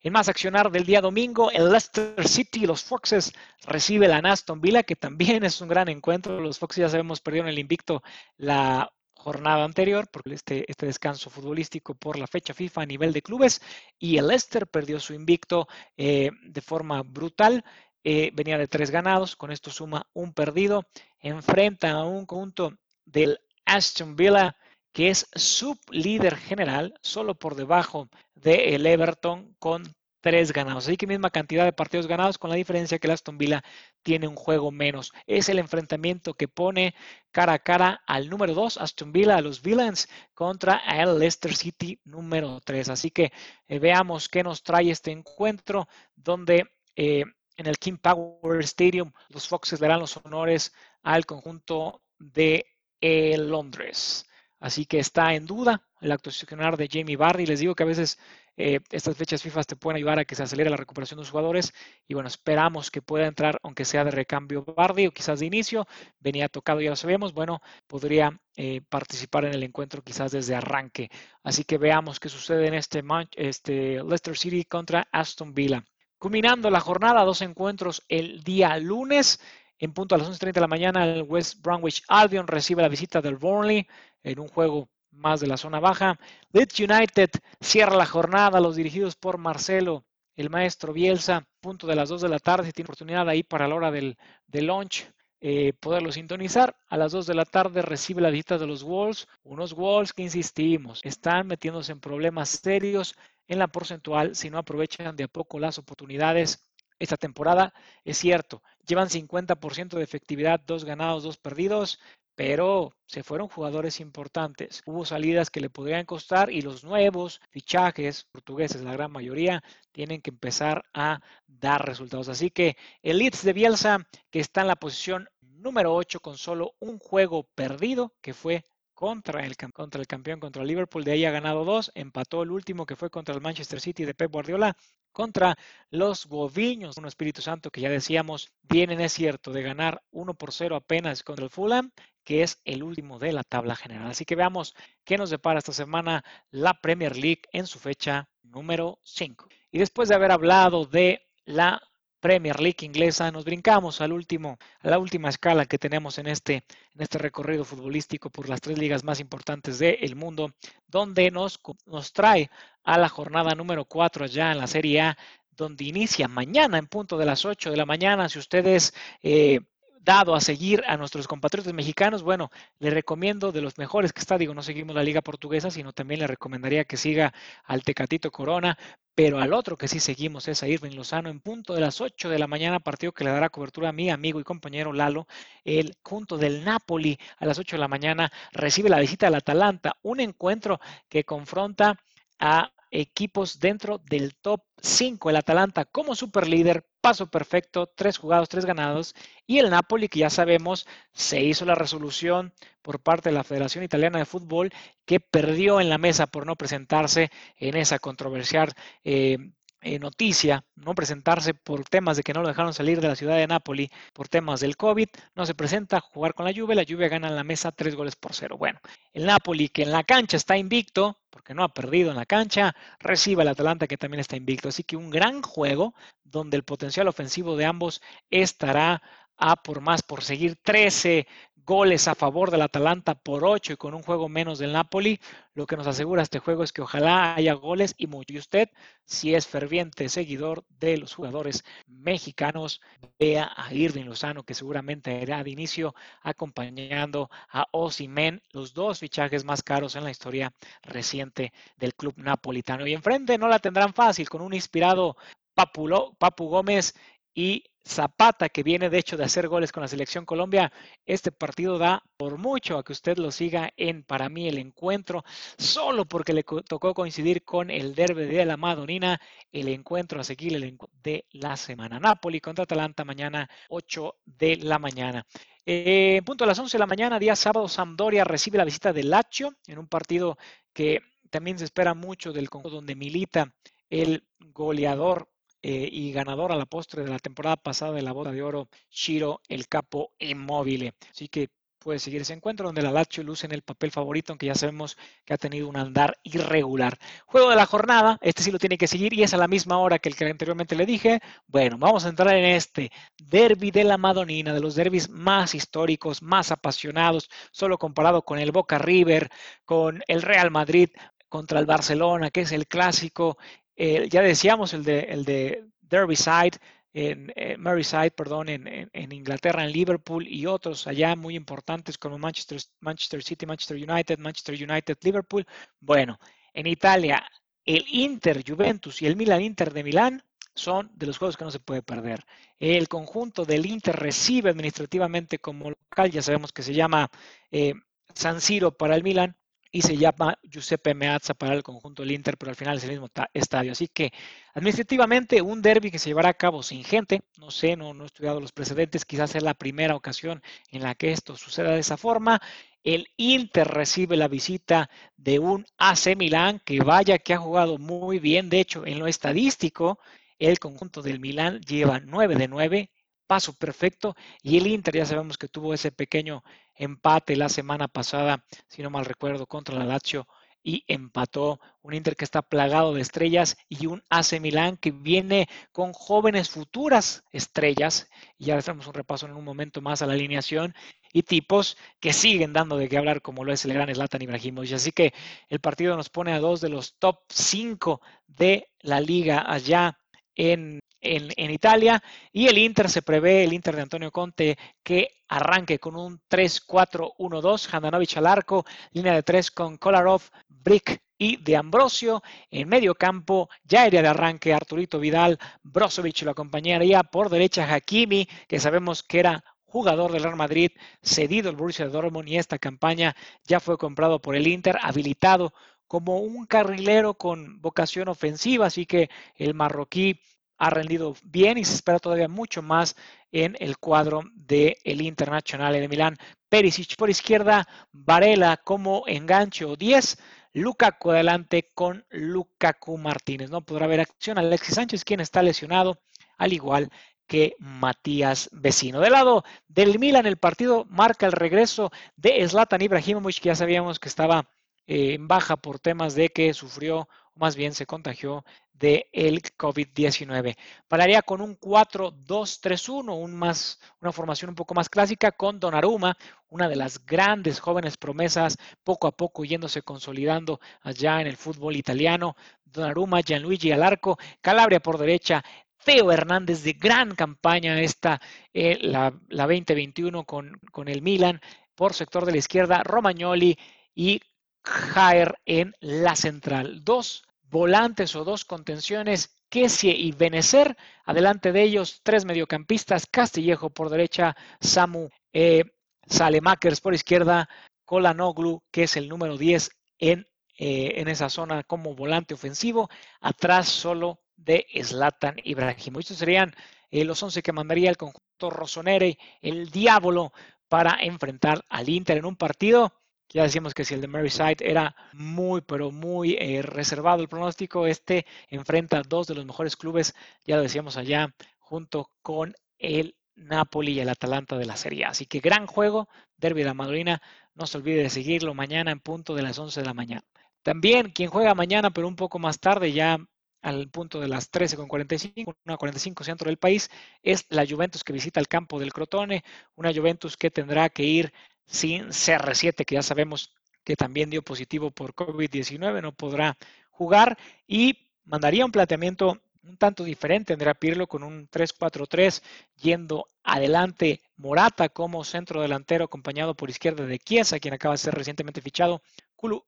En 0.00 0.12
más 0.14 0.30
accionar 0.30 0.72
del 0.72 0.86
día 0.86 1.02
domingo, 1.02 1.50
el 1.50 1.70
Leicester 1.70 2.26
City, 2.26 2.66
los 2.66 2.82
Foxes, 2.82 3.34
recibe 3.66 4.08
la 4.08 4.16
Aston 4.18 4.62
Villa, 4.62 4.82
que 4.82 4.96
también 4.96 5.44
es 5.44 5.60
un 5.60 5.68
gran 5.68 5.90
encuentro. 5.90 6.40
Los 6.40 6.58
Foxes 6.58 6.80
ya 6.80 6.88
sabemos 6.88 7.20
perdieron 7.20 7.50
el 7.50 7.58
invicto 7.58 8.02
la 8.38 8.90
jornada 9.14 9.62
anterior 9.62 10.08
por 10.08 10.22
este, 10.32 10.64
este 10.66 10.86
descanso 10.86 11.28
futbolístico 11.28 11.94
por 11.94 12.18
la 12.18 12.26
fecha 12.26 12.54
FIFA 12.54 12.82
a 12.82 12.86
nivel 12.86 13.12
de 13.12 13.20
clubes 13.20 13.60
y 13.98 14.16
el 14.16 14.28
Leicester 14.28 14.66
perdió 14.66 14.98
su 15.00 15.12
invicto 15.12 15.68
eh, 15.94 16.30
de 16.42 16.60
forma 16.62 17.02
brutal. 17.02 17.62
Eh, 18.02 18.30
venía 18.32 18.56
de 18.56 18.68
tres 18.68 18.90
ganados, 18.90 19.36
con 19.36 19.52
esto 19.52 19.70
suma 19.70 20.06
un 20.14 20.32
perdido. 20.32 20.86
Enfrenta 21.20 21.90
a 21.90 22.04
un 22.04 22.24
conjunto 22.24 22.78
del 23.04 23.38
Aston 23.66 24.16
Villa 24.16 24.56
que 24.94 25.10
es 25.10 25.26
sublíder 25.34 26.36
general, 26.36 26.94
solo 27.02 27.34
por 27.34 27.56
debajo 27.56 28.08
del 28.36 28.86
Everton 28.86 29.54
con 29.58 29.82
tres 30.20 30.52
ganados. 30.52 30.86
Así 30.86 30.96
que 30.96 31.08
misma 31.08 31.30
cantidad 31.30 31.64
de 31.64 31.72
partidos 31.72 32.06
ganados 32.06 32.38
con 32.38 32.48
la 32.48 32.56
diferencia 32.56 32.98
que 32.98 33.08
el 33.08 33.12
Aston 33.12 33.36
Villa 33.36 33.62
tiene 34.02 34.28
un 34.28 34.36
juego 34.36 34.70
menos. 34.70 35.12
Es 35.26 35.48
el 35.48 35.58
enfrentamiento 35.58 36.34
que 36.34 36.46
pone 36.46 36.94
cara 37.32 37.54
a 37.54 37.58
cara 37.58 38.02
al 38.06 38.30
número 38.30 38.54
dos, 38.54 38.78
Aston 38.78 39.12
Villa, 39.12 39.36
a 39.36 39.40
los 39.40 39.62
Villains, 39.62 40.08
contra 40.32 40.80
el 40.86 41.18
Leicester 41.18 41.54
City 41.56 42.00
número 42.04 42.60
tres. 42.64 42.88
Así 42.88 43.10
que 43.10 43.32
eh, 43.66 43.78
veamos 43.80 44.28
qué 44.28 44.44
nos 44.44 44.62
trae 44.62 44.90
este 44.90 45.10
encuentro 45.10 45.88
donde 46.14 46.70
eh, 46.94 47.24
en 47.56 47.66
el 47.66 47.78
King 47.78 47.98
Power 48.00 48.60
Stadium 48.62 49.10
los 49.28 49.48
Foxes 49.48 49.80
darán 49.80 49.98
los 49.98 50.16
honores 50.18 50.72
al 51.02 51.26
conjunto 51.26 52.00
de 52.18 52.64
eh, 53.00 53.36
Londres. 53.38 54.24
Así 54.64 54.86
que 54.86 54.98
está 54.98 55.34
en 55.34 55.44
duda 55.44 55.82
el 56.00 56.10
actuacionar 56.10 56.78
de 56.78 56.88
Jamie 56.90 57.18
Barry. 57.18 57.44
Les 57.44 57.60
digo 57.60 57.74
que 57.74 57.82
a 57.82 57.86
veces 57.86 58.18
eh, 58.56 58.80
estas 58.90 59.14
fechas 59.14 59.42
FIFA 59.42 59.62
te 59.64 59.76
pueden 59.76 59.96
ayudar 59.98 60.18
a 60.18 60.24
que 60.24 60.34
se 60.34 60.42
acelere 60.42 60.70
la 60.70 60.78
recuperación 60.78 61.18
de 61.18 61.20
los 61.20 61.30
jugadores. 61.30 61.74
Y 62.08 62.14
bueno, 62.14 62.28
esperamos 62.28 62.90
que 62.90 63.02
pueda 63.02 63.26
entrar, 63.26 63.60
aunque 63.62 63.84
sea 63.84 64.04
de 64.04 64.10
recambio 64.10 64.64
Bardi 64.64 65.06
o 65.06 65.10
quizás 65.10 65.40
de 65.40 65.44
inicio. 65.44 65.86
Venía 66.18 66.48
tocado, 66.48 66.80
ya 66.80 66.88
lo 66.88 66.96
sabemos. 66.96 67.34
Bueno, 67.34 67.60
podría 67.86 68.40
eh, 68.56 68.80
participar 68.88 69.44
en 69.44 69.52
el 69.52 69.62
encuentro 69.64 70.00
quizás 70.00 70.32
desde 70.32 70.54
arranque. 70.54 71.10
Así 71.42 71.64
que 71.64 71.76
veamos 71.76 72.18
qué 72.18 72.30
sucede 72.30 72.66
en 72.66 72.72
este, 72.72 73.04
este 73.36 74.02
Leicester 74.02 74.38
City 74.38 74.64
contra 74.64 75.06
Aston 75.12 75.52
Villa. 75.52 75.84
Culminando 76.16 76.70
la 76.70 76.80
jornada, 76.80 77.22
dos 77.24 77.42
encuentros 77.42 78.02
el 78.08 78.42
día 78.42 78.78
lunes. 78.78 79.40
En 79.84 79.92
punto 79.92 80.14
a 80.14 80.18
las 80.18 80.30
11.30 80.30 80.52
de 80.54 80.60
la 80.62 80.66
mañana, 80.66 81.04
el 81.04 81.24
West 81.24 81.60
Bromwich 81.60 82.04
Albion 82.08 82.46
recibe 82.46 82.80
la 82.80 82.88
visita 82.88 83.20
del 83.20 83.36
Burnley 83.36 83.86
en 84.22 84.40
un 84.40 84.48
juego 84.48 84.88
más 85.10 85.40
de 85.40 85.46
la 85.46 85.58
zona 85.58 85.78
baja. 85.78 86.18
Leeds 86.52 86.80
United 86.80 87.28
cierra 87.60 87.94
la 87.94 88.06
jornada, 88.06 88.60
los 88.60 88.76
dirigidos 88.76 89.14
por 89.14 89.36
Marcelo, 89.36 90.06
el 90.36 90.48
maestro 90.48 90.94
Bielsa, 90.94 91.46
punto 91.60 91.86
de 91.86 91.96
las 91.96 92.08
2 92.08 92.22
de 92.22 92.28
la 92.30 92.38
tarde, 92.38 92.64
si 92.64 92.72
tiene 92.72 92.86
oportunidad 92.86 93.28
ahí 93.28 93.42
para 93.42 93.68
la 93.68 93.74
hora 93.74 93.90
del, 93.90 94.16
del 94.46 94.68
lunch. 94.68 95.06
Eh, 95.42 95.74
poderlo 95.78 96.12
sintonizar. 96.12 96.74
A 96.88 96.96
las 96.96 97.12
2 97.12 97.26
de 97.26 97.34
la 97.34 97.44
tarde 97.44 97.82
recibe 97.82 98.22
la 98.22 98.30
visita 98.30 98.56
de 98.56 98.66
los 98.66 98.84
Wolves, 98.84 99.28
unos 99.42 99.74
Wolves 99.74 100.14
que 100.14 100.22
insistimos, 100.22 101.00
están 101.04 101.46
metiéndose 101.46 101.92
en 101.92 102.00
problemas 102.00 102.48
serios 102.48 103.14
en 103.48 103.58
la 103.58 103.68
porcentual 103.68 104.34
si 104.34 104.48
no 104.48 104.56
aprovechan 104.56 105.14
de 105.14 105.24
a 105.24 105.28
poco 105.28 105.58
las 105.58 105.76
oportunidades 105.76 106.62
esta 106.98 107.16
temporada. 107.16 107.74
Es 108.04 108.18
cierto, 108.18 108.62
llevan 108.86 109.08
50% 109.08 109.96
de 109.96 110.04
efectividad, 110.04 110.60
dos 110.60 110.84
ganados, 110.84 111.22
dos 111.22 111.38
perdidos, 111.38 112.00
pero 112.34 112.92
se 113.06 113.22
fueron 113.22 113.48
jugadores 113.48 114.00
importantes. 114.00 114.82
Hubo 114.86 115.04
salidas 115.04 115.50
que 115.50 115.60
le 115.60 115.70
podrían 115.70 116.04
costar 116.04 116.50
y 116.50 116.62
los 116.62 116.84
nuevos 116.84 117.40
fichajes 117.50 118.24
portugueses, 118.24 118.82
la 118.82 118.92
gran 118.92 119.12
mayoría, 119.12 119.62
tienen 119.92 120.20
que 120.20 120.30
empezar 120.30 120.84
a 120.92 121.20
dar 121.46 121.86
resultados. 121.86 122.28
Así 122.28 122.50
que 122.50 122.76
el 123.02 123.18
Leeds 123.18 123.44
de 123.44 123.52
Bielsa, 123.52 124.06
que 124.30 124.40
está 124.40 124.62
en 124.62 124.68
la 124.68 124.76
posición 124.76 125.28
número 125.40 125.94
8 125.94 126.20
con 126.20 126.36
solo 126.36 126.74
un 126.80 126.98
juego 126.98 127.44
perdido, 127.54 128.12
que 128.20 128.34
fue 128.34 128.64
contra 128.94 129.44
el, 129.44 129.56
contra 129.56 130.00
el 130.00 130.06
campeón, 130.06 130.40
contra 130.40 130.62
el 130.62 130.68
Liverpool, 130.68 131.04
de 131.04 131.12
ahí 131.12 131.24
ha 131.24 131.30
ganado 131.30 131.64
dos, 131.64 131.90
empató 131.94 132.42
el 132.42 132.50
último 132.50 132.86
que 132.86 132.96
fue 132.96 133.10
contra 133.10 133.34
el 133.34 133.40
Manchester 133.40 133.80
City 133.80 134.04
de 134.04 134.14
Pep 134.14 134.32
Guardiola, 134.32 134.76
contra 135.12 135.56
los 135.90 136.26
Goviños, 136.26 136.96
un 136.96 137.06
Espíritu 137.06 137.40
Santo 137.40 137.70
que 137.70 137.80
ya 137.80 137.88
decíamos, 137.88 138.52
vienen, 138.62 139.00
es 139.00 139.12
cierto, 139.12 139.52
de 139.52 139.62
ganar 139.62 140.02
1 140.10 140.34
por 140.34 140.52
0 140.52 140.76
apenas 140.76 141.22
contra 141.22 141.44
el 141.44 141.50
Fulham, 141.50 141.90
que 142.24 142.42
es 142.42 142.60
el 142.64 142.82
último 142.82 143.18
de 143.18 143.32
la 143.32 143.44
tabla 143.44 143.76
general. 143.76 144.10
Así 144.10 144.24
que 144.24 144.36
veamos 144.36 144.74
qué 145.04 145.16
nos 145.18 145.30
depara 145.30 145.58
esta 145.58 145.72
semana 145.72 146.24
la 146.50 146.74
Premier 146.80 147.16
League 147.16 147.42
en 147.52 147.66
su 147.66 147.78
fecha 147.78 148.28
número 148.42 148.98
5. 149.04 149.48
Y 149.70 149.78
después 149.78 150.08
de 150.08 150.14
haber 150.16 150.32
hablado 150.32 150.86
de 150.86 151.26
la 151.44 151.80
Premier 152.24 152.58
League 152.58 152.86
inglesa, 152.86 153.30
nos 153.30 153.44
brincamos 153.44 154.00
al 154.00 154.10
último, 154.10 154.58
a 154.80 154.88
la 154.88 154.98
última 154.98 155.28
escala 155.28 155.66
que 155.66 155.76
tenemos 155.76 156.16
en 156.16 156.26
este, 156.26 156.64
en 156.94 157.02
este 157.02 157.18
recorrido 157.18 157.66
futbolístico 157.66 158.30
por 158.30 158.48
las 158.48 158.62
tres 158.62 158.78
ligas 158.78 159.04
más 159.04 159.20
importantes 159.20 159.78
del 159.78 160.16
mundo, 160.16 160.54
donde 160.86 161.30
nos, 161.30 161.60
nos 161.84 162.14
trae 162.14 162.50
a 162.82 162.96
la 162.96 163.10
jornada 163.10 163.54
número 163.54 163.84
4 163.84 164.24
ya 164.24 164.52
en 164.52 164.56
la 164.56 164.66
Serie 164.66 165.02
A, 165.02 165.18
donde 165.50 165.84
inicia 165.84 166.26
mañana 166.26 166.78
en 166.78 166.86
punto 166.86 167.18
de 167.18 167.26
las 167.26 167.44
8 167.44 167.70
de 167.70 167.76
la 167.76 167.84
mañana. 167.84 168.30
Si 168.30 168.38
ustedes 168.38 168.94
eh, 169.22 169.60
dado 170.04 170.34
a 170.34 170.40
seguir 170.40 170.82
a 170.86 170.96
nuestros 170.96 171.26
compatriotas 171.26 171.72
mexicanos, 171.72 172.22
bueno, 172.22 172.50
le 172.78 172.90
recomiendo 172.90 173.52
de 173.52 173.62
los 173.62 173.78
mejores 173.78 174.12
que 174.12 174.20
está, 174.20 174.36
digo, 174.36 174.52
no 174.52 174.62
seguimos 174.62 174.94
la 174.94 175.02
liga 175.02 175.22
portuguesa, 175.22 175.70
sino 175.70 175.92
también 175.92 176.20
le 176.20 176.26
recomendaría 176.26 176.84
que 176.84 176.98
siga 176.98 177.32
al 177.64 177.82
Tecatito 177.82 178.30
Corona, 178.30 178.76
pero 179.14 179.38
al 179.40 179.52
otro 179.54 179.78
que 179.78 179.88
sí 179.88 180.00
seguimos 180.00 180.46
es 180.48 180.62
a 180.62 180.68
Irving 180.68 180.94
Lozano 180.94 181.30
en 181.30 181.40
punto 181.40 181.72
de 181.74 181.80
las 181.80 182.00
8 182.00 182.28
de 182.28 182.38
la 182.38 182.46
mañana, 182.46 182.80
partido 182.80 183.12
que 183.12 183.24
le 183.24 183.30
dará 183.30 183.48
cobertura 183.48 183.88
a 183.88 183.92
mi 183.92 184.10
amigo 184.10 184.40
y 184.40 184.44
compañero 184.44 184.92
Lalo, 184.92 185.26
el 185.64 185.96
junto 186.02 186.36
del 186.36 186.64
Napoli 186.64 187.18
a 187.38 187.46
las 187.46 187.58
8 187.58 187.76
de 187.76 187.80
la 187.80 187.88
mañana 187.88 188.30
recibe 188.52 188.90
la 188.90 189.00
visita 189.00 189.26
del 189.26 189.36
Atalanta, 189.36 189.96
un 190.02 190.20
encuentro 190.20 190.80
que 191.08 191.24
confronta 191.24 191.98
a 192.38 192.73
equipos 192.94 193.58
dentro 193.58 193.98
del 193.98 194.36
top 194.36 194.62
5. 194.80 195.28
El 195.28 195.36
Atalanta 195.36 195.84
como 195.84 196.14
superlíder, 196.14 196.86
paso 197.00 197.28
perfecto, 197.28 197.86
tres 197.86 198.18
jugados, 198.18 198.48
tres 198.48 198.64
ganados. 198.64 199.14
Y 199.46 199.58
el 199.58 199.70
Napoli, 199.70 200.08
que 200.08 200.20
ya 200.20 200.30
sabemos, 200.30 200.86
se 201.12 201.42
hizo 201.42 201.64
la 201.64 201.74
resolución 201.74 202.54
por 202.82 203.00
parte 203.00 203.30
de 203.30 203.34
la 203.34 203.44
Federación 203.44 203.84
Italiana 203.84 204.20
de 204.20 204.26
Fútbol, 204.26 204.70
que 205.04 205.20
perdió 205.20 205.80
en 205.80 205.88
la 205.90 205.98
mesa 205.98 206.28
por 206.28 206.46
no 206.46 206.56
presentarse 206.56 207.30
en 207.56 207.76
esa 207.76 207.98
controversial 207.98 208.72
eh, 209.02 209.38
eh, 209.84 209.98
noticia, 209.98 210.64
no 210.76 210.94
presentarse 210.94 211.52
por 211.52 211.84
temas 211.84 212.16
de 212.16 212.22
que 212.22 212.32
no 212.32 212.40
lo 212.40 212.48
dejaron 212.48 212.72
salir 212.72 213.02
de 213.02 213.08
la 213.08 213.16
ciudad 213.16 213.36
de 213.36 213.46
Nápoli 213.46 213.90
por 214.14 214.28
temas 214.28 214.60
del 214.60 214.78
COVID, 214.78 215.08
no 215.34 215.44
se 215.44 215.54
presenta 215.54 215.98
a 215.98 216.00
jugar 216.00 216.32
con 216.32 216.46
la 216.46 216.54
Juve, 216.54 216.74
la 216.74 216.86
Juve 216.88 217.10
gana 217.10 217.28
en 217.28 217.36
la 217.36 217.44
mesa 217.44 217.70
tres 217.70 217.94
goles 217.94 218.16
por 218.16 218.32
cero. 218.32 218.56
Bueno, 218.56 218.80
el 219.12 219.26
Napoli 219.26 219.68
que 219.68 219.82
en 219.82 219.92
la 219.92 220.02
cancha 220.02 220.38
está 220.38 220.56
invicto, 220.56 221.18
porque 221.28 221.52
no 221.52 221.62
ha 221.62 221.68
perdido 221.68 222.10
en 222.10 222.16
la 222.16 222.24
cancha, 222.24 222.74
recibe 222.98 223.42
al 223.42 223.48
Atalanta 223.48 223.86
que 223.86 223.98
también 223.98 224.20
está 224.20 224.36
invicto, 224.36 224.70
así 224.70 224.84
que 224.84 224.96
un 224.96 225.10
gran 225.10 225.42
juego 225.42 225.94
donde 226.22 226.56
el 226.56 226.64
potencial 226.64 227.06
ofensivo 227.06 227.54
de 227.54 227.66
ambos 227.66 228.00
estará 228.30 229.02
a 229.36 229.56
por 229.56 229.82
más 229.82 230.02
por 230.02 230.22
seguir 230.24 230.56
13 230.62 231.26
goles 231.64 232.08
a 232.08 232.14
favor 232.14 232.50
del 232.50 232.62
Atalanta 232.62 233.14
por 233.14 233.44
8 233.44 233.72
y 233.72 233.76
con 233.76 233.94
un 233.94 234.02
juego 234.02 234.28
menos 234.28 234.58
del 234.58 234.72
Napoli, 234.72 235.20
lo 235.54 235.66
que 235.66 235.76
nos 235.76 235.86
asegura 235.86 236.22
este 236.22 236.38
juego 236.38 236.62
es 236.62 236.72
que 236.72 236.82
ojalá 236.82 237.34
haya 237.34 237.54
goles 237.54 237.94
y 237.96 238.06
mucho. 238.06 238.34
Usted, 238.38 238.68
si 239.04 239.34
es 239.34 239.46
ferviente 239.46 240.08
seguidor 240.08 240.64
de 240.68 240.98
los 240.98 241.14
jugadores 241.14 241.64
mexicanos, 241.86 242.80
vea 243.18 243.50
a 243.56 243.72
Irving 243.72 244.04
Lozano, 244.04 244.42
que 244.42 244.54
seguramente 244.54 245.20
irá 245.20 245.42
de 245.42 245.50
inicio 245.50 245.94
acompañando 246.22 247.30
a 247.50 247.66
Osimen, 247.72 248.42
los 248.52 248.74
dos 248.74 248.98
fichajes 248.98 249.44
más 249.44 249.62
caros 249.62 249.96
en 249.96 250.04
la 250.04 250.10
historia 250.10 250.52
reciente 250.82 251.52
del 251.76 251.94
club 251.94 252.14
napolitano. 252.16 252.86
Y 252.86 252.92
enfrente 252.92 253.38
no 253.38 253.48
la 253.48 253.58
tendrán 253.58 253.94
fácil 253.94 254.28
con 254.28 254.42
un 254.42 254.54
inspirado 254.54 255.16
Papu 255.54 256.48
Gómez 256.48 256.94
y 257.34 257.64
Zapata, 257.86 258.48
que 258.48 258.62
viene 258.62 258.88
de 258.88 258.98
hecho 258.98 259.16
de 259.16 259.24
hacer 259.24 259.46
goles 259.46 259.70
con 259.70 259.82
la 259.82 259.88
selección 259.88 260.24
Colombia, 260.24 260.72
este 261.04 261.30
partido 261.32 261.76
da 261.76 262.02
por 262.16 262.38
mucho 262.38 262.78
a 262.78 262.84
que 262.84 262.92
usted 262.92 263.18
lo 263.18 263.30
siga 263.30 263.72
en, 263.76 264.04
para 264.04 264.28
mí, 264.30 264.48
el 264.48 264.58
encuentro, 264.58 265.22
solo 265.58 266.06
porque 266.06 266.32
le 266.32 266.42
tocó 266.42 266.94
coincidir 266.94 267.44
con 267.44 267.70
el 267.70 267.94
derby 267.94 268.24
de 268.24 268.46
la 268.46 268.56
Madonina, 268.56 269.20
el 269.52 269.68
encuentro 269.68 270.20
a 270.20 270.24
seguir 270.24 270.54
el 270.54 270.78
de 271.02 271.26
la 271.32 271.56
semana. 271.56 272.00
Napoli 272.00 272.40
contra 272.40 272.64
Atalanta 272.64 273.04
mañana 273.04 273.48
8 273.68 274.16
de 274.24 274.56
la 274.56 274.78
mañana. 274.78 275.26
Eh, 275.66 276.16
en 276.16 276.24
punto 276.24 276.44
a 276.44 276.46
las 276.46 276.58
11 276.58 276.76
de 276.76 276.80
la 276.80 276.86
mañana, 276.86 277.18
día 277.18 277.36
sábado, 277.36 277.68
Sampdoria 277.68 278.24
recibe 278.24 278.58
la 278.58 278.64
visita 278.64 278.92
de 278.92 279.04
Lazio 279.04 279.56
en 279.66 279.78
un 279.78 279.88
partido 279.88 280.38
que 280.72 281.00
también 281.30 281.58
se 281.58 281.64
espera 281.64 281.94
mucho 281.94 282.32
del 282.32 282.48
conjunto 282.48 282.76
donde 282.76 282.94
milita 282.94 283.54
el 283.90 284.26
goleador 284.38 285.28
eh, 285.66 285.88
y 285.90 286.12
ganador 286.12 286.52
a 286.52 286.56
la 286.56 286.66
postre 286.66 287.02
de 287.04 287.08
la 287.08 287.18
temporada 287.18 287.56
pasada 287.56 287.92
de 287.92 288.02
la 288.02 288.12
boda 288.12 288.32
de 288.32 288.42
oro, 288.42 288.68
Shiro 288.90 289.40
el 289.48 289.66
Capo 289.66 290.12
Inmóvil. 290.18 290.92
Así 291.10 291.28
que 291.28 291.48
puede 291.78 291.98
seguir 291.98 292.20
ese 292.20 292.34
encuentro 292.34 292.66
donde 292.66 292.82
la 292.82 292.90
Lazio 292.90 293.24
luce 293.24 293.46
en 293.46 293.52
el 293.52 293.62
papel 293.62 293.90
favorito, 293.90 294.30
aunque 294.30 294.44
ya 294.44 294.54
sabemos 294.54 294.98
que 295.24 295.32
ha 295.32 295.38
tenido 295.38 295.66
un 295.66 295.78
andar 295.78 296.18
irregular. 296.22 296.98
Juego 297.24 297.48
de 297.48 297.56
la 297.56 297.64
jornada, 297.64 298.18
este 298.20 298.42
sí 298.42 298.50
lo 298.50 298.58
tiene 298.58 298.76
que 298.76 298.86
seguir 298.86 299.14
y 299.14 299.22
es 299.22 299.32
a 299.32 299.38
la 299.38 299.48
misma 299.48 299.78
hora 299.78 299.98
que 299.98 300.10
el 300.10 300.16
que 300.16 300.26
anteriormente 300.26 300.76
le 300.76 300.84
dije. 300.84 301.20
Bueno, 301.46 301.78
vamos 301.78 302.04
a 302.04 302.10
entrar 302.10 302.36
en 302.36 302.44
este 302.44 302.92
derby 303.16 303.70
de 303.70 303.84
la 303.84 303.96
Madonina, 303.96 304.52
de 304.52 304.60
los 304.60 304.74
derbis 304.74 305.08
más 305.08 305.54
históricos, 305.54 306.20
más 306.20 306.52
apasionados, 306.52 307.30
solo 307.52 307.78
comparado 307.78 308.20
con 308.20 308.38
el 308.38 308.52
Boca 308.52 308.76
River, 308.76 309.30
con 309.64 310.02
el 310.08 310.20
Real 310.20 310.50
Madrid 310.50 310.90
contra 311.34 311.58
el 311.58 311.66
Barcelona, 311.66 312.30
que 312.30 312.42
es 312.42 312.52
el 312.52 312.68
clásico. 312.68 313.38
Eh, 313.76 314.08
ya 314.08 314.22
decíamos 314.22 314.72
el 314.74 314.84
de, 314.84 315.00
el 315.00 315.24
de 315.24 315.64
Derbyside, 315.80 316.58
en, 316.92 317.32
eh, 317.34 318.10
perdón, 318.16 318.48
en, 318.48 319.12
Inglaterra, 319.12 319.64
en 319.64 319.72
Liverpool 319.72 320.26
y 320.28 320.46
otros 320.46 320.86
allá 320.86 321.16
muy 321.16 321.34
importantes 321.34 321.98
como 321.98 322.18
Manchester, 322.18 322.60
Manchester 322.80 323.22
City, 323.22 323.46
Manchester 323.46 323.76
United, 323.76 324.18
Manchester 324.18 324.54
United, 324.54 324.96
Liverpool. 325.02 325.44
Bueno, 325.80 326.18
en 326.52 326.68
Italia, 326.68 327.24
el 327.64 327.84
Inter 327.88 328.44
Juventus 328.46 329.02
y 329.02 329.06
el 329.06 329.16
Milan 329.16 329.42
Inter 329.42 329.72
de 329.72 329.82
Milán 329.82 330.22
son 330.54 330.90
de 330.94 331.06
los 331.06 331.18
juegos 331.18 331.36
que 331.36 331.44
no 331.44 331.50
se 331.50 331.58
puede 331.58 331.82
perder. 331.82 332.24
El 332.60 332.88
conjunto 332.88 333.44
del 333.44 333.66
Inter 333.66 333.96
recibe 333.96 334.50
administrativamente 334.50 335.40
como 335.40 335.70
local, 335.70 336.10
ya 336.10 336.22
sabemos 336.22 336.52
que 336.52 336.62
se 336.62 336.74
llama 336.74 337.10
eh, 337.50 337.74
San 338.14 338.40
Siro 338.40 338.76
para 338.76 338.94
el 338.94 339.02
Milan, 339.02 339.36
y 339.74 339.82
se 339.82 339.96
llama 339.96 340.38
Giuseppe 340.44 340.94
Meazza 340.94 341.34
para 341.34 341.52
el 341.52 341.64
conjunto 341.64 342.02
del 342.02 342.12
Inter, 342.12 342.38
pero 342.38 342.50
al 342.50 342.54
final 342.54 342.76
es 342.76 342.84
el 342.84 342.90
mismo 342.90 343.10
estadio. 343.32 343.72
Así 343.72 343.88
que 343.88 344.12
administrativamente 344.54 345.42
un 345.42 345.60
derby 345.62 345.90
que 345.90 345.98
se 345.98 346.10
llevará 346.10 346.28
a 346.28 346.34
cabo 346.34 346.62
sin 346.62 346.84
gente, 346.84 347.22
no 347.38 347.50
sé, 347.50 347.74
no, 347.74 347.92
no 347.92 348.04
he 348.04 348.06
estudiado 348.06 348.38
los 348.38 348.52
precedentes, 348.52 349.04
quizás 349.04 349.34
es 349.34 349.42
la 349.42 349.54
primera 349.54 349.96
ocasión 349.96 350.44
en 350.70 350.84
la 350.84 350.94
que 350.94 351.10
esto 351.10 351.36
suceda 351.36 351.72
de 351.72 351.80
esa 351.80 351.96
forma. 351.96 352.40
El 352.84 353.08
Inter 353.16 353.66
recibe 353.66 354.16
la 354.16 354.28
visita 354.28 354.88
de 355.16 355.40
un 355.40 355.66
AC 355.76 356.14
Milán 356.16 356.60
que 356.64 356.78
vaya 356.78 357.18
que 357.18 357.34
ha 357.34 357.38
jugado 357.38 357.76
muy 357.76 358.20
bien, 358.20 358.50
de 358.50 358.60
hecho 358.60 358.86
en 358.86 359.00
lo 359.00 359.08
estadístico 359.08 359.98
el 360.38 360.60
conjunto 360.60 361.02
del 361.02 361.18
Milán 361.18 361.60
lleva 361.62 361.98
9 361.98 362.36
de 362.36 362.46
9, 362.46 362.90
paso 363.26 363.52
perfecto. 363.54 364.14
Y 364.40 364.56
el 364.56 364.68
Inter 364.68 364.94
ya 364.94 365.06
sabemos 365.06 365.36
que 365.36 365.48
tuvo 365.48 365.74
ese 365.74 365.90
pequeño 365.90 366.44
empate 366.74 367.36
la 367.36 367.48
semana 367.48 367.88
pasada, 367.88 368.44
si 368.68 368.82
no 368.82 368.90
mal 368.90 369.04
recuerdo, 369.04 369.46
contra 369.46 369.78
la 369.78 369.84
Lazio 369.84 370.26
y 370.64 370.82
empató. 370.88 371.60
Un 371.82 371.94
Inter 371.94 372.16
que 372.16 372.24
está 372.24 372.40
plagado 372.40 372.94
de 372.94 373.02
estrellas 373.02 373.56
y 373.68 373.86
un 373.86 374.02
AC 374.08 374.40
Milán 374.40 374.78
que 374.78 374.90
viene 374.90 375.46
con 375.70 375.92
jóvenes 375.92 376.48
futuras 376.48 377.22
estrellas. 377.30 378.08
Y 378.38 378.46
ya 378.46 378.56
hacemos 378.56 378.86
un 378.86 378.94
repaso 378.94 379.26
en 379.26 379.36
un 379.36 379.44
momento 379.44 379.82
más 379.82 380.00
a 380.00 380.06
la 380.06 380.14
alineación 380.14 380.74
y 381.12 381.22
tipos 381.22 381.76
que 382.00 382.12
siguen 382.14 382.54
dando 382.54 382.76
de 382.76 382.88
qué 382.88 382.96
hablar, 382.96 383.20
como 383.20 383.44
lo 383.44 383.52
es 383.52 383.64
el 383.66 383.74
gran 383.74 383.94
Zlatan 383.94 384.22
Ibrahimovic. 384.22 384.72
Así 384.72 384.90
que 384.90 385.12
el 385.48 385.60
partido 385.60 385.94
nos 385.96 386.08
pone 386.08 386.32
a 386.32 386.40
dos 386.40 386.62
de 386.62 386.70
los 386.70 386.96
top 386.98 387.18
5 387.28 388.00
de 388.26 388.68
la 388.80 389.00
liga 389.00 389.44
allá 389.46 389.98
en 390.34 390.80
en, 391.04 391.50
Italia. 391.50 392.02
Y 392.32 392.48
el 392.48 392.58
Inter 392.58 392.88
se 392.88 393.02
prevé, 393.02 393.44
el 393.44 393.52
Inter 393.52 393.76
de 393.76 393.82
Antonio 393.82 394.10
Conte, 394.10 394.56
que 394.82 395.22
arranque 395.28 395.78
con 395.78 395.96
un 395.96 396.20
3-4-1-2, 396.28 397.68
Handanovic 397.72 398.16
al 398.16 398.26
arco, 398.26 398.64
línea 398.92 399.14
de 399.14 399.22
tres 399.22 399.50
con 399.50 399.76
Kolarov, 399.76 400.22
Brick 400.48 401.02
y 401.18 401.36
de 401.36 401.56
Ambrosio. 401.56 402.22
En 402.50 402.68
medio 402.68 402.94
campo, 402.94 403.48
ya 403.64 403.86
iría 403.86 404.02
de 404.02 404.08
arranque 404.08 404.52
Arturito 404.52 404.98
Vidal, 404.98 405.38
Brozovic 405.62 406.22
lo 406.22 406.32
acompañaría. 406.32 407.02
Por 407.02 407.28
derecha 407.28 407.72
Hakimi, 407.72 408.28
que 408.48 408.60
sabemos 408.60 409.02
que 409.02 409.20
era 409.20 409.44
jugador 409.64 410.12
del 410.12 410.22
Real 410.22 410.36
Madrid, 410.36 410.70
cedido 411.02 411.50
al 411.50 411.56
Borussia 411.56 411.88
Dortmund 411.88 412.28
y 412.28 412.36
esta 412.36 412.58
campaña 412.58 413.16
ya 413.44 413.58
fue 413.58 413.76
comprado 413.76 414.20
por 414.20 414.36
el 414.36 414.46
Inter, 414.46 414.78
habilitado 414.80 415.52
como 415.86 416.18
un 416.18 416.46
carrilero 416.46 417.14
con 417.14 417.60
vocación 417.60 418.08
ofensiva, 418.08 418.66
así 418.66 418.86
que 418.86 419.10
el 419.34 419.54
marroquí 419.54 420.20
ha 420.64 420.70
rendido 420.70 421.14
bien 421.24 421.58
y 421.58 421.64
se 421.64 421.74
espera 421.74 421.98
todavía 421.98 422.28
mucho 422.28 422.62
más 422.62 422.96
en 423.32 423.54
el 423.60 423.76
cuadro 423.76 424.22
del 424.34 424.76
el 424.82 425.02
Internacional 425.02 425.74
de 425.74 425.88
Milán. 425.88 426.16
Perisic 426.48 426.96
por 426.96 427.10
izquierda, 427.10 427.68
Varela 427.92 428.56
como 428.56 429.04
enganche 429.06 429.66
10, 429.76 430.18
Lukaku 430.54 431.10
adelante 431.10 431.68
con 431.74 432.06
Lukaku 432.10 432.96
Martínez. 432.96 433.50
No 433.50 433.60
podrá 433.60 433.84
haber 433.84 434.00
acción. 434.00 434.38
Alexis 434.38 434.76
Sánchez, 434.76 435.04
quien 435.04 435.20
está 435.20 435.42
lesionado, 435.42 436.00
al 436.38 436.52
igual 436.54 436.90
que 437.26 437.56
Matías 437.58 438.48
Vecino. 438.52 439.00
Del 439.00 439.12
lado 439.12 439.44
del 439.68 439.98
Milan, 439.98 440.26
el 440.26 440.38
partido 440.38 440.86
marca 440.88 441.26
el 441.26 441.32
regreso 441.32 441.90
de 442.16 442.46
Zlatan 442.48 442.80
Ibrahimovic, 442.80 443.40
que 443.40 443.48
ya 443.48 443.54
sabíamos 443.54 443.98
que 443.98 444.08
estaba 444.08 444.48
eh, 444.86 445.14
en 445.14 445.28
baja 445.28 445.56
por 445.56 445.78
temas 445.78 446.14
de 446.14 446.30
que 446.30 446.54
sufrió, 446.54 447.08
más 447.36 447.56
bien 447.56 447.74
se 447.74 447.86
contagió 447.86 448.44
de 448.72 449.08
el 449.12 449.42
COVID-19. 449.42 450.56
Pararía 450.88 451.22
con 451.22 451.40
un 451.40 451.58
4-2-3-1, 451.58 453.16
un 453.16 453.34
más, 453.34 453.80
una 454.00 454.12
formación 454.12 454.50
un 454.50 454.54
poco 454.56 454.74
más 454.74 454.88
clásica 454.88 455.32
con 455.32 455.60
Donnarumma, 455.60 456.16
una 456.48 456.68
de 456.68 456.76
las 456.76 457.04
grandes 457.04 457.60
jóvenes 457.60 457.96
promesas, 457.96 458.56
poco 458.82 459.06
a 459.06 459.12
poco 459.12 459.44
yéndose 459.44 459.82
consolidando 459.82 460.60
allá 460.82 461.20
en 461.20 461.26
el 461.26 461.36
fútbol 461.36 461.76
italiano. 461.76 462.36
Donnarumma, 462.64 463.20
Gianluigi 463.20 463.70
al 463.70 463.82
arco, 463.82 464.18
Calabria 464.40 464.80
por 464.80 464.98
derecha, 464.98 465.42
Teo 465.84 466.10
Hernández 466.10 466.62
de 466.62 466.72
gran 466.72 467.14
campaña 467.14 467.80
esta, 467.80 468.20
eh, 468.52 468.78
la, 468.80 469.12
la 469.28 469.46
2021 469.46 470.24
con, 470.24 470.58
con 470.72 470.88
el 470.88 471.02
Milan, 471.02 471.40
por 471.74 471.92
sector 471.92 472.24
de 472.24 472.32
la 472.32 472.38
izquierda, 472.38 472.82
Romagnoli 472.82 473.56
y 473.94 474.20
Jair 474.64 475.34
en 475.44 475.74
la 475.80 476.16
central. 476.16 476.84
Dos 476.84 477.24
volantes 477.50 478.16
o 478.16 478.24
dos 478.24 478.44
contenciones, 478.44 479.36
Kessie 479.48 479.94
y 479.94 480.12
Benecer. 480.12 480.76
Adelante 481.04 481.52
de 481.52 481.62
ellos, 481.62 482.00
tres 482.02 482.24
mediocampistas, 482.24 483.06
Castillejo 483.06 483.70
por 483.70 483.90
derecha, 483.90 484.34
Samu 484.60 485.08
eh, 485.32 485.64
Salemakers 486.06 486.80
por 486.80 486.94
izquierda, 486.94 487.48
Kolanoglu, 487.84 488.62
que 488.70 488.84
es 488.84 488.96
el 488.96 489.08
número 489.08 489.36
10 489.36 489.70
en, 489.98 490.26
eh, 490.58 490.94
en 490.96 491.08
esa 491.08 491.28
zona 491.28 491.62
como 491.62 491.94
volante 491.94 492.34
ofensivo. 492.34 492.88
Atrás 493.20 493.68
solo 493.68 494.20
de 494.36 494.66
Zlatan 494.82 495.36
Ibrahimovic. 495.44 496.04
Estos 496.04 496.18
serían 496.18 496.54
eh, 496.90 497.04
los 497.04 497.22
11 497.22 497.42
que 497.42 497.52
mandaría 497.52 497.90
el 497.90 497.96
conjunto 497.96 498.50
Rossoneri, 498.50 499.18
el 499.40 499.70
Diablo, 499.70 500.32
para 500.68 500.96
enfrentar 501.00 501.64
al 501.68 501.88
Inter 501.88 502.18
en 502.18 502.24
un 502.24 502.36
partido 502.36 502.92
ya 503.28 503.42
decíamos 503.42 503.74
que 503.74 503.84
si 503.84 503.94
el 503.94 504.00
de 504.00 504.08
Merseyside 504.08 504.68
era 504.68 504.94
muy, 505.12 505.60
pero 505.60 505.90
muy 505.90 506.36
eh, 506.38 506.62
reservado 506.62 507.22
el 507.22 507.28
pronóstico, 507.28 507.86
este 507.86 508.26
enfrenta 508.48 508.98
a 508.98 509.02
dos 509.02 509.26
de 509.26 509.34
los 509.34 509.44
mejores 509.44 509.76
clubes, 509.76 510.14
ya 510.44 510.56
lo 510.56 510.62
decíamos 510.62 510.96
allá, 510.96 511.34
junto 511.58 512.10
con 512.22 512.54
el 512.78 513.16
Napoli 513.36 513.92
y 513.92 514.00
el 514.00 514.08
Atalanta 514.08 514.56
de 514.56 514.66
la 514.66 514.76
Serie 514.76 515.04
Así 515.06 515.26
que 515.26 515.40
gran 515.40 515.66
juego, 515.66 516.08
Derby 516.36 516.60
de 516.60 516.66
la 516.66 516.74
Madrina. 516.74 517.22
No 517.54 517.66
se 517.66 517.78
olvide 517.78 518.02
de 518.02 518.10
seguirlo 518.10 518.54
mañana 518.54 518.90
en 518.90 519.00
punto 519.00 519.34
de 519.34 519.42
las 519.42 519.58
11 519.58 519.80
de 519.80 519.86
la 519.86 519.94
mañana. 519.94 520.24
También 520.62 521.10
quien 521.10 521.30
juega 521.30 521.54
mañana, 521.54 521.90
pero 521.90 522.08
un 522.08 522.16
poco 522.16 522.38
más 522.38 522.58
tarde, 522.58 522.92
ya 522.92 523.18
al 523.62 523.88
punto 523.88 524.20
de 524.20 524.28
las 524.28 524.50
13.45, 524.52 525.56
1.45 525.64 526.24
centro 526.24 526.48
del 526.48 526.58
país, 526.58 526.90
es 527.22 527.46
la 527.48 527.66
Juventus 527.66 528.04
que 528.04 528.12
visita 528.12 528.40
el 528.40 528.48
campo 528.48 528.78
del 528.78 528.92
Crotone, 528.92 529.42
una 529.74 529.92
Juventus 529.92 530.36
que 530.36 530.50
tendrá 530.50 530.90
que 530.90 531.04
ir 531.04 531.32
sin 531.66 532.08
CR7, 532.08 532.84
que 532.84 532.94
ya 532.94 533.02
sabemos 533.02 533.52
que 533.84 533.96
también 533.96 534.30
dio 534.30 534.42
positivo 534.42 534.90
por 534.90 535.14
COVID-19, 535.14 536.02
no 536.02 536.12
podrá 536.12 536.56
jugar 536.90 537.36
y 537.66 537.98
mandaría 538.24 538.64
un 538.64 538.72
planteamiento 538.72 539.40
un 539.66 539.76
tanto 539.78 540.04
diferente, 540.04 540.52
Andrea 540.52 540.74
Pirlo, 540.74 541.06
con 541.06 541.22
un 541.22 541.48
3-4-3, 541.48 542.42
yendo 542.82 543.28
adelante 543.42 544.20
Morata 544.36 544.88
como 544.88 545.24
centro 545.24 545.62
delantero, 545.62 546.04
acompañado 546.04 546.54
por 546.54 546.68
izquierda 546.68 547.06
de 547.06 547.18
Chiesa, 547.18 547.58
quien 547.58 547.74
acaba 547.74 547.94
de 547.94 547.98
ser 547.98 548.14
recientemente 548.14 548.60
fichado, 548.60 549.02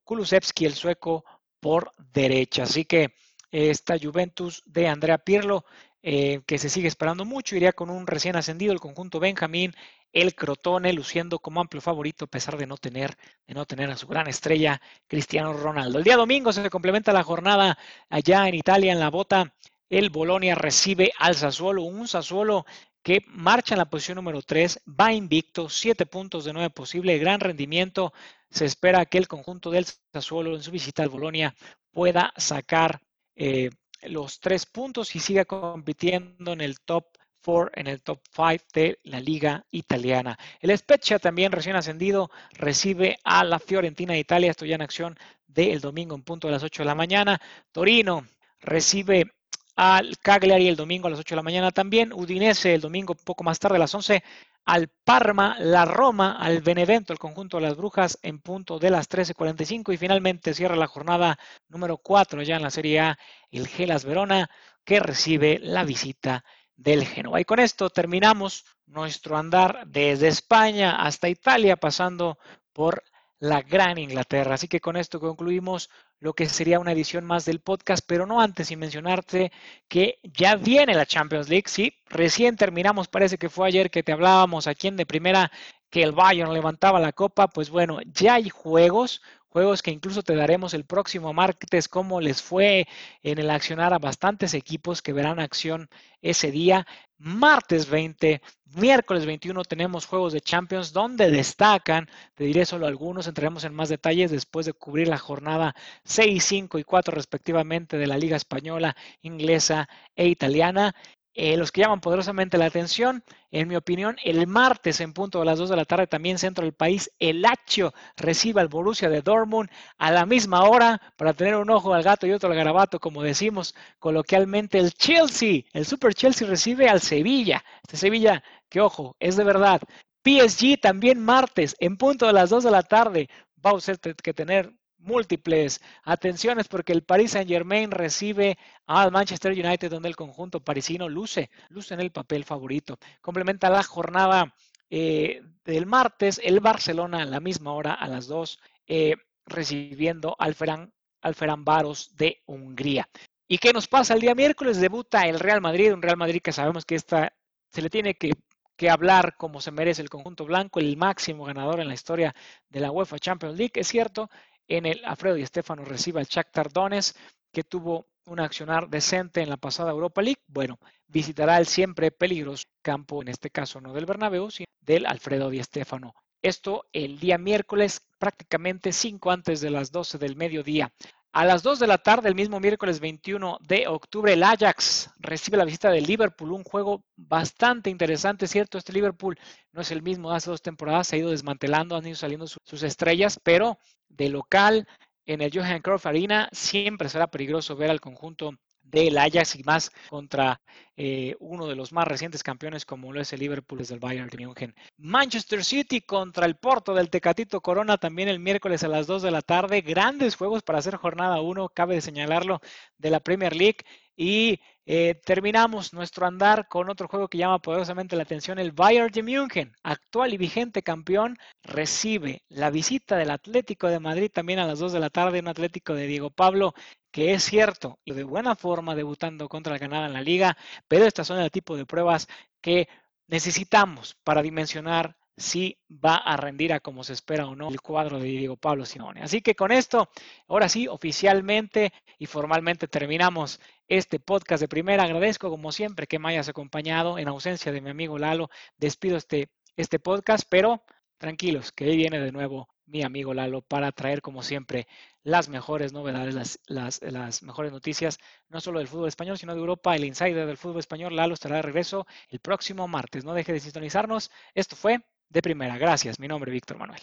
Kulusevski, 0.04 0.66
el 0.66 0.74
sueco, 0.74 1.24
por 1.60 1.92
derecha. 2.12 2.64
Así 2.64 2.84
que 2.84 3.14
esta 3.50 3.98
Juventus 3.98 4.62
de 4.66 4.88
Andrea 4.88 5.18
Pirlo, 5.18 5.64
eh, 6.08 6.42
que 6.46 6.58
se 6.58 6.68
sigue 6.68 6.86
esperando 6.86 7.24
mucho, 7.24 7.56
iría 7.56 7.72
con 7.72 7.90
un 7.90 8.06
recién 8.06 8.36
ascendido, 8.36 8.72
el 8.72 8.78
conjunto 8.78 9.18
Benjamín, 9.18 9.74
el 10.12 10.36
Crotone 10.36 10.92
luciendo 10.92 11.40
como 11.40 11.60
amplio 11.60 11.80
favorito 11.80 12.26
a 12.26 12.28
pesar 12.28 12.56
de 12.56 12.64
no 12.64 12.76
tener, 12.76 13.16
de 13.44 13.54
no 13.54 13.66
tener 13.66 13.90
a 13.90 13.96
su 13.96 14.06
gran 14.06 14.28
estrella 14.28 14.80
Cristiano 15.08 15.52
Ronaldo. 15.52 15.98
El 15.98 16.04
día 16.04 16.16
domingo 16.16 16.52
se 16.52 16.70
complementa 16.70 17.12
la 17.12 17.24
jornada 17.24 17.76
allá 18.08 18.46
en 18.46 18.54
Italia 18.54 18.92
en 18.92 19.00
la 19.00 19.10
bota. 19.10 19.52
El 19.90 20.10
Bolonia 20.10 20.54
recibe 20.54 21.10
al 21.18 21.34
Sassuolo, 21.34 21.82
un 21.82 22.06
Sassuolo 22.06 22.66
que 23.02 23.24
marcha 23.26 23.74
en 23.74 23.78
la 23.78 23.90
posición 23.90 24.14
número 24.14 24.42
3, 24.42 24.82
va 24.88 25.12
invicto, 25.12 25.68
7 25.68 26.06
puntos 26.06 26.44
de 26.44 26.52
9 26.52 26.70
posible, 26.70 27.18
gran 27.18 27.40
rendimiento. 27.40 28.12
Se 28.48 28.64
espera 28.64 29.06
que 29.06 29.18
el 29.18 29.26
conjunto 29.26 29.72
del 29.72 29.86
Sassuolo 30.12 30.54
en 30.54 30.62
su 30.62 30.70
visita 30.70 31.02
al 31.02 31.08
Bolonia 31.08 31.56
pueda 31.90 32.32
sacar 32.36 33.00
eh, 33.34 33.70
los 34.08 34.40
tres 34.40 34.66
puntos 34.66 35.14
y 35.16 35.20
siga 35.20 35.44
compitiendo 35.44 36.52
en 36.52 36.60
el 36.60 36.80
top 36.80 37.06
4 37.44 37.70
en 37.74 37.86
el 37.86 38.02
top 38.02 38.20
5 38.34 38.64
de 38.74 38.98
la 39.04 39.20
liga 39.20 39.64
italiana. 39.70 40.36
El 40.60 40.76
Spezia 40.76 41.18
también 41.18 41.52
recién 41.52 41.76
ascendido 41.76 42.30
recibe 42.52 43.18
a 43.22 43.44
la 43.44 43.58
Fiorentina 43.60 44.14
de 44.14 44.18
Italia, 44.18 44.50
esto 44.50 44.66
ya 44.66 44.74
en 44.74 44.82
acción 44.82 45.16
del 45.46 45.80
domingo 45.80 46.16
en 46.16 46.22
punto 46.22 46.48
de 46.48 46.54
las 46.54 46.62
8 46.64 46.82
de 46.82 46.86
la 46.86 46.94
mañana. 46.94 47.40
Torino 47.70 48.26
recibe 48.60 49.32
al 49.76 50.18
Cagliari 50.18 50.68
el 50.68 50.76
domingo 50.76 51.06
a 51.06 51.10
las 51.10 51.20
8 51.20 51.34
de 51.34 51.36
la 51.36 51.42
mañana 51.42 51.70
también, 51.70 52.12
Udinese 52.12 52.74
el 52.74 52.80
domingo 52.80 53.14
poco 53.14 53.44
más 53.44 53.58
tarde 53.58 53.76
a 53.76 53.80
las 53.80 53.94
11, 53.94 54.22
al 54.66 54.88
Parma, 54.88 55.56
la 55.60 55.84
Roma, 55.84 56.36
al 56.38 56.60
Benevento, 56.60 57.12
el 57.12 57.20
conjunto 57.20 57.56
de 57.56 57.62
las 57.62 57.76
Brujas 57.76 58.18
en 58.22 58.40
punto 58.40 58.80
de 58.80 58.90
las 58.90 59.08
13.45 59.08 59.94
y 59.94 59.96
finalmente 59.96 60.54
cierra 60.54 60.74
la 60.74 60.88
jornada 60.88 61.38
número 61.68 61.98
4 61.98 62.42
ya 62.42 62.56
en 62.56 62.62
la 62.62 62.70
Serie 62.70 63.00
A, 63.00 63.18
el 63.52 63.68
Gelas 63.68 64.04
Verona, 64.04 64.50
que 64.84 64.98
recibe 64.98 65.60
la 65.62 65.84
visita 65.84 66.44
del 66.74 67.06
Genoa. 67.06 67.40
Y 67.40 67.44
con 67.44 67.60
esto 67.60 67.90
terminamos 67.90 68.64
nuestro 68.86 69.36
andar 69.36 69.86
desde 69.86 70.28
España 70.28 70.96
hasta 70.96 71.28
Italia, 71.28 71.76
pasando 71.76 72.38
por 72.72 73.04
la 73.38 73.62
Gran 73.62 73.98
Inglaterra. 73.98 74.54
Así 74.54 74.68
que 74.68 74.80
con 74.80 74.96
esto 74.96 75.20
concluimos 75.20 75.90
lo 76.20 76.34
que 76.34 76.46
sería 76.46 76.80
una 76.80 76.92
edición 76.92 77.24
más 77.24 77.44
del 77.44 77.60
podcast, 77.60 78.04
pero 78.06 78.26
no 78.26 78.40
antes 78.40 78.68
sin 78.68 78.78
mencionarte 78.78 79.52
que 79.88 80.18
ya 80.22 80.56
viene 80.56 80.94
la 80.94 81.06
Champions 81.06 81.48
League, 81.48 81.68
sí, 81.68 81.94
recién 82.06 82.56
terminamos, 82.56 83.08
parece 83.08 83.38
que 83.38 83.50
fue 83.50 83.68
ayer 83.68 83.90
que 83.90 84.02
te 84.02 84.12
hablábamos 84.12 84.66
aquí 84.66 84.88
en 84.88 84.96
de 84.96 85.06
primera 85.06 85.50
que 85.90 86.02
el 86.02 86.12
Bayern 86.12 86.52
levantaba 86.52 87.00
la 87.00 87.12
copa, 87.12 87.48
pues 87.48 87.70
bueno, 87.70 87.98
ya 88.12 88.34
hay 88.34 88.48
juegos, 88.48 89.22
juegos 89.48 89.82
que 89.82 89.90
incluso 89.90 90.22
te 90.22 90.34
daremos 90.34 90.74
el 90.74 90.84
próximo 90.84 91.32
martes 91.32 91.88
cómo 91.88 92.20
les 92.20 92.42
fue 92.42 92.86
en 93.22 93.38
el 93.38 93.50
accionar 93.50 93.94
a 93.94 93.98
bastantes 93.98 94.54
equipos 94.54 95.00
que 95.00 95.12
verán 95.12 95.40
acción 95.40 95.88
ese 96.20 96.50
día. 96.50 96.86
Martes 97.18 97.88
20, 97.88 98.42
miércoles 98.74 99.24
21 99.24 99.64
tenemos 99.64 100.04
juegos 100.04 100.34
de 100.34 100.42
Champions 100.42 100.92
donde 100.92 101.30
destacan, 101.30 102.08
te 102.34 102.44
diré 102.44 102.66
solo 102.66 102.86
algunos, 102.86 103.26
entraremos 103.26 103.64
en 103.64 103.74
más 103.74 103.88
detalles 103.88 104.30
después 104.30 104.66
de 104.66 104.74
cubrir 104.74 105.08
la 105.08 105.16
jornada 105.16 105.74
6, 106.04 106.44
5 106.44 106.78
y 106.78 106.84
4 106.84 107.14
respectivamente 107.14 107.96
de 107.96 108.06
la 108.06 108.18
Liga 108.18 108.36
Española, 108.36 108.96
Inglesa 109.22 109.88
e 110.14 110.28
Italiana. 110.28 110.94
Eh, 111.38 111.58
los 111.58 111.70
que 111.70 111.82
llaman 111.82 112.00
poderosamente 112.00 112.56
la 112.56 112.64
atención, 112.64 113.22
en 113.50 113.68
mi 113.68 113.76
opinión, 113.76 114.16
el 114.24 114.46
martes 114.46 115.02
en 115.02 115.12
punto 115.12 115.38
de 115.38 115.44
las 115.44 115.58
2 115.58 115.68
de 115.68 115.76
la 115.76 115.84
tarde, 115.84 116.06
también 116.06 116.38
centro 116.38 116.64
del 116.64 116.72
país, 116.72 117.10
el 117.18 117.42
Lazio 117.42 117.92
recibe 118.16 118.62
al 118.62 118.68
Borussia 118.68 119.10
de 119.10 119.20
Dortmund 119.20 119.68
a 119.98 120.10
la 120.10 120.24
misma 120.24 120.62
hora 120.64 120.98
para 121.18 121.34
tener 121.34 121.56
un 121.56 121.68
ojo 121.68 121.92
al 121.92 122.02
gato 122.02 122.26
y 122.26 122.32
otro 122.32 122.48
al 122.48 122.56
garabato, 122.56 122.98
como 122.98 123.22
decimos 123.22 123.74
coloquialmente. 123.98 124.78
El 124.78 124.94
Chelsea, 124.94 125.64
el 125.74 125.84
Super 125.84 126.14
Chelsea 126.14 126.48
recibe 126.48 126.88
al 126.88 127.02
Sevilla. 127.02 127.62
Este 127.82 127.98
Sevilla, 127.98 128.42
que 128.70 128.80
ojo, 128.80 129.14
es 129.20 129.36
de 129.36 129.44
verdad. 129.44 129.82
PSG 130.24 130.80
también 130.80 131.20
martes 131.20 131.76
en 131.80 131.98
punto 131.98 132.26
de 132.26 132.32
las 132.32 132.48
2 132.48 132.64
de 132.64 132.70
la 132.70 132.82
tarde. 132.82 133.28
Va 133.64 133.72
a 133.72 133.74
usted 133.74 133.98
que 134.22 134.32
tener 134.32 134.72
múltiples 135.06 135.80
atenciones 136.02 136.68
porque 136.68 136.92
el 136.92 137.02
Paris 137.02 137.32
Saint 137.32 137.48
Germain 137.48 137.90
recibe 137.90 138.58
al 138.86 139.12
Manchester 139.12 139.52
United 139.52 139.90
donde 139.90 140.08
el 140.08 140.16
conjunto 140.16 140.60
parisino 140.60 141.08
luce, 141.08 141.50
luce 141.68 141.94
en 141.94 142.00
el 142.00 142.10
papel 142.10 142.44
favorito. 142.44 142.98
Complementa 143.20 143.70
la 143.70 143.82
jornada 143.82 144.54
eh, 144.90 145.42
del 145.64 145.86
martes 145.86 146.40
el 146.42 146.60
Barcelona 146.60 147.22
a 147.22 147.26
la 147.26 147.40
misma 147.40 147.72
hora 147.72 147.94
a 147.94 148.06
las 148.08 148.26
2 148.26 148.60
eh, 148.86 149.16
recibiendo 149.46 150.36
al 150.38 150.54
Ferran, 150.54 150.92
al 151.22 151.34
Varos 151.58 152.16
de 152.16 152.42
Hungría. 152.46 153.08
¿Y 153.48 153.58
qué 153.58 153.72
nos 153.72 153.86
pasa 153.86 154.14
el 154.14 154.20
día 154.20 154.34
miércoles? 154.34 154.80
Debuta 154.80 155.26
el 155.26 155.38
Real 155.38 155.60
Madrid, 155.60 155.92
un 155.92 156.02
Real 156.02 156.16
Madrid 156.16 156.40
que 156.42 156.52
sabemos 156.52 156.84
que 156.84 156.96
esta, 156.96 157.32
se 157.70 157.80
le 157.80 157.90
tiene 157.90 158.14
que 158.14 158.32
que 158.76 158.90
hablar 158.90 159.36
como 159.36 159.60
se 159.60 159.70
merece 159.70 160.02
el 160.02 160.10
conjunto 160.10 160.44
blanco, 160.44 160.80
el 160.80 160.96
máximo 160.96 161.44
ganador 161.44 161.80
en 161.80 161.88
la 161.88 161.94
historia 161.94 162.34
de 162.68 162.80
la 162.80 162.90
UEFA 162.90 163.18
Champions 163.18 163.56
League. 163.56 163.72
Es 163.74 163.88
cierto, 163.88 164.30
en 164.68 164.86
el 164.86 165.04
Alfredo 165.04 165.36
y 165.36 165.42
Estefano 165.42 165.84
recibe 165.84 166.20
al 166.20 166.26
Shakhtar 166.26 166.72
Donetsk, 166.72 167.16
que 167.52 167.64
tuvo 167.64 168.06
un 168.26 168.40
accionar 168.40 168.88
decente 168.88 169.40
en 169.40 169.48
la 169.48 169.56
pasada 169.56 169.90
Europa 169.90 170.20
League. 170.22 170.42
Bueno, 170.46 170.78
visitará 171.06 171.58
el 171.58 171.66
siempre 171.66 172.10
peligroso 172.10 172.64
campo, 172.82 173.22
en 173.22 173.28
este 173.28 173.50
caso 173.50 173.80
no 173.80 173.92
del 173.92 174.06
Bernabéu, 174.06 174.50
sino 174.50 174.66
del 174.80 175.06
Alfredo 175.06 175.50
Di 175.50 175.62
Stefano. 175.62 176.14
Esto 176.42 176.86
el 176.92 177.18
día 177.18 177.38
miércoles, 177.38 178.06
prácticamente 178.18 178.92
cinco 178.92 179.30
antes 179.30 179.60
de 179.60 179.70
las 179.70 179.90
12 179.90 180.18
del 180.18 180.36
mediodía. 180.36 180.92
A 181.36 181.44
las 181.44 181.62
2 181.62 181.78
de 181.80 181.86
la 181.86 181.98
tarde, 181.98 182.30
el 182.30 182.34
mismo 182.34 182.60
miércoles 182.60 182.98
21 182.98 183.58
de 183.60 183.88
octubre, 183.88 184.32
el 184.32 184.42
Ajax 184.42 185.10
recibe 185.18 185.58
la 185.58 185.66
visita 185.66 185.90
del 185.90 186.04
Liverpool, 186.04 186.50
un 186.50 186.64
juego 186.64 187.04
bastante 187.14 187.90
interesante, 187.90 188.46
¿cierto? 188.46 188.78
Este 188.78 188.94
Liverpool 188.94 189.38
no 189.70 189.82
es 189.82 189.90
el 189.90 190.00
mismo 190.00 190.30
de 190.30 190.38
hace 190.38 190.48
dos 190.48 190.62
temporadas, 190.62 191.08
se 191.08 191.16
ha 191.16 191.18
ido 191.18 191.28
desmantelando, 191.28 191.94
han 191.94 192.06
ido 192.06 192.16
saliendo 192.16 192.46
sus 192.46 192.82
estrellas, 192.82 193.38
pero 193.42 193.78
de 194.08 194.30
local 194.30 194.88
en 195.26 195.42
el 195.42 195.50
Johan 195.52 195.82
Cruyff 195.82 196.06
Arena 196.06 196.48
siempre 196.52 197.10
será 197.10 197.26
peligroso 197.26 197.76
ver 197.76 197.90
al 197.90 198.00
conjunto 198.00 198.52
del 198.90 199.18
Ajax 199.18 199.56
y 199.56 199.62
más 199.62 199.90
contra 200.08 200.60
eh, 200.96 201.36
uno 201.40 201.66
de 201.66 201.74
los 201.74 201.92
más 201.92 202.06
recientes 202.08 202.42
campeones 202.42 202.84
como 202.84 203.12
lo 203.12 203.20
es 203.20 203.32
el 203.32 203.40
Liverpool 203.40 203.78
desde 203.78 203.94
el 203.94 204.00
Bayern 204.00 204.28
de 204.28 204.46
München. 204.46 204.74
Manchester 204.96 205.64
City 205.64 206.00
contra 206.00 206.46
el 206.46 206.56
Porto 206.56 206.94
del 206.94 207.10
Tecatito 207.10 207.60
Corona 207.60 207.98
también 207.98 208.28
el 208.28 208.38
miércoles 208.38 208.82
a 208.84 208.88
las 208.88 209.06
2 209.06 209.22
de 209.22 209.30
la 209.30 209.42
tarde. 209.42 209.82
Grandes 209.82 210.36
juegos 210.36 210.62
para 210.62 210.78
hacer 210.78 210.96
jornada 210.96 211.40
1, 211.40 211.68
cabe 211.70 211.96
de 211.96 212.00
señalarlo, 212.00 212.60
de 212.98 213.10
la 213.10 213.20
Premier 213.20 213.54
League. 213.54 213.78
Y 214.16 214.60
eh, 214.86 215.20
terminamos 215.24 215.92
nuestro 215.92 216.26
andar 216.26 216.68
con 216.68 216.88
otro 216.88 217.08
juego 217.08 217.28
que 217.28 217.38
llama 217.38 217.58
poderosamente 217.58 218.14
la 218.16 218.22
atención. 218.22 218.58
El 218.58 218.72
Bayern 218.72 219.10
de 219.10 219.22
München, 219.22 219.76
actual 219.82 220.32
y 220.32 220.36
vigente 220.36 220.82
campeón, 220.82 221.36
recibe 221.64 222.44
la 222.48 222.70
visita 222.70 223.16
del 223.16 223.30
Atlético 223.30 223.88
de 223.88 223.98
Madrid 223.98 224.30
también 224.32 224.60
a 224.60 224.66
las 224.66 224.78
2 224.78 224.92
de 224.92 225.00
la 225.00 225.10
tarde, 225.10 225.40
un 225.40 225.48
Atlético 225.48 225.94
de 225.94 226.06
Diego 226.06 226.30
Pablo 226.30 226.72
que 227.10 227.32
es 227.34 227.44
cierto 227.44 227.98
y 228.04 228.12
de 228.12 228.24
buena 228.24 228.54
forma 228.56 228.94
debutando 228.94 229.48
contra 229.48 229.72
el 229.72 229.78
Granada 229.80 230.06
en 230.06 230.12
la 230.12 230.20
liga, 230.20 230.56
pero 230.86 231.06
estas 231.06 231.26
son 231.26 231.40
el 231.40 231.50
tipo 231.50 231.76
de 231.76 231.86
pruebas 231.86 232.28
que 232.60 232.88
necesitamos 233.26 234.16
para 234.22 234.42
dimensionar 234.42 235.16
si 235.36 235.78
va 235.90 236.16
a 236.16 236.36
rendir 236.36 236.72
a 236.72 236.80
como 236.80 237.04
se 237.04 237.12
espera 237.12 237.46
o 237.46 237.54
no 237.54 237.68
el 237.68 237.80
cuadro 237.80 238.18
de 238.18 238.26
Diego 238.26 238.56
Pablo 238.56 238.86
Simone. 238.86 239.22
Así 239.22 239.42
que 239.42 239.54
con 239.54 239.70
esto, 239.70 240.08
ahora 240.48 240.68
sí, 240.68 240.88
oficialmente 240.88 241.92
y 242.18 242.26
formalmente 242.26 242.88
terminamos 242.88 243.60
este 243.88 244.18
podcast 244.18 244.60
de 244.62 244.68
primera. 244.68 245.04
Agradezco 245.04 245.50
como 245.50 245.72
siempre 245.72 246.06
que 246.06 246.18
me 246.18 246.30
hayas 246.30 246.48
acompañado 246.48 247.18
en 247.18 247.28
ausencia 247.28 247.72
de 247.72 247.80
mi 247.80 247.90
amigo 247.90 248.18
Lalo. 248.18 248.50
Despido 248.78 249.16
este, 249.16 249.50
este 249.76 249.98
podcast, 249.98 250.46
pero 250.48 250.82
tranquilos, 251.18 251.72
que 251.72 251.84
ahí 251.84 251.96
viene 251.96 252.20
de 252.20 252.32
nuevo 252.32 252.68
mi 252.86 253.02
amigo 253.02 253.34
Lalo 253.34 253.62
para 253.62 253.92
traer 253.92 254.22
como 254.22 254.42
siempre 254.42 254.86
las 255.22 255.48
mejores 255.48 255.92
novedades, 255.92 256.60
las, 256.66 257.00
las, 257.02 257.42
mejores 257.42 257.72
noticias, 257.72 258.18
no 258.48 258.60
solo 258.60 258.78
del 258.78 258.88
fútbol 258.88 259.08
español, 259.08 259.36
sino 259.36 259.54
de 259.54 259.60
Europa. 259.60 259.94
El 259.96 260.04
insider 260.04 260.46
del 260.46 260.56
fútbol 260.56 260.78
español, 260.78 261.16
Lalo, 261.16 261.34
estará 261.34 261.56
de 261.56 261.62
regreso 261.62 262.06
el 262.28 262.38
próximo 262.40 262.86
martes. 262.88 263.24
No 263.24 263.34
deje 263.34 263.52
de 263.52 263.60
sintonizarnos. 263.60 264.30
Esto 264.54 264.76
fue 264.76 265.04
de 265.28 265.42
primera. 265.42 265.78
Gracias. 265.78 266.18
Mi 266.18 266.28
nombre 266.28 266.50
es 266.50 266.54
Víctor 266.54 266.78
Manuel. 266.78 267.00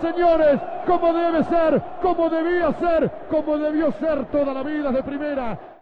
Señores, 0.00 0.60
como 0.86 1.12
debe 1.12 1.44
ser, 1.44 1.82
como 2.00 2.30
debía 2.30 2.72
ser, 2.78 3.10
como 3.30 3.58
debió 3.58 3.92
ser 3.92 4.26
toda 4.26 4.54
la 4.54 4.62
vida 4.62 4.90
de 4.90 5.02
primera. 5.02 5.58